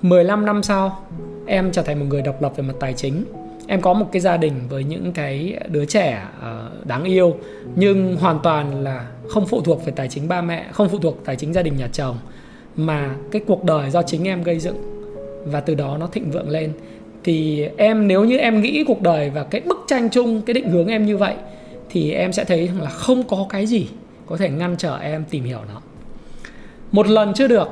15 0.01 0.45
năm 0.45 0.63
sau 0.63 0.99
em 1.45 1.71
trở 1.71 1.81
thành 1.81 1.99
một 1.99 2.05
người 2.09 2.21
độc 2.21 2.41
lập 2.41 2.53
về 2.55 2.63
mặt 2.63 2.73
tài 2.79 2.93
chính 2.93 3.23
em 3.67 3.81
có 3.81 3.93
một 3.93 4.05
cái 4.11 4.19
gia 4.19 4.37
đình 4.37 4.53
với 4.69 4.83
những 4.83 5.11
cái 5.11 5.59
đứa 5.67 5.85
trẻ 5.85 6.23
ờ, 6.41 6.71
đáng 6.85 7.03
yêu, 7.03 7.35
nhưng 7.75 8.15
hoàn 8.15 8.39
toàn 8.43 8.83
là 8.83 9.07
không 9.27 9.45
phụ 9.45 9.61
thuộc 9.61 9.85
về 9.85 9.93
tài 9.95 10.07
chính 10.07 10.27
ba 10.27 10.41
mẹ, 10.41 10.65
không 10.71 10.89
phụ 10.89 10.97
thuộc 10.97 11.25
tài 11.25 11.35
chính 11.35 11.53
gia 11.53 11.61
đình 11.61 11.77
nhà 11.77 11.87
chồng, 11.93 12.17
mà 12.75 13.15
cái 13.31 13.41
cuộc 13.47 13.63
đời 13.63 13.91
do 13.91 14.01
chính 14.01 14.27
em 14.27 14.43
gây 14.43 14.59
dựng 14.59 14.77
và 15.45 15.59
từ 15.59 15.75
đó 15.75 15.97
nó 15.97 16.07
thịnh 16.07 16.31
vượng 16.31 16.49
lên. 16.49 16.73
Thì 17.23 17.67
em, 17.77 18.07
nếu 18.07 18.23
như 18.23 18.37
em 18.37 18.61
nghĩ 18.61 18.83
cuộc 18.87 19.01
đời 19.01 19.29
và 19.29 19.43
cái 19.43 19.61
bức 19.61 19.83
tranh 19.87 20.09
chung, 20.09 20.41
cái 20.41 20.53
định 20.53 20.69
hướng 20.69 20.87
em 20.87 21.05
như 21.05 21.17
vậy, 21.17 21.35
thì 21.89 22.11
em 22.11 22.33
sẽ 22.33 22.43
thấy 22.43 22.69
là 22.81 22.89
không 22.89 23.23
có 23.23 23.45
cái 23.49 23.65
gì 23.65 23.87
có 24.25 24.37
thể 24.37 24.49
ngăn 24.49 24.75
trở 24.77 24.97
em 24.97 25.23
tìm 25.29 25.43
hiểu 25.43 25.59
nó. 25.73 25.81
Một 26.91 27.07
lần 27.07 27.33
chưa 27.33 27.47
được, 27.47 27.67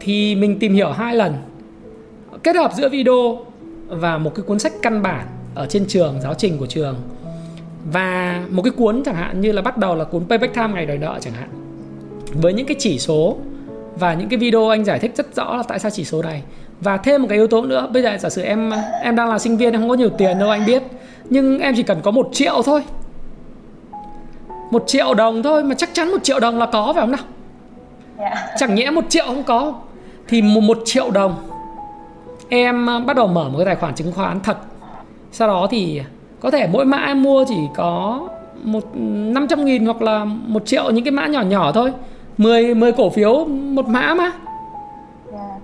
thì 0.00 0.34
mình 0.34 0.58
tìm 0.58 0.74
hiểu 0.74 0.90
hai 0.90 1.14
lần. 1.14 1.34
Kết 2.42 2.56
hợp 2.56 2.72
giữa 2.76 2.88
video 2.88 3.46
và 3.88 4.18
một 4.18 4.34
cái 4.34 4.42
cuốn 4.42 4.58
sách 4.58 4.72
căn 4.82 5.02
bản 5.02 5.26
ở 5.54 5.66
trên 5.66 5.84
trường 5.88 6.20
giáo 6.22 6.34
trình 6.34 6.58
của 6.58 6.66
trường. 6.66 6.96
Và 7.92 8.40
một 8.50 8.62
cái 8.62 8.70
cuốn 8.70 9.02
chẳng 9.04 9.14
hạn 9.14 9.40
như 9.40 9.52
là 9.52 9.62
bắt 9.62 9.78
đầu 9.78 9.94
là 9.94 10.04
cuốn 10.04 10.28
Payback 10.28 10.54
Time 10.54 10.68
ngày 10.68 10.86
đòi 10.86 10.98
nợ 10.98 11.18
chẳng 11.20 11.32
hạn. 11.32 11.48
Với 12.32 12.52
những 12.52 12.66
cái 12.66 12.76
chỉ 12.78 12.98
số 12.98 13.36
và 13.96 14.14
những 14.14 14.28
cái 14.28 14.38
video 14.38 14.68
anh 14.68 14.84
giải 14.84 14.98
thích 14.98 15.12
rất 15.16 15.36
rõ 15.36 15.56
là 15.56 15.62
tại 15.62 15.78
sao 15.78 15.90
chỉ 15.90 16.04
số 16.04 16.22
này. 16.22 16.42
Và 16.80 16.96
thêm 16.96 17.22
một 17.22 17.28
cái 17.28 17.38
yếu 17.38 17.46
tố 17.46 17.62
nữa 17.62 17.88
bây 17.92 18.02
giờ 18.02 18.16
giả 18.20 18.28
sử 18.28 18.42
em 18.42 18.72
em 19.02 19.16
đang 19.16 19.28
là 19.28 19.38
sinh 19.38 19.56
viên 19.56 19.72
em 19.72 19.80
không 19.80 19.88
có 19.88 19.94
nhiều 19.94 20.10
tiền 20.10 20.38
đâu 20.38 20.50
anh 20.50 20.66
biết. 20.66 20.82
Nhưng 21.30 21.58
em 21.58 21.74
chỉ 21.76 21.82
cần 21.82 22.00
có 22.02 22.10
một 22.10 22.28
triệu 22.32 22.62
thôi. 22.64 22.82
Một 24.70 24.84
triệu 24.86 25.14
đồng 25.14 25.42
thôi 25.42 25.64
mà 25.64 25.74
chắc 25.74 25.90
chắn 25.92 26.10
một 26.10 26.22
triệu 26.22 26.40
đồng 26.40 26.58
là 26.58 26.66
có 26.66 26.92
phải 26.92 27.02
không 27.02 27.10
nào? 27.10 27.24
Yeah. 28.18 28.32
Dạ. 28.34 28.56
chẳng 28.58 28.74
nhẽ 28.74 28.90
một 28.90 29.04
triệu 29.08 29.24
không 29.26 29.42
có. 29.42 29.74
Thì 30.28 30.42
một, 30.42 30.60
một 30.60 30.78
triệu 30.84 31.10
đồng 31.10 31.53
em 32.62 32.86
ờ, 32.86 33.00
bắt 33.00 33.16
đầu 33.16 33.26
mở 33.26 33.48
một 33.48 33.58
cái 33.58 33.66
tài 33.66 33.76
khoản 33.76 33.94
chứng 33.94 34.12
khoán 34.12 34.40
thật. 34.40 34.56
Sau 35.32 35.48
đó 35.48 35.66
thì 35.70 36.00
có 36.40 36.50
thể 36.50 36.68
mỗi 36.72 36.84
mã 36.84 36.98
em 36.98 37.22
mua 37.22 37.44
chỉ 37.48 37.56
có 37.76 38.20
một 38.62 38.84
500 38.94 39.64
nghìn 39.64 39.84
hoặc 39.84 40.02
là 40.02 40.24
một 40.24 40.66
triệu 40.66 40.90
những 40.90 41.04
cái 41.04 41.12
mã 41.12 41.26
nhỏ 41.26 41.42
nhỏ 41.42 41.72
thôi. 41.72 41.92
10 42.38 42.74
10 42.74 42.92
cổ 42.92 43.10
phiếu 43.10 43.44
một 43.44 43.88
mã 43.88 44.14
mà. 44.14 44.32
Yeah. 45.32 45.60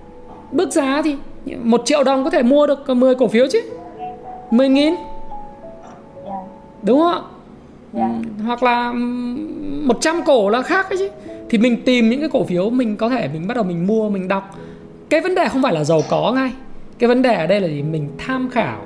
bước 0.51 0.71
giá 0.71 1.01
thì 1.01 1.15
một 1.63 1.81
triệu 1.85 2.03
đồng 2.03 2.23
có 2.23 2.29
thể 2.29 2.43
mua 2.43 2.67
được 2.67 2.89
10 2.89 3.15
cổ 3.15 3.27
phiếu 3.27 3.47
chứ. 3.47 3.61
10 4.51 4.69
nghìn. 4.69 4.95
Yeah. 6.25 6.45
đúng 6.83 6.99
không 6.99 7.11
ạ? 7.13 7.21
Yeah. 7.93 8.11
hoặc 8.45 8.63
là 8.63 8.93
100 8.93 10.21
cổ 10.25 10.49
là 10.49 10.61
khác 10.61 10.89
ấy 10.89 10.97
chứ. 10.97 11.09
Thì 11.49 11.57
mình 11.57 11.81
tìm 11.85 12.09
những 12.09 12.19
cái 12.19 12.29
cổ 12.29 12.43
phiếu 12.43 12.69
mình 12.69 12.97
có 12.97 13.09
thể 13.09 13.29
mình 13.33 13.47
bắt 13.47 13.53
đầu 13.53 13.63
mình 13.63 13.87
mua 13.87 14.09
mình 14.09 14.27
đọc. 14.27 14.55
Cái 15.09 15.21
vấn 15.21 15.35
đề 15.35 15.47
không 15.47 15.61
phải 15.61 15.73
là 15.73 15.83
giàu 15.83 16.01
có 16.09 16.31
ngay 16.35 16.51
cái 17.01 17.07
vấn 17.07 17.21
đề 17.21 17.35
ở 17.35 17.47
đây 17.47 17.61
là 17.61 17.67
gì? 17.67 17.81
Mình 17.81 18.09
tham 18.17 18.49
khảo, 18.49 18.77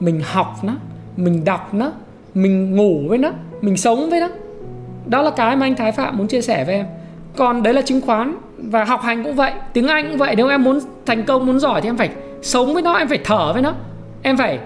mình 0.00 0.20
học 0.24 0.56
nó, 0.62 0.72
mình 1.16 1.44
đọc 1.44 1.74
nó, 1.74 1.92
mình 2.34 2.76
ngủ 2.76 3.02
với 3.08 3.18
nó, 3.18 3.30
mình 3.60 3.76
sống 3.76 4.10
với 4.10 4.20
nó. 4.20 4.28
Đó 5.06 5.22
là 5.22 5.30
cái 5.30 5.56
mà 5.56 5.66
anh 5.66 5.74
Thái 5.74 5.92
Phạm 5.92 6.18
muốn 6.18 6.26
chia 6.28 6.40
sẻ 6.40 6.64
với 6.64 6.74
em. 6.74 6.86
Còn 7.36 7.62
đấy 7.62 7.74
là 7.74 7.82
chứng 7.82 8.00
khoán 8.00 8.36
và 8.58 8.84
học 8.84 9.02
hành 9.02 9.24
cũng 9.24 9.34
vậy, 9.34 9.52
tiếng 9.72 9.86
Anh 9.86 10.08
cũng 10.08 10.18
vậy. 10.18 10.36
Nếu 10.36 10.48
em 10.48 10.64
muốn 10.64 10.80
thành 11.06 11.24
công, 11.24 11.46
muốn 11.46 11.58
giỏi 11.58 11.80
thì 11.80 11.88
em 11.88 11.96
phải 11.96 12.10
sống 12.42 12.74
với 12.74 12.82
nó, 12.82 12.94
em 12.94 13.08
phải 13.08 13.18
thở 13.24 13.52
với 13.52 13.62
nó. 13.62 13.74
Em 14.22 14.36
phải 14.36 14.58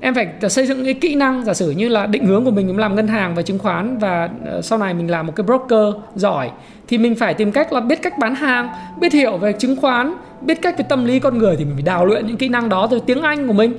em 0.00 0.14
phải 0.14 0.28
xây 0.48 0.66
dựng 0.66 0.84
cái 0.84 0.94
kỹ 0.94 1.14
năng 1.14 1.44
giả 1.44 1.54
sử 1.54 1.70
như 1.70 1.88
là 1.88 2.06
định 2.06 2.26
hướng 2.26 2.44
của 2.44 2.50
mình 2.50 2.78
làm 2.78 2.94
ngân 2.94 3.08
hàng 3.08 3.34
và 3.34 3.42
chứng 3.42 3.58
khoán 3.58 3.98
và 3.98 4.30
ờ, 4.46 4.62
sau 4.62 4.78
này 4.78 4.94
mình 4.94 5.10
làm 5.10 5.26
một 5.26 5.32
cái 5.36 5.44
broker 5.44 5.94
giỏi 6.14 6.50
thì 6.88 6.98
mình 6.98 7.14
phải 7.14 7.34
tìm 7.34 7.52
cách 7.52 7.72
là 7.72 7.80
biết 7.80 8.02
cách 8.02 8.18
bán 8.18 8.34
hàng, 8.34 8.68
biết 9.00 9.12
hiểu 9.12 9.36
về 9.36 9.52
chứng 9.52 9.76
khoán, 9.76 10.14
biết 10.40 10.62
cách 10.62 10.78
về 10.78 10.84
tâm 10.88 11.04
lý 11.04 11.20
con 11.20 11.38
người 11.38 11.56
thì 11.56 11.64
mình 11.64 11.74
phải 11.74 11.82
đào 11.82 12.06
luyện 12.06 12.26
những 12.26 12.36
kỹ 12.36 12.48
năng 12.48 12.68
đó 12.68 12.86
từ 12.90 13.00
tiếng 13.06 13.22
anh 13.22 13.46
của 13.46 13.52
mình. 13.52 13.72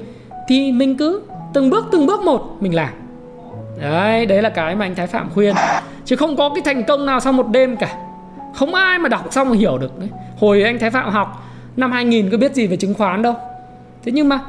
Thì 0.47 0.71
mình 0.71 0.97
cứ 0.97 1.21
từng 1.53 1.69
bước 1.69 1.86
từng 1.91 2.06
bước 2.06 2.21
một 2.21 2.58
mình 2.60 2.75
làm. 2.75 2.89
Đấy 3.82 4.25
đấy 4.25 4.41
là 4.41 4.49
cái 4.49 4.75
mà 4.75 4.86
anh 4.86 4.95
thái 4.95 5.08
phạm 5.08 5.30
khuyên. 5.34 5.56
Chứ 6.06 6.15
không 6.15 6.36
có 6.36 6.49
cái 6.49 6.62
thành 6.65 6.84
công 6.84 7.06
nào 7.06 7.19
sau 7.19 7.34
một 7.34 7.47
đêm 7.47 7.77
cả. 7.77 7.97
Không 8.56 8.75
ai 8.75 8.99
mà 8.99 9.10
đọc 9.10 9.27
xong 9.32 9.49
mà 9.49 9.56
hiểu 9.56 9.77
được 9.77 9.99
đấy. 9.99 10.10
Hồi 10.39 10.63
anh 10.63 10.80
thái 10.80 10.89
phạm 10.89 11.10
học, 11.10 11.47
năm 11.77 11.91
2000 11.91 12.30
có 12.30 12.38
biết 12.38 12.56
gì 12.56 12.67
về 12.67 12.77
chứng 12.77 12.93
khoán 12.93 13.21
đâu. 13.21 13.34
Thế 14.03 14.12
nhưng 14.12 14.30
mà 14.30 14.39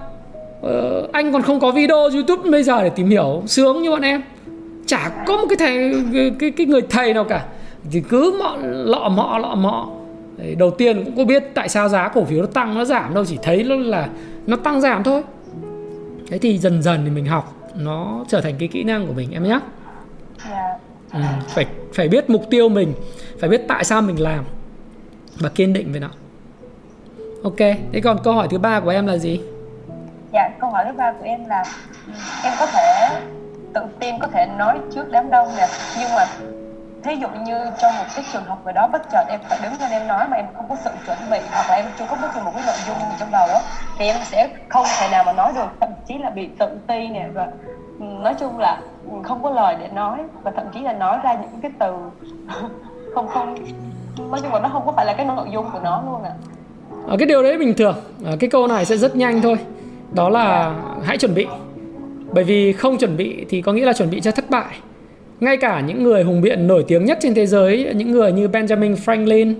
uh, 0.66 1.12
anh 1.12 1.32
còn 1.32 1.42
không 1.42 1.60
có 1.60 1.70
video 1.70 1.96
youtube 1.96 2.50
bây 2.50 2.62
giờ 2.62 2.82
để 2.82 2.90
tìm 2.90 3.08
hiểu. 3.08 3.42
Sướng 3.46 3.82
như 3.82 3.90
bọn 3.90 4.02
em. 4.02 4.22
Chả 4.86 5.24
có 5.26 5.36
một 5.36 5.46
cái 5.48 5.56
thầy 5.58 5.94
cái, 6.40 6.50
cái 6.50 6.66
người 6.66 6.82
thầy 6.90 7.14
nào 7.14 7.24
cả. 7.24 7.46
Thì 7.90 8.00
cứ 8.08 8.36
mọ, 8.38 8.56
lọ 8.62 9.08
mọ 9.08 9.38
lọ 9.38 9.54
mọ. 9.54 9.88
Đấy, 10.36 10.54
đầu 10.54 10.70
tiên 10.70 11.04
cũng 11.04 11.16
có 11.16 11.24
biết 11.24 11.42
tại 11.54 11.68
sao 11.68 11.88
giá 11.88 12.08
cổ 12.08 12.24
phiếu 12.24 12.40
nó 12.40 12.46
tăng 12.46 12.74
nó 12.74 12.84
giảm 12.84 13.14
đâu 13.14 13.24
chỉ 13.24 13.38
thấy 13.42 13.64
nó 13.64 13.76
là 13.76 14.08
nó 14.46 14.56
tăng 14.56 14.80
giảm 14.80 15.02
thôi. 15.02 15.22
Thế 16.30 16.38
thì 16.38 16.58
dần 16.58 16.82
dần 16.82 17.00
thì 17.04 17.10
mình 17.10 17.26
học 17.26 17.70
nó 17.76 18.24
trở 18.28 18.40
thành 18.40 18.54
cái 18.58 18.68
kỹ 18.68 18.84
năng 18.84 19.06
của 19.06 19.12
mình 19.12 19.32
em 19.32 19.42
nhé. 19.42 19.58
Ừ, 21.12 21.20
phải 21.48 21.66
phải 21.94 22.08
biết 22.08 22.30
mục 22.30 22.50
tiêu 22.50 22.68
mình 22.68 22.92
phải 23.40 23.50
biết 23.50 23.62
tại 23.68 23.84
sao 23.84 24.02
mình 24.02 24.20
làm 24.20 24.44
và 25.38 25.48
kiên 25.48 25.72
định 25.72 25.90
với 25.90 26.00
nó. 26.00 26.08
Ok 27.42 27.58
thế 27.92 28.00
còn 28.02 28.18
câu 28.24 28.34
hỏi 28.34 28.48
thứ 28.50 28.58
ba 28.58 28.80
của 28.80 28.90
em 28.90 29.06
là 29.06 29.16
gì? 29.16 29.40
Dạ 30.32 30.50
câu 30.60 30.70
hỏi 30.70 30.84
thứ 30.86 30.92
ba 30.92 31.12
của 31.12 31.24
em 31.24 31.44
là 31.48 31.64
ừ, 32.06 32.12
em 32.44 32.52
có 32.58 32.66
thể 32.66 33.08
tự 33.74 33.80
tin 34.00 34.18
có 34.18 34.26
thể 34.32 34.46
nói 34.58 34.78
trước 34.94 35.10
đám 35.10 35.30
đông 35.30 35.48
nè 35.56 35.66
nhưng 36.00 36.14
mà 36.14 36.26
thí 37.02 37.14
dụ 37.14 37.28
như 37.46 37.58
trong 37.82 37.92
một 37.98 38.04
cái 38.14 38.24
trường 38.32 38.44
học 38.44 38.58
nào 38.64 38.72
đó 38.72 38.88
bất 38.92 39.02
chợt 39.12 39.24
em 39.28 39.40
phải 39.48 39.58
đứng 39.62 39.72
lên 39.80 39.90
em 39.90 40.06
nói 40.06 40.28
mà 40.30 40.36
em 40.36 40.46
không 40.56 40.66
có 40.68 40.76
sự 40.84 40.90
chuẩn 41.06 41.18
bị 41.30 41.38
hoặc 41.50 41.66
là 41.70 41.76
em 41.76 41.86
chưa 41.98 42.04
có 42.10 42.16
bất 42.22 42.28
kỳ 42.34 42.40
một 42.40 42.50
cái 42.54 42.62
nội 42.66 42.76
dung 42.86 42.96
gì 42.98 43.16
trong 43.20 43.30
đầu 43.32 43.48
đó 43.48 43.60
thì 43.98 44.06
em 44.06 44.16
sẽ 44.24 44.48
không 44.68 44.86
thể 45.00 45.08
nào 45.10 45.24
mà 45.24 45.32
nói 45.32 45.52
được 45.54 45.66
thậm 45.80 45.90
chí 46.06 46.18
là 46.18 46.30
bị 46.30 46.48
tự 46.58 46.68
ti 46.86 47.08
nè 47.08 47.28
và 47.34 47.48
ừ, 48.00 48.04
nói 48.04 48.34
chung 48.40 48.58
là 48.58 48.80
không 49.22 49.42
có 49.42 49.50
lời 49.50 49.76
để 49.80 49.88
nói 49.88 50.18
và 50.42 50.50
thậm 50.50 50.66
chí 50.74 50.80
là 50.80 50.92
nói 50.92 51.18
ra 51.22 51.34
những 51.34 51.60
cái 51.62 51.70
từ 51.78 51.96
không 53.14 53.28
không 53.28 53.54
nói 54.30 54.40
chung 54.42 54.52
là 54.52 54.60
nó 54.60 54.68
không 54.68 54.82
có 54.86 54.92
phải 54.92 55.06
là 55.06 55.12
cái 55.12 55.26
nội 55.26 55.48
dung 55.52 55.70
của 55.72 55.80
nó 55.82 56.02
luôn 56.06 56.22
ạ 56.22 56.32
à. 57.10 57.14
cái 57.18 57.26
điều 57.26 57.42
đấy 57.42 57.58
bình 57.58 57.74
thường 57.76 57.96
à, 58.26 58.32
cái 58.40 58.50
câu 58.50 58.66
này 58.66 58.84
sẽ 58.84 58.96
rất 58.96 59.16
nhanh 59.16 59.42
thôi 59.42 59.58
đó 60.12 60.28
là 60.28 60.74
hãy 61.04 61.18
chuẩn 61.18 61.34
bị. 61.34 61.46
Bởi 62.32 62.44
vì 62.44 62.72
không 62.72 62.98
chuẩn 62.98 63.16
bị 63.16 63.44
thì 63.48 63.62
có 63.62 63.72
nghĩa 63.72 63.84
là 63.84 63.92
chuẩn 63.92 64.10
bị 64.10 64.20
cho 64.20 64.30
thất 64.30 64.50
bại. 64.50 64.76
Ngay 65.40 65.56
cả 65.56 65.80
những 65.80 66.02
người 66.02 66.22
hùng 66.22 66.40
biện 66.40 66.66
nổi 66.66 66.84
tiếng 66.88 67.04
nhất 67.04 67.18
trên 67.20 67.34
thế 67.34 67.46
giới 67.46 67.92
những 67.94 68.10
người 68.10 68.32
như 68.32 68.48
Benjamin 68.48 68.94
Franklin 68.94 69.54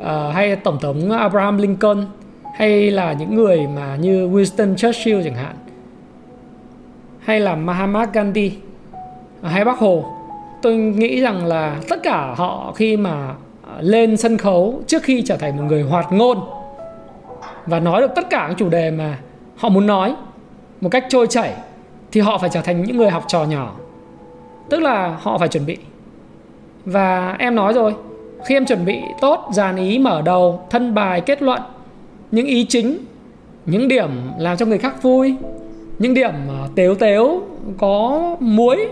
uh, 0.00 0.34
hay 0.34 0.56
tổng 0.56 0.78
thống 0.80 1.10
Abraham 1.10 1.58
Lincoln 1.58 2.06
hay 2.54 2.90
là 2.90 3.12
những 3.12 3.34
người 3.34 3.66
mà 3.74 3.96
như 3.96 4.28
Winston 4.28 4.74
Churchill 4.74 5.22
chẳng 5.24 5.34
hạn 5.34 5.54
hay 7.20 7.40
là 7.40 7.56
Mahatma 7.56 8.06
Gandhi 8.12 8.52
hay 9.42 9.64
Bác 9.64 9.78
Hồ 9.78 10.04
tôi 10.62 10.76
nghĩ 10.76 11.20
rằng 11.20 11.46
là 11.46 11.80
tất 11.88 12.02
cả 12.02 12.34
họ 12.36 12.72
khi 12.76 12.96
mà 12.96 13.34
lên 13.80 14.16
sân 14.16 14.36
khấu 14.36 14.82
trước 14.86 15.02
khi 15.02 15.22
trở 15.22 15.36
thành 15.36 15.56
một 15.56 15.62
người 15.68 15.82
hoạt 15.82 16.12
ngôn 16.12 16.38
và 17.66 17.80
nói 17.80 18.00
được 18.00 18.10
tất 18.14 18.30
cả 18.30 18.46
các 18.48 18.54
chủ 18.58 18.68
đề 18.68 18.90
mà 18.90 19.18
họ 19.60 19.68
muốn 19.68 19.86
nói 19.86 20.14
một 20.80 20.88
cách 20.88 21.06
trôi 21.08 21.26
chảy 21.26 21.54
thì 22.12 22.20
họ 22.20 22.38
phải 22.38 22.50
trở 22.52 22.60
thành 22.60 22.84
những 22.84 22.96
người 22.96 23.10
học 23.10 23.24
trò 23.28 23.44
nhỏ. 23.44 23.74
Tức 24.68 24.82
là 24.82 25.18
họ 25.20 25.38
phải 25.38 25.48
chuẩn 25.48 25.66
bị. 25.66 25.76
Và 26.84 27.36
em 27.38 27.54
nói 27.54 27.72
rồi, 27.72 27.94
khi 28.46 28.56
em 28.56 28.66
chuẩn 28.66 28.84
bị 28.84 28.98
tốt, 29.20 29.48
dàn 29.52 29.76
ý, 29.76 29.98
mở 29.98 30.22
đầu, 30.22 30.60
thân 30.70 30.94
bài, 30.94 31.20
kết 31.20 31.42
luận, 31.42 31.60
những 32.30 32.46
ý 32.46 32.66
chính, 32.68 32.98
những 33.66 33.88
điểm 33.88 34.10
làm 34.38 34.56
cho 34.56 34.66
người 34.66 34.78
khác 34.78 35.02
vui, 35.02 35.34
những 35.98 36.14
điểm 36.14 36.32
ờ, 36.48 36.68
tếu 36.74 36.94
tếu, 36.94 37.42
có 37.78 38.20
muối, 38.40 38.88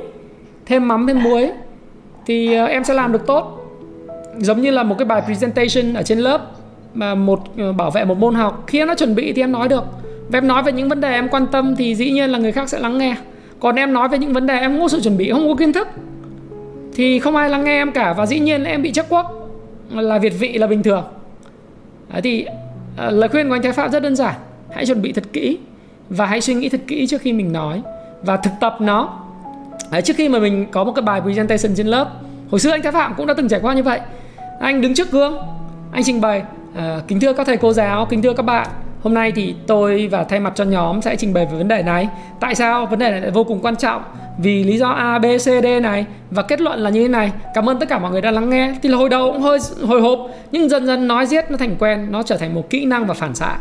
thêm 0.67 0.89
mắm, 0.89 1.07
thêm 1.07 1.23
muối, 1.23 1.51
thì 2.27 2.55
ờ, 2.55 2.65
em 2.65 2.85
sẽ 2.85 2.95
làm 2.95 3.13
được 3.13 3.27
tốt. 3.27 3.55
Giống 4.39 4.61
như 4.61 4.71
là 4.71 4.83
một 4.83 4.95
cái 4.99 5.07
bài 5.07 5.23
presentation 5.27 5.95
ở 5.95 6.03
trên 6.03 6.19
lớp 6.19 6.41
mà 6.95 7.15
một 7.15 7.41
ờ, 7.59 7.73
bảo 7.73 7.91
vệ 7.91 8.05
một 8.05 8.19
môn 8.19 8.35
học. 8.35 8.65
Khi 8.67 8.79
em 8.79 8.89
đã 8.89 8.95
chuẩn 8.95 9.15
bị 9.15 9.33
thì 9.33 9.43
em 9.43 9.53
nói 9.53 9.69
được 9.69 9.85
và 10.29 10.39
em 10.39 10.49
nói 10.49 10.63
về 10.63 10.73
những 10.73 10.89
vấn 10.89 11.01
đề 11.01 11.13
em 11.13 11.29
quan 11.29 11.47
tâm 11.47 11.77
thì 11.77 11.95
dĩ 11.95 12.11
nhiên 12.11 12.31
là 12.31 12.39
người 12.39 12.53
khác 12.53 12.69
sẽ 12.69 12.79
lắng 12.79 12.99
nghe. 12.99 13.17
Còn 13.61 13.77
em 13.77 13.93
nói 13.93 14.09
về 14.09 14.19
những 14.19 14.33
vấn 14.33 14.47
đề 14.47 14.59
em 14.59 14.73
không 14.73 14.81
có 14.81 14.89
sự 14.89 15.01
chuẩn 15.01 15.17
bị 15.17 15.31
không 15.31 15.49
có 15.49 15.55
kiến 15.55 15.73
thức 15.73 15.89
thì 16.95 17.19
không 17.19 17.37
ai 17.37 17.51
lắng 17.51 17.65
nghe 17.65 17.81
em 17.81 17.93
cả. 17.93 18.13
Và 18.13 18.27
dĩ 18.27 18.39
nhiên 18.39 18.65
em 18.65 18.83
bị 18.83 18.93
chắc 18.93 19.07
quốc 19.09 19.51
là 19.91 20.19
việt 20.19 20.33
vị 20.39 20.59
là 20.59 20.67
bình 20.67 20.83
thường. 20.83 21.05
Đấy 22.13 22.23
thì 22.23 22.47
à, 22.97 23.11
lời 23.11 23.29
khuyên 23.29 23.49
của 23.49 23.55
anh 23.55 23.63
thái 23.63 23.73
phạm 23.73 23.91
rất 23.91 24.03
đơn 24.03 24.17
giản. 24.17 24.35
Hãy 24.71 24.87
chuẩn 24.87 25.03
bị 25.03 25.13
thật 25.13 25.25
kỹ 25.33 25.59
và 26.11 26.27
hãy 26.27 26.41
suy 26.41 26.55
nghĩ 26.55 26.69
thật 26.69 26.81
kỹ 26.87 27.07
trước 27.07 27.21
khi 27.21 27.33
mình 27.33 27.53
nói 27.53 27.83
và 28.23 28.37
thực 28.37 28.53
tập 28.61 28.77
nó. 28.81 29.19
Đấy, 29.91 30.03
trước 30.03 30.17
khi 30.17 30.29
mà 30.29 30.39
mình 30.39 30.67
có 30.71 30.85
một 30.85 30.93
cái 30.93 31.03
bài 31.03 31.21
presentation 31.21 31.75
trên 31.77 31.87
lớp 31.87 32.11
hồi 32.51 32.61
xưa 32.61 32.71
anh 32.71 32.83
thái 32.83 32.93
phạm 32.93 33.15
cũng 33.17 33.27
đã 33.27 33.35
từng 33.35 33.49
trải 33.49 33.61
qua 33.61 33.75
như 33.75 33.83
vậy. 33.83 34.01
Anh 34.61 34.81
đứng 34.81 34.95
trước 34.95 35.11
gương 35.11 35.39
anh 35.93 36.03
trình 36.05 36.21
bày 36.21 36.43
uh, 36.73 37.09
kính 37.09 37.21
thưa 37.21 37.33
các 37.33 37.47
thầy 37.47 37.57
cô 37.57 37.73
giáo 37.73 38.07
kính 38.07 38.23
thưa 38.23 38.33
các 38.33 38.43
bạn 38.43 38.69
Hôm 39.03 39.15
nay 39.15 39.33
thì 39.33 39.55
tôi 39.67 40.09
và 40.11 40.25
thay 40.25 40.41
mặt 40.41 40.53
cho 40.55 40.65
nhóm 40.65 41.03
sẽ 41.03 41.17
trình 41.17 41.35
bày 41.35 41.47
về 41.47 41.59
vấn 41.59 41.69
đề 41.69 41.83
này. 41.83 42.09
Tại 42.41 42.55
sao 42.55 42.87
vấn 42.87 42.99
đề 42.99 43.11
này 43.11 43.21
lại 43.21 43.31
vô 43.31 43.45
cùng 43.45 43.61
quan 43.63 43.77
trọng? 43.77 44.03
Vì 44.39 44.65
lý 44.65 44.79
do 44.79 44.89
A, 44.89 45.19
B, 45.19 45.25
C, 45.25 45.45
D 45.63 45.67
này 45.83 46.07
và 46.31 46.43
kết 46.43 46.61
luận 46.61 46.79
là 46.79 46.91
như 46.91 47.03
thế 47.03 47.09
này. 47.09 47.33
Cảm 47.55 47.69
ơn 47.69 47.79
tất 47.79 47.89
cả 47.89 47.99
mọi 47.99 48.11
người 48.11 48.21
đã 48.21 48.31
lắng 48.31 48.51
nghe. 48.51 48.75
Thì 48.83 48.89
là 48.89 48.97
hồi 48.97 49.09
đầu 49.09 49.33
cũng 49.33 49.43
hơi 49.43 49.59
hồi 49.87 50.01
hộp 50.01 50.19
nhưng 50.53 50.69
dần 50.69 50.87
dần 50.87 51.09
nói 51.09 51.27
giết 51.27 51.51
nó 51.51 51.57
thành 51.57 51.77
quen, 51.79 52.07
nó 52.11 52.23
trở 52.23 52.37
thành 52.37 52.55
một 52.55 52.71
kỹ 52.71 52.85
năng 52.85 53.07
và 53.07 53.15
phản 53.15 53.35
xạ. 53.35 53.59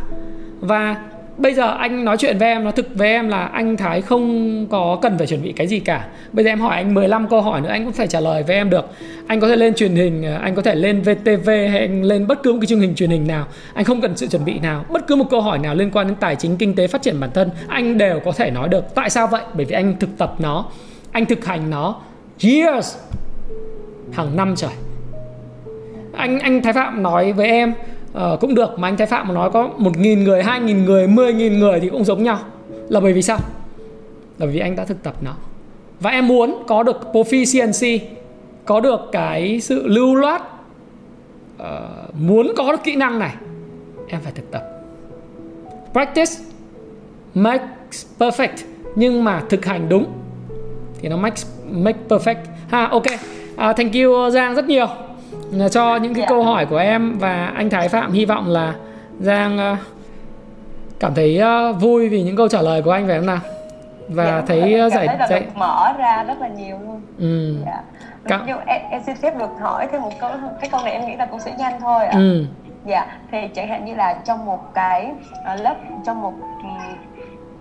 Và 0.59 0.95
bây 1.37 1.53
giờ 1.53 1.77
anh 1.77 2.05
nói 2.05 2.17
chuyện 2.17 2.37
với 2.37 2.47
em 2.47 2.63
nó 2.63 2.71
thực 2.71 2.95
với 2.95 3.07
em 3.07 3.29
là 3.29 3.45
anh 3.45 3.77
Thái 3.77 4.01
không 4.01 4.67
có 4.69 4.99
cần 5.01 5.17
phải 5.17 5.27
chuẩn 5.27 5.43
bị 5.43 5.51
cái 5.51 5.67
gì 5.67 5.79
cả. 5.79 6.07
Bây 6.31 6.45
giờ 6.45 6.51
em 6.51 6.59
hỏi 6.59 6.75
anh 6.75 6.93
15 6.93 7.27
câu 7.27 7.41
hỏi 7.41 7.61
nữa, 7.61 7.69
anh 7.69 7.83
cũng 7.83 7.93
phải 7.93 8.07
trả 8.07 8.19
lời 8.19 8.43
với 8.43 8.55
em 8.55 8.69
được. 8.69 8.85
Anh 9.27 9.39
có 9.39 9.47
thể 9.47 9.55
lên 9.55 9.73
truyền 9.73 9.95
hình 9.95 10.23
ờ, 10.23 10.37
anh 10.41 10.55
có 10.55 10.61
thể 10.61 10.75
lên 10.75 11.01
VTV 11.01 11.49
hay 11.49 11.79
anh 11.79 12.03
lên 12.03 12.27
bất 12.27 12.43
cứ 12.43 12.53
một 12.53 12.57
cái 12.61 12.67
chương 12.67 12.81
trình 12.81 12.95
truyền 12.95 13.09
hình 13.09 13.27
nào. 13.27 13.47
Anh 13.73 13.85
không 13.85 14.01
cần 14.01 14.17
sự 14.17 14.27
chuẩn 14.27 14.45
bị 14.45 14.59
nào, 14.59 14.85
bất 14.89 15.07
cứ 15.07 15.15
một 15.15 15.25
câu 15.29 15.41
hỏi 15.41 15.59
nào 15.59 15.75
liên 15.75 15.91
quan 15.91 16.07
đến 16.07 16.15
tài 16.19 16.35
chính, 16.35 16.57
kinh 16.57 16.75
tế, 16.75 16.87
phát 16.87 17.01
triển 17.01 17.19
bản 17.19 17.29
thân, 17.33 17.49
anh 17.67 17.97
đều 17.97 18.19
có 18.19 18.31
thể 18.31 18.51
nói 18.51 18.69
được. 18.69 18.95
Tại 18.95 19.09
sao 19.09 19.27
vậy? 19.27 19.41
Bởi 19.53 19.65
vì 19.65 19.75
anh 19.75 19.95
thực 19.99 20.09
tập 20.17 20.35
nó, 20.39 20.65
anh 21.11 21.25
thực 21.25 21.45
hành 21.45 21.69
nó 21.69 22.01
years, 22.43 22.97
hàng 24.13 24.35
năm 24.35 24.53
trời. 24.55 24.71
Anh 26.13 26.39
anh 26.39 26.61
Thái 26.61 26.73
Phạm 26.73 27.03
nói 27.03 27.33
với 27.33 27.47
em 27.47 27.73
uh, 28.17 28.39
cũng 28.39 28.55
được 28.55 28.79
mà 28.79 28.87
anh 28.87 28.97
Thái 28.97 29.07
Phạm 29.07 29.27
mà 29.27 29.33
nói 29.33 29.49
có 29.49 29.69
một 29.77 29.97
nghìn 29.97 30.23
người, 30.23 30.43
hai 30.43 30.59
nghìn 30.59 30.85
người, 30.85 31.07
mười 31.07 31.33
nghìn 31.33 31.59
người 31.59 31.79
thì 31.79 31.89
cũng 31.89 32.05
giống 32.05 32.23
nhau. 32.23 32.39
Là 32.89 32.99
bởi 32.99 33.13
vì 33.13 33.21
sao? 33.21 33.37
Là 34.37 34.45
bởi 34.45 34.51
vì 34.51 34.59
anh 34.59 34.75
đã 34.75 34.85
thực 34.85 35.03
tập 35.03 35.13
nó. 35.21 35.33
Và 35.99 36.09
em 36.09 36.27
muốn 36.27 36.63
có 36.67 36.83
được 36.83 37.01
proficiency 37.13 37.99
có 38.65 38.79
được 38.79 38.99
cái 39.11 39.59
sự 39.59 39.87
lưu 39.87 40.15
loát 40.15 40.41
uh, 41.61 41.65
muốn 42.19 42.51
có 42.57 42.71
được 42.71 42.83
kỹ 42.83 42.95
năng 42.95 43.19
này 43.19 43.33
em 44.07 44.21
phải 44.23 44.33
thực 44.35 44.51
tập. 44.51 44.63
Practice 45.91 46.31
makes 47.35 48.05
perfect. 48.19 48.57
Nhưng 48.95 49.23
mà 49.23 49.43
thực 49.49 49.65
hành 49.65 49.89
đúng 49.89 50.05
thì 50.99 51.09
nó 51.09 51.17
makes 51.17 51.47
make 51.71 51.99
perfect. 52.09 52.35
Ha 52.67 52.85
ok. 52.85 53.03
Uh, 53.03 53.57
thank 53.57 53.93
you 53.93 54.29
Giang 54.29 54.55
rất 54.55 54.65
nhiều 54.65 54.87
cho 55.71 55.95
những 55.95 56.13
cái. 56.13 56.21
Dạ. 56.21 56.27
câu 56.29 56.43
hỏi 56.43 56.65
của 56.65 56.77
em 56.77 57.17
và 57.19 57.51
anh 57.55 57.69
Thái 57.69 57.89
Phạm 57.89 58.11
hy 58.11 58.25
vọng 58.25 58.47
là 58.47 58.73
Giang 59.19 59.73
uh, 59.73 59.77
cảm 60.99 61.15
thấy 61.15 61.41
uh, 61.69 61.81
vui 61.81 62.09
vì 62.09 62.23
những 62.23 62.35
câu 62.35 62.47
trả 62.47 62.61
lời 62.61 62.81
của 62.81 62.91
anh 62.91 63.07
phải 63.07 63.17
không 63.17 63.25
nào? 63.25 63.39
và 64.09 64.25
dạ, 64.25 64.41
thấy 64.47 64.73
em 64.73 64.89
giải 64.89 65.07
thấy 65.07 65.17
là 65.17 65.27
giải 65.27 65.39
được 65.39 65.55
mở 65.55 65.93
ra 65.97 66.23
rất 66.23 66.41
là 66.41 66.47
nhiều 66.47 66.77
luôn 66.85 67.01
ừ. 67.17 67.55
dạ 67.65 67.81
Cảm- 68.23 68.43
nhưng 68.47 68.57
em, 68.65 68.81
em 68.91 69.01
xin 69.05 69.15
phép 69.15 69.37
được 69.37 69.49
hỏi 69.59 69.87
thêm 69.91 70.01
một 70.01 70.11
câu 70.19 70.31
cái 70.61 70.69
câu 70.69 70.81
này 70.83 70.93
em 70.93 71.05
nghĩ 71.05 71.15
là 71.15 71.25
cũng 71.25 71.39
sẽ 71.39 71.53
nhanh 71.57 71.79
thôi 71.81 72.05
ạ 72.05 72.17
ừ 72.17 72.45
dạ 72.85 73.17
thì 73.31 73.37
chẳng 73.55 73.67
hạn 73.67 73.85
như 73.85 73.95
là 73.95 74.19
trong 74.25 74.45
một 74.45 74.73
cái 74.73 75.11
ờ, 75.45 75.55
lớp 75.55 75.75
trong 76.05 76.21
một 76.21 76.33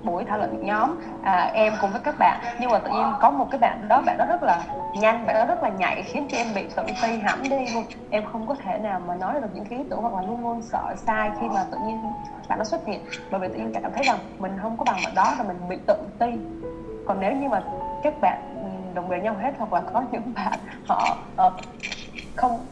buổi 0.06 0.24
thảo 0.24 0.38
luận 0.38 0.66
nhóm 0.66 0.98
à, 1.22 1.50
em 1.54 1.72
cùng 1.80 1.90
với 1.90 2.00
các 2.04 2.14
bạn. 2.18 2.40
Nhưng 2.58 2.70
mà 2.70 2.78
tự 2.78 2.90
nhiên 2.90 3.14
có 3.20 3.30
một 3.30 3.46
cái 3.50 3.58
bạn 3.58 3.88
đó 3.88 4.02
bạn 4.06 4.18
đó 4.18 4.24
rất 4.28 4.42
là 4.42 4.64
nhanh 4.94 5.26
bạn 5.26 5.36
đó 5.36 5.44
rất 5.44 5.62
là 5.62 5.68
nhạy 5.68 6.02
khiến 6.02 6.26
cho 6.30 6.38
em 6.38 6.46
bị 6.54 6.66
tự 6.76 6.82
ti 7.02 7.18
hẳn 7.18 7.42
đi. 7.50 7.70
Luôn 7.74 7.84
em 8.10 8.24
không 8.32 8.46
có 8.46 8.54
thể 8.54 8.78
nào 8.78 9.00
mà 9.00 9.14
nói 9.14 9.40
được 9.40 9.48
những 9.54 9.64
cái 9.64 9.78
ý 9.78 9.84
tưởng 9.90 10.00
hoặc 10.00 10.14
là 10.14 10.22
luôn 10.22 10.42
luôn 10.42 10.62
sợ 10.62 10.94
sai 10.96 11.30
khi 11.40 11.48
mà 11.48 11.64
tự 11.72 11.78
nhiên 11.86 11.96
bạn 12.48 12.58
đó 12.58 12.64
xuất 12.64 12.86
hiện. 12.86 13.00
Bởi 13.30 13.40
vì 13.40 13.48
tự 13.48 13.54
nhiên 13.54 13.72
cảm 13.74 13.92
thấy 13.92 14.04
rằng 14.04 14.18
mình 14.38 14.52
không 14.62 14.76
có 14.76 14.84
bằng 14.84 15.02
bạn 15.04 15.14
đó 15.14 15.34
và 15.38 15.44
mình 15.44 15.68
bị 15.68 15.76
tự 15.86 15.96
ti. 16.18 16.26
Còn 17.06 17.20
nếu 17.20 17.32
như 17.32 17.48
mà 17.48 17.62
các 18.02 18.14
bạn 18.20 18.38
ừ, 18.62 18.94
đồng 18.94 19.10
đều 19.10 19.20
nhau 19.20 19.34
hết 19.42 19.50
hoặc 19.58 19.72
là 19.72 19.80
có 19.80 20.02
những 20.12 20.32
bạn 20.34 20.58
họ 20.88 21.18
uh, 21.46 21.52
không 22.36 22.66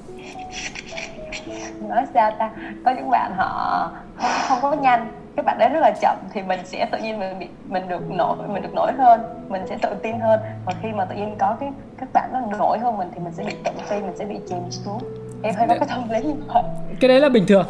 nói 1.88 2.04
sao 2.14 2.30
ta? 2.38 2.50
Có 2.84 2.90
những 2.96 3.10
bạn 3.10 3.32
họ 3.36 3.90
không, 4.16 4.30
không 4.48 4.58
có 4.62 4.72
nhanh. 4.72 5.12
Các 5.36 5.44
bạn 5.44 5.58
đấy 5.58 5.68
rất 5.68 5.80
là 5.80 5.92
chậm 6.02 6.16
thì 6.32 6.42
mình 6.42 6.60
sẽ 6.64 6.86
tự 6.92 6.98
nhiên 6.98 7.18
mình 7.18 7.38
bị 7.38 7.46
mình 7.68 7.88
được 7.88 8.10
nổi 8.10 8.36
mình 8.48 8.62
được 8.62 8.74
nổi 8.74 8.92
hơn. 8.98 9.20
Mình 9.48 9.62
sẽ 9.68 9.78
tự 9.82 9.88
tin 10.02 10.20
hơn. 10.20 10.40
Còn 10.66 10.74
khi 10.82 10.88
mà 10.94 11.04
tự 11.04 11.14
nhiên 11.14 11.34
có 11.38 11.56
cái 11.60 11.70
các 12.00 12.08
bạn 12.12 12.30
nó 12.32 12.40
nổi 12.58 12.78
hơn 12.78 12.96
mình 12.98 13.08
thì 13.14 13.20
mình 13.24 13.32
sẽ 13.32 13.44
bị 13.44 13.54
tự 13.64 13.70
ti 13.90 13.96
mình 13.96 14.16
sẽ 14.18 14.24
bị 14.24 14.36
chìm 14.48 14.58
xuống. 14.70 14.98
Em 15.42 15.54
hay 15.54 15.68
có 15.68 15.74
cái 15.80 15.88
tâm 15.88 16.10
lý 16.10 16.20
như 16.22 16.34
vậy. 16.46 16.62
Cái 17.00 17.08
đấy 17.08 17.20
là 17.20 17.28
bình 17.28 17.46
thường. 17.46 17.66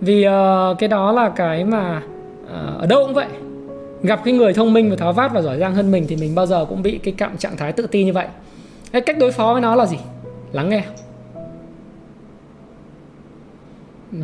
Vì 0.00 0.26
uh, 0.28 0.78
cái 0.78 0.88
đó 0.88 1.12
là 1.12 1.28
cái 1.28 1.64
mà 1.64 2.02
uh, 2.44 2.80
ở 2.80 2.86
đâu 2.86 3.04
cũng 3.04 3.14
vậy. 3.14 3.26
Gặp 4.02 4.20
cái 4.24 4.34
người 4.34 4.54
thông 4.54 4.72
minh 4.72 4.90
và 4.90 4.96
tháo 4.98 5.12
vát 5.12 5.32
và 5.32 5.40
giỏi 5.40 5.58
giang 5.58 5.74
hơn 5.74 5.90
mình 5.90 6.06
thì 6.08 6.16
mình 6.16 6.34
bao 6.34 6.46
giờ 6.46 6.64
cũng 6.68 6.82
bị 6.82 7.00
cái 7.04 7.14
cạm 7.18 7.36
trạng 7.36 7.56
thái 7.56 7.72
tự 7.72 7.86
ti 7.86 8.04
như 8.04 8.12
vậy. 8.12 8.26
Cái 8.92 9.02
cách 9.02 9.16
đối 9.20 9.32
phó 9.32 9.52
với 9.52 9.62
nó 9.62 9.74
là 9.74 9.86
gì? 9.86 9.98
Lắng 10.52 10.68
nghe 10.68 10.82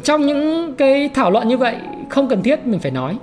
trong 0.03 0.27
những 0.27 0.75
cái 0.79 1.11
thảo 1.15 1.31
luận 1.31 1.49
như 1.49 1.59
vậy 1.59 1.77
không 2.09 2.29
cần 2.29 2.43
thiết 2.43 2.67
mình 2.67 2.81
phải 2.81 2.91
nói. 2.91 3.19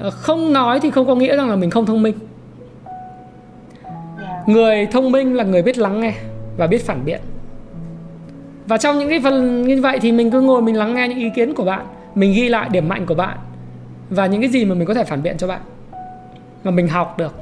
Ờ, 0.00 0.10
không 0.10 0.52
nói 0.52 0.80
thì 0.80 0.90
không 0.90 1.06
có 1.06 1.14
nghĩa 1.14 1.36
rằng 1.36 1.50
là 1.50 1.56
mình 1.56 1.70
không 1.70 1.86
thông 1.86 2.02
minh. 2.02 2.14
Dạ. 4.20 4.42
Người 4.46 4.86
thông 4.86 5.12
minh 5.12 5.34
là 5.34 5.44
người 5.44 5.62
biết 5.62 5.78
lắng 5.78 6.00
nghe 6.00 6.14
và 6.56 6.66
biết 6.66 6.86
phản 6.86 7.04
biện. 7.04 7.20
Và 8.66 8.78
trong 8.78 8.98
những 8.98 9.08
cái 9.08 9.20
phần 9.20 9.62
như 9.62 9.82
vậy 9.82 9.98
thì 10.02 10.12
mình 10.12 10.30
cứ 10.30 10.40
ngồi 10.40 10.62
mình 10.62 10.76
lắng 10.76 10.94
nghe 10.94 11.08
những 11.08 11.18
ý 11.18 11.30
kiến 11.34 11.54
của 11.54 11.64
bạn 11.64 11.86
mình 12.14 12.34
ghi 12.34 12.48
lại 12.48 12.68
điểm 12.68 12.88
mạnh 12.88 13.06
của 13.06 13.14
bạn 13.14 13.38
và 14.10 14.26
những 14.26 14.40
cái 14.40 14.50
gì 14.50 14.64
mà 14.64 14.74
mình 14.74 14.88
có 14.88 14.94
thể 14.94 15.04
phản 15.04 15.22
biện 15.22 15.36
cho 15.36 15.46
bạn 15.46 15.60
mà 16.64 16.70
mình 16.70 16.88
học 16.88 17.18
được 17.18 17.34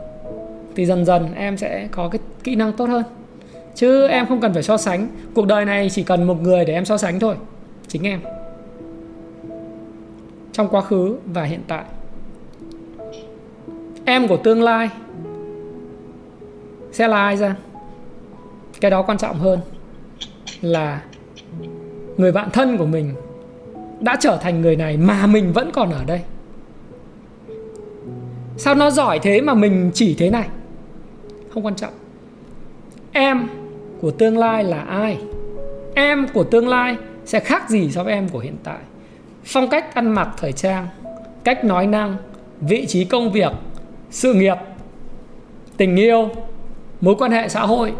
thì 0.76 0.86
dần 0.86 1.04
dần 1.04 1.34
em 1.34 1.56
sẽ 1.56 1.88
có 1.90 2.08
cái 2.08 2.20
kỹ 2.44 2.54
năng 2.54 2.72
tốt 2.72 2.88
hơn. 2.88 3.02
Chứ 3.74 4.08
em 4.08 4.26
không 4.26 4.40
cần 4.40 4.52
phải 4.52 4.62
so 4.62 4.76
sánh. 4.76 5.08
Cuộc 5.34 5.46
đời 5.46 5.64
này 5.64 5.90
chỉ 5.90 6.02
cần 6.02 6.24
một 6.24 6.42
người 6.42 6.64
để 6.64 6.74
em 6.74 6.84
so 6.84 6.96
sánh 6.96 7.20
thôi 7.20 7.34
chính 7.88 8.02
em 8.02 8.20
trong 10.52 10.68
quá 10.68 10.80
khứ 10.80 11.16
và 11.26 11.44
hiện 11.44 11.60
tại. 11.68 11.84
Em 14.04 14.28
của 14.28 14.36
tương 14.36 14.62
lai 14.62 14.90
sẽ 16.92 17.08
là 17.08 17.16
ai 17.16 17.36
ra? 17.36 17.56
Cái 18.80 18.90
đó 18.90 19.02
quan 19.02 19.18
trọng 19.18 19.38
hơn 19.38 19.60
là 20.60 21.02
người 22.16 22.32
bạn 22.32 22.50
thân 22.50 22.78
của 22.78 22.86
mình 22.86 23.14
đã 24.00 24.16
trở 24.20 24.38
thành 24.42 24.60
người 24.60 24.76
này 24.76 24.96
mà 24.96 25.26
mình 25.26 25.52
vẫn 25.52 25.70
còn 25.74 25.92
ở 25.92 26.04
đây. 26.06 26.20
Sao 28.56 28.74
nó 28.74 28.90
giỏi 28.90 29.18
thế 29.18 29.40
mà 29.40 29.54
mình 29.54 29.90
chỉ 29.94 30.14
thế 30.18 30.30
này? 30.30 30.48
Không 31.54 31.66
quan 31.66 31.74
trọng. 31.74 31.92
Em 33.12 33.48
của 34.00 34.10
tương 34.10 34.38
lai 34.38 34.64
là 34.64 34.80
ai? 34.80 35.18
Em 35.94 36.26
của 36.34 36.44
tương 36.44 36.68
lai 36.68 36.96
sẽ 37.24 37.40
khác 37.40 37.70
gì 37.70 37.90
so 37.90 38.04
với 38.04 38.12
em 38.12 38.28
của 38.28 38.38
hiện 38.38 38.56
tại? 38.64 38.78
Phong 39.44 39.68
cách 39.68 39.94
ăn 39.94 40.08
mặc 40.14 40.28
thời 40.36 40.52
trang, 40.52 40.88
cách 41.44 41.64
nói 41.64 41.86
năng, 41.86 42.16
vị 42.60 42.86
trí 42.86 43.04
công 43.04 43.32
việc, 43.32 43.52
sự 44.10 44.34
nghiệp, 44.34 44.56
tình 45.76 45.96
yêu, 45.96 46.28
mối 47.00 47.14
quan 47.18 47.30
hệ 47.30 47.48
xã 47.48 47.60
hội, 47.60 47.92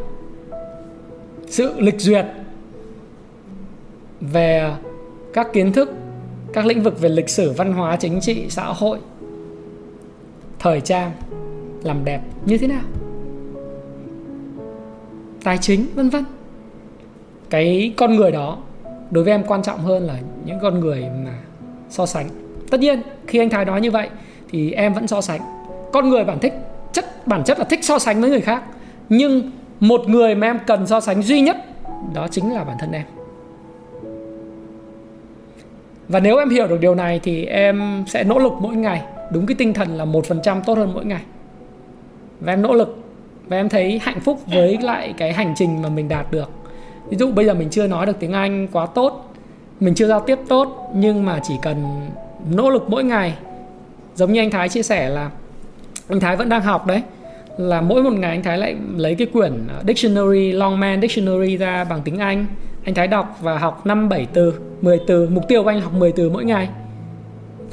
sự 1.46 1.80
lịch 1.80 2.00
duyệt 2.00 2.26
về 4.20 4.74
các 5.32 5.52
kiến 5.52 5.72
thức, 5.72 5.90
các 6.52 6.66
lĩnh 6.66 6.82
vực 6.82 7.00
về 7.00 7.08
lịch 7.08 7.28
sử, 7.28 7.52
văn 7.52 7.72
hóa, 7.72 7.96
chính 7.96 8.20
trị, 8.20 8.46
xã 8.48 8.64
hội, 8.64 8.98
thời 10.58 10.80
trang, 10.80 11.12
làm 11.82 12.04
đẹp 12.04 12.20
như 12.46 12.58
thế 12.58 12.66
nào? 12.66 12.84
Tài 15.44 15.58
chính, 15.58 15.86
vân 15.94 16.08
vân. 16.08 16.24
Cái 17.50 17.94
con 17.96 18.16
người 18.16 18.32
đó 18.32 18.58
đối 19.12 19.24
với 19.24 19.32
em 19.32 19.44
quan 19.46 19.62
trọng 19.62 19.78
hơn 19.78 20.06
là 20.06 20.14
những 20.44 20.58
con 20.62 20.80
người 20.80 21.04
mà 21.24 21.34
so 21.90 22.06
sánh. 22.06 22.28
Tất 22.70 22.80
nhiên, 22.80 23.02
khi 23.26 23.38
anh 23.38 23.50
thái 23.50 23.64
nói 23.64 23.80
như 23.80 23.90
vậy 23.90 24.08
thì 24.50 24.72
em 24.72 24.94
vẫn 24.94 25.06
so 25.06 25.20
sánh. 25.20 25.40
Con 25.92 26.08
người 26.08 26.24
bản 26.24 26.38
thích 26.38 26.54
chất, 26.92 27.26
bản 27.26 27.44
chất 27.44 27.58
là 27.58 27.64
thích 27.64 27.84
so 27.84 27.98
sánh 27.98 28.20
với 28.20 28.30
người 28.30 28.40
khác. 28.40 28.62
Nhưng 29.08 29.50
một 29.80 30.00
người 30.08 30.34
mà 30.34 30.46
em 30.46 30.58
cần 30.66 30.86
so 30.86 31.00
sánh 31.00 31.22
duy 31.22 31.40
nhất, 31.40 31.56
đó 32.14 32.28
chính 32.30 32.52
là 32.52 32.64
bản 32.64 32.76
thân 32.80 32.92
em. 32.92 33.04
Và 36.08 36.20
nếu 36.20 36.38
em 36.38 36.50
hiểu 36.50 36.66
được 36.66 36.80
điều 36.80 36.94
này 36.94 37.20
thì 37.22 37.44
em 37.44 38.04
sẽ 38.08 38.24
nỗ 38.24 38.38
lực 38.38 38.52
mỗi 38.60 38.76
ngày. 38.76 39.02
Đúng 39.32 39.46
cái 39.46 39.54
tinh 39.54 39.74
thần 39.74 39.96
là 39.96 40.04
một 40.04 40.26
phần 40.26 40.40
trăm 40.42 40.62
tốt 40.62 40.78
hơn 40.78 40.90
mỗi 40.94 41.04
ngày. 41.04 41.22
Và 42.40 42.52
em 42.52 42.62
nỗ 42.62 42.74
lực 42.74 42.98
và 43.48 43.56
em 43.56 43.68
thấy 43.68 44.00
hạnh 44.02 44.20
phúc 44.20 44.40
với 44.46 44.78
lại 44.82 45.14
cái 45.18 45.32
hành 45.32 45.54
trình 45.56 45.82
mà 45.82 45.88
mình 45.88 46.08
đạt 46.08 46.32
được 46.32 46.50
ví 47.12 47.18
dụ 47.18 47.30
bây 47.30 47.46
giờ 47.46 47.54
mình 47.54 47.68
chưa 47.70 47.86
nói 47.86 48.06
được 48.06 48.16
tiếng 48.20 48.32
anh 48.32 48.68
quá 48.72 48.86
tốt, 48.86 49.34
mình 49.80 49.94
chưa 49.94 50.06
giao 50.06 50.20
tiếp 50.20 50.38
tốt, 50.48 50.90
nhưng 50.94 51.24
mà 51.24 51.40
chỉ 51.42 51.54
cần 51.62 51.84
nỗ 52.50 52.70
lực 52.70 52.90
mỗi 52.90 53.04
ngày. 53.04 53.34
Giống 54.14 54.32
như 54.32 54.40
anh 54.40 54.50
thái 54.50 54.68
chia 54.68 54.82
sẻ 54.82 55.08
là 55.08 55.30
anh 56.08 56.20
thái 56.20 56.36
vẫn 56.36 56.48
đang 56.48 56.62
học 56.62 56.86
đấy, 56.86 57.02
là 57.58 57.80
mỗi 57.80 58.02
một 58.02 58.12
ngày 58.12 58.30
anh 58.30 58.42
thái 58.42 58.58
lại 58.58 58.76
lấy 58.96 59.14
cái 59.14 59.26
quyển 59.26 59.52
ờ, 59.68 59.82
dictionary 59.86 60.52
longman 60.52 61.00
dictionary 61.00 61.56
ra 61.56 61.84
bằng 61.84 62.00
tiếng 62.04 62.18
anh. 62.18 62.46
Anh 62.84 62.94
thái 62.94 63.06
đọc 63.06 63.38
và 63.40 63.58
học 63.58 63.86
5 63.86 64.08
7 64.08 64.26
từ 64.32 64.54
10 64.80 65.00
từ, 65.06 65.28
mục 65.28 65.48
tiêu 65.48 65.62
của 65.62 65.68
anh 65.70 65.80
học 65.80 65.92
10 65.92 66.12
từ 66.12 66.30
mỗi 66.30 66.44
ngày. 66.44 66.68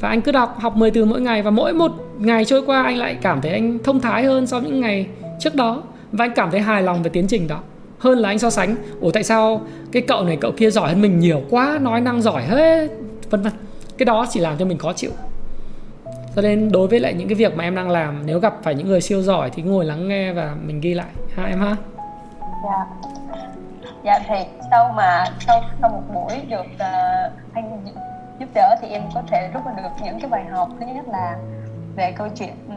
Và 0.00 0.08
anh 0.08 0.20
cứ 0.20 0.32
đọc, 0.32 0.56
học 0.60 0.76
10 0.76 0.90
từ 0.90 1.04
mỗi 1.04 1.20
ngày 1.20 1.42
và 1.42 1.50
mỗi 1.50 1.72
một 1.72 1.92
ngày 2.18 2.44
trôi 2.44 2.62
qua 2.66 2.82
anh 2.82 2.96
lại 2.96 3.16
cảm 3.22 3.40
thấy 3.40 3.52
anh 3.52 3.78
thông 3.84 4.00
thái 4.00 4.24
hơn 4.24 4.46
so 4.46 4.60
với 4.60 4.70
những 4.70 4.80
ngày 4.80 5.06
trước 5.38 5.54
đó. 5.54 5.82
Và 6.12 6.24
anh 6.24 6.32
cảm 6.34 6.50
thấy 6.50 6.60
hài 6.60 6.82
lòng 6.82 7.02
về 7.02 7.10
tiến 7.10 7.26
trình 7.28 7.48
đó 7.48 7.60
hơn 8.00 8.18
là 8.18 8.28
anh 8.28 8.38
so 8.38 8.50
sánh. 8.50 8.76
Ủa 9.00 9.10
tại 9.10 9.22
sao 9.22 9.60
cái 9.92 10.02
cậu 10.08 10.24
này 10.24 10.38
cậu 10.40 10.52
kia 10.56 10.70
giỏi 10.70 10.88
hơn 10.88 11.02
mình 11.02 11.18
nhiều 11.18 11.42
quá 11.50 11.78
nói 11.80 12.00
năng 12.00 12.22
giỏi 12.22 12.42
hết 12.42 12.88
vân 13.30 13.42
vân. 13.42 13.52
Cái 13.98 14.04
đó 14.04 14.26
chỉ 14.30 14.40
làm 14.40 14.58
cho 14.58 14.64
mình 14.64 14.78
khó 14.78 14.92
chịu. 14.92 15.10
Cho 16.36 16.42
nên 16.42 16.72
đối 16.72 16.88
với 16.88 17.00
lại 17.00 17.14
những 17.14 17.28
cái 17.28 17.34
việc 17.34 17.56
mà 17.56 17.64
em 17.64 17.74
đang 17.74 17.90
làm 17.90 18.22
nếu 18.26 18.38
gặp 18.38 18.54
phải 18.62 18.74
những 18.74 18.88
người 18.88 19.00
siêu 19.00 19.22
giỏi 19.22 19.50
thì 19.50 19.62
ngồi 19.62 19.84
lắng 19.84 20.08
nghe 20.08 20.32
và 20.32 20.54
mình 20.62 20.80
ghi 20.80 20.94
lại. 20.94 21.10
Ha 21.36 21.44
em 21.44 21.60
ha? 21.60 21.76
Dạ. 22.64 22.86
Dạ 24.04 24.18
thì 24.28 24.34
sau 24.70 24.92
mà 24.96 25.24
sau 25.46 25.62
sau 25.80 25.90
một 25.90 26.02
buổi 26.14 26.40
được 26.48 26.66
uh, 26.74 27.54
anh 27.54 27.84
giúp 28.40 28.48
đỡ 28.54 28.76
thì 28.80 28.88
em 28.88 29.02
có 29.14 29.22
thể 29.30 29.50
rút 29.54 29.66
ra 29.66 29.72
được 29.76 29.88
những 30.04 30.20
cái 30.20 30.30
bài 30.30 30.44
học. 30.50 30.68
Thứ 30.80 30.86
nhất 30.86 31.08
là 31.08 31.36
về 31.96 32.12
câu 32.12 32.28
chuyện 32.38 32.54
um, 32.68 32.76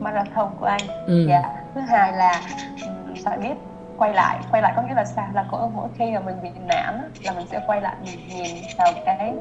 marathon 0.00 0.48
của 0.60 0.66
anh. 0.66 0.80
Ừ. 1.06 1.26
dạ. 1.28 1.42
Thứ 1.74 1.80
hai 1.80 2.12
là 2.12 2.40
um, 2.86 3.14
phải 3.24 3.38
biết 3.38 3.54
quay 3.98 4.14
lại 4.14 4.38
quay 4.50 4.62
lại 4.62 4.72
có 4.76 4.82
nghĩa 4.82 4.94
là 4.94 5.04
sao? 5.04 5.28
Là 5.34 5.44
có 5.50 5.70
mỗi 5.74 5.88
khi 5.98 6.10
mà 6.10 6.20
mình 6.20 6.36
bị 6.42 6.50
nản 6.66 7.10
là 7.24 7.32
mình 7.32 7.46
sẽ 7.50 7.60
quay 7.66 7.80
lại 7.80 7.96
mình 8.04 8.18
nhìn 8.28 8.56
vào 8.78 8.92
cái 9.04 9.34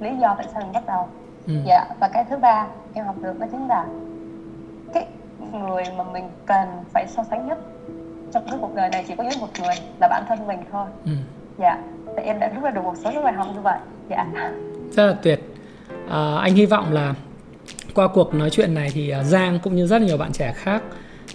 lý 0.00 0.10
do 0.20 0.34
tại 0.38 0.46
sao 0.52 0.62
mình 0.62 0.72
bắt 0.72 0.86
đầu. 0.86 1.08
Ừ. 1.46 1.52
dạ 1.64 1.84
và 2.00 2.08
cái 2.08 2.24
thứ 2.30 2.36
ba 2.36 2.66
em 2.94 3.06
học 3.06 3.14
được 3.22 3.38
đó 3.38 3.46
chính 3.50 3.68
là 3.68 3.86
cái 4.94 5.06
người 5.52 5.84
mà 5.96 6.04
mình 6.04 6.30
cần 6.46 6.68
phải 6.92 7.06
so 7.08 7.24
sánh 7.24 7.48
nhất 7.48 7.58
trong 8.32 8.46
cái 8.50 8.58
cuộc 8.60 8.74
đời 8.74 8.90
này 8.90 9.04
chỉ 9.08 9.14
có 9.16 9.24
nhất 9.24 9.34
một 9.40 9.48
người 9.60 9.74
là 10.00 10.08
bản 10.08 10.24
thân 10.28 10.46
mình 10.46 10.60
thôi. 10.72 10.86
Ừ. 11.04 11.12
dạ 11.58 11.78
thì 12.16 12.22
em 12.22 12.38
đã 12.38 12.48
rút 12.54 12.64
ra 12.64 12.70
được 12.70 12.84
một 12.84 12.94
số 13.04 13.10
cái 13.12 13.22
bài 13.22 13.32
học 13.32 13.46
như 13.54 13.60
vậy. 13.60 13.78
Dạ. 14.10 14.26
Rất 14.92 15.06
là 15.06 15.14
tuyệt. 15.22 15.40
À, 16.10 16.36
anh 16.40 16.54
hy 16.54 16.66
vọng 16.66 16.92
là 16.92 17.14
qua 17.94 18.08
cuộc 18.08 18.34
nói 18.34 18.50
chuyện 18.50 18.74
này 18.74 18.88
thì 18.92 19.10
à, 19.10 19.22
Giang 19.22 19.58
cũng 19.62 19.76
như 19.76 19.86
rất 19.86 20.02
nhiều 20.02 20.18
bạn 20.18 20.32
trẻ 20.32 20.52
khác 20.52 20.82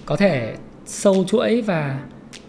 có 0.05 0.15
thể 0.15 0.55
sâu 0.85 1.23
chuỗi 1.27 1.61
và 1.61 1.99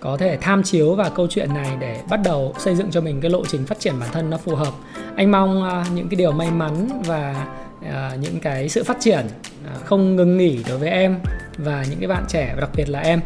có 0.02 0.16
thể 0.16 0.38
tham 0.40 0.62
chiếu 0.62 0.94
vào 0.94 1.10
câu 1.10 1.26
chuyện 1.30 1.54
này 1.54 1.76
để 1.80 2.00
bắt 2.10 2.20
đầu 2.24 2.54
xây 2.58 2.74
dựng 2.74 2.90
cho 2.90 3.00
mình 3.00 3.20
cái 3.20 3.30
lộ 3.30 3.44
trình 3.46 3.66
phát 3.66 3.80
triển 3.80 3.94
bản 4.00 4.08
thân 4.12 4.30
nó 4.30 4.36
phù 4.36 4.54
hợp. 4.54 4.72
Anh 5.16 5.30
mong 5.30 5.64
à, 5.64 5.84
những 5.94 6.08
cái 6.08 6.16
điều 6.16 6.32
may 6.32 6.50
mắn 6.50 7.02
và 7.06 7.46
à, 7.92 8.16
những 8.20 8.40
cái 8.40 8.68
sự 8.68 8.84
phát 8.84 8.96
triển 9.00 9.26
à, 9.66 9.72
không 9.84 10.16
ngừng 10.16 10.36
nghỉ 10.36 10.58
đối 10.68 10.78
với 10.78 10.88
em 10.88 11.18
và 11.56 11.84
những 11.90 11.98
cái 11.98 12.08
bạn 12.08 12.24
trẻ, 12.28 12.52
và 12.54 12.60
đặc 12.60 12.70
biệt 12.76 12.88
là 12.88 13.00
em. 13.00 13.20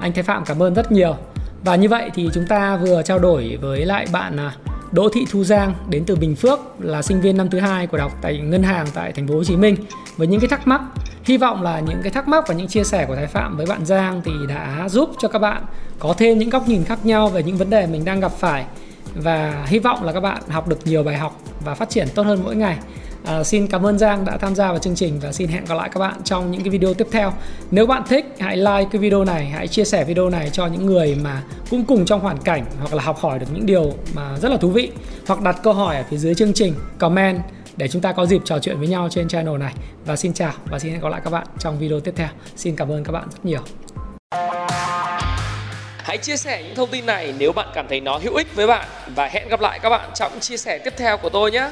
Anh 0.00 0.12
Thái 0.12 0.22
Phạm 0.22 0.44
cảm 0.44 0.62
ơn 0.62 0.74
rất 0.74 0.92
nhiều. 0.92 1.16
Và 1.64 1.76
như 1.76 1.88
vậy 1.88 2.10
thì 2.14 2.28
chúng 2.34 2.46
ta 2.46 2.76
vừa 2.76 3.02
trao 3.02 3.18
đổi 3.18 3.58
với 3.60 3.84
lại 3.84 4.06
bạn 4.12 4.38
Đỗ 4.92 5.08
Thị 5.08 5.26
Thu 5.30 5.44
Giang 5.44 5.74
đến 5.88 6.04
từ 6.06 6.16
Bình 6.16 6.36
Phước, 6.36 6.58
là 6.78 7.02
sinh 7.02 7.20
viên 7.20 7.36
năm 7.36 7.50
thứ 7.50 7.58
hai 7.60 7.86
của 7.86 7.96
đại 7.96 8.08
học 8.08 8.18
tại 8.22 8.38
ngân 8.38 8.62
hàng 8.62 8.86
tại 8.94 9.12
thành 9.12 9.28
phố 9.28 9.34
Hồ 9.34 9.44
Chí 9.44 9.56
Minh 9.56 9.76
với 10.16 10.26
những 10.26 10.40
cái 10.40 10.48
thắc 10.48 10.66
mắc 10.66 10.80
hy 11.24 11.36
vọng 11.36 11.62
là 11.62 11.80
những 11.80 12.00
cái 12.02 12.12
thắc 12.12 12.28
mắc 12.28 12.44
và 12.48 12.54
những 12.54 12.68
chia 12.68 12.84
sẻ 12.84 13.04
của 13.08 13.16
thái 13.16 13.26
phạm 13.26 13.56
với 13.56 13.66
bạn 13.66 13.86
giang 13.86 14.22
thì 14.24 14.32
đã 14.48 14.88
giúp 14.88 15.10
cho 15.18 15.28
các 15.28 15.38
bạn 15.38 15.62
có 15.98 16.14
thêm 16.18 16.38
những 16.38 16.50
góc 16.50 16.68
nhìn 16.68 16.84
khác 16.84 17.06
nhau 17.06 17.28
về 17.28 17.42
những 17.42 17.56
vấn 17.56 17.70
đề 17.70 17.86
mình 17.86 18.04
đang 18.04 18.20
gặp 18.20 18.32
phải. 18.32 18.64
Và 19.14 19.64
hy 19.66 19.78
vọng 19.78 20.04
là 20.04 20.12
các 20.12 20.20
bạn 20.20 20.42
học 20.48 20.68
được 20.68 20.78
nhiều 20.84 21.02
bài 21.02 21.16
học 21.16 21.40
và 21.64 21.74
phát 21.74 21.90
triển 21.90 22.08
tốt 22.14 22.22
hơn 22.22 22.40
mỗi 22.44 22.56
ngày. 22.56 22.78
À, 23.24 23.44
xin 23.44 23.66
cảm 23.66 23.86
ơn 23.86 23.98
Giang 23.98 24.24
đã 24.24 24.36
tham 24.36 24.54
gia 24.54 24.68
vào 24.68 24.78
chương 24.78 24.94
trình 24.94 25.20
và 25.20 25.32
xin 25.32 25.48
hẹn 25.48 25.64
gặp 25.64 25.74
lại 25.74 25.90
các 25.92 26.00
bạn 26.00 26.14
trong 26.24 26.50
những 26.50 26.60
cái 26.60 26.70
video 26.70 26.94
tiếp 26.94 27.06
theo. 27.10 27.32
Nếu 27.70 27.86
bạn 27.86 28.02
thích 28.08 28.36
hãy 28.40 28.56
like 28.56 28.86
cái 28.92 29.00
video 29.00 29.24
này, 29.24 29.46
hãy 29.46 29.68
chia 29.68 29.84
sẻ 29.84 30.04
video 30.04 30.30
này 30.30 30.50
cho 30.50 30.66
những 30.66 30.86
người 30.86 31.16
mà 31.22 31.42
cũng 31.70 31.84
cùng 31.84 32.04
trong 32.04 32.20
hoàn 32.20 32.38
cảnh 32.38 32.64
hoặc 32.78 32.94
là 32.94 33.02
học 33.02 33.18
hỏi 33.18 33.38
được 33.38 33.46
những 33.52 33.66
điều 33.66 33.94
mà 34.14 34.38
rất 34.42 34.48
là 34.48 34.56
thú 34.56 34.70
vị. 34.70 34.90
Hoặc 35.26 35.40
đặt 35.40 35.56
câu 35.62 35.72
hỏi 35.72 35.96
ở 35.96 36.04
phía 36.10 36.16
dưới 36.16 36.34
chương 36.34 36.52
trình 36.52 36.74
comment 36.98 37.40
để 37.76 37.88
chúng 37.88 38.02
ta 38.02 38.12
có 38.12 38.26
dịp 38.26 38.42
trò 38.44 38.58
chuyện 38.58 38.78
với 38.78 38.88
nhau 38.88 39.08
trên 39.10 39.28
channel 39.28 39.58
này. 39.58 39.74
Và 40.06 40.16
xin 40.16 40.34
chào 40.34 40.52
và 40.70 40.78
xin 40.78 40.92
hẹn 40.92 41.00
gặp 41.00 41.08
lại 41.08 41.20
các 41.24 41.30
bạn 41.30 41.46
trong 41.58 41.78
video 41.78 42.00
tiếp 42.00 42.12
theo. 42.16 42.28
Xin 42.56 42.76
cảm 42.76 42.92
ơn 42.92 43.04
các 43.04 43.12
bạn 43.12 43.28
rất 43.30 43.44
nhiều. 43.44 43.60
Hãy 45.98 46.18
chia 46.18 46.36
sẻ 46.36 46.62
những 46.62 46.74
thông 46.74 46.90
tin 46.90 47.06
này 47.06 47.34
nếu 47.38 47.52
bạn 47.52 47.68
cảm 47.74 47.86
thấy 47.88 48.00
nó 48.00 48.18
hữu 48.18 48.34
ích 48.34 48.54
với 48.54 48.66
bạn 48.66 48.88
và 49.14 49.26
hẹn 49.26 49.48
gặp 49.48 49.60
lại 49.60 49.78
các 49.82 49.90
bạn 49.90 50.10
trong 50.14 50.40
chia 50.40 50.56
sẻ 50.56 50.78
tiếp 50.78 50.94
theo 50.96 51.16
của 51.16 51.28
tôi 51.28 51.50
nhé. 51.50 51.70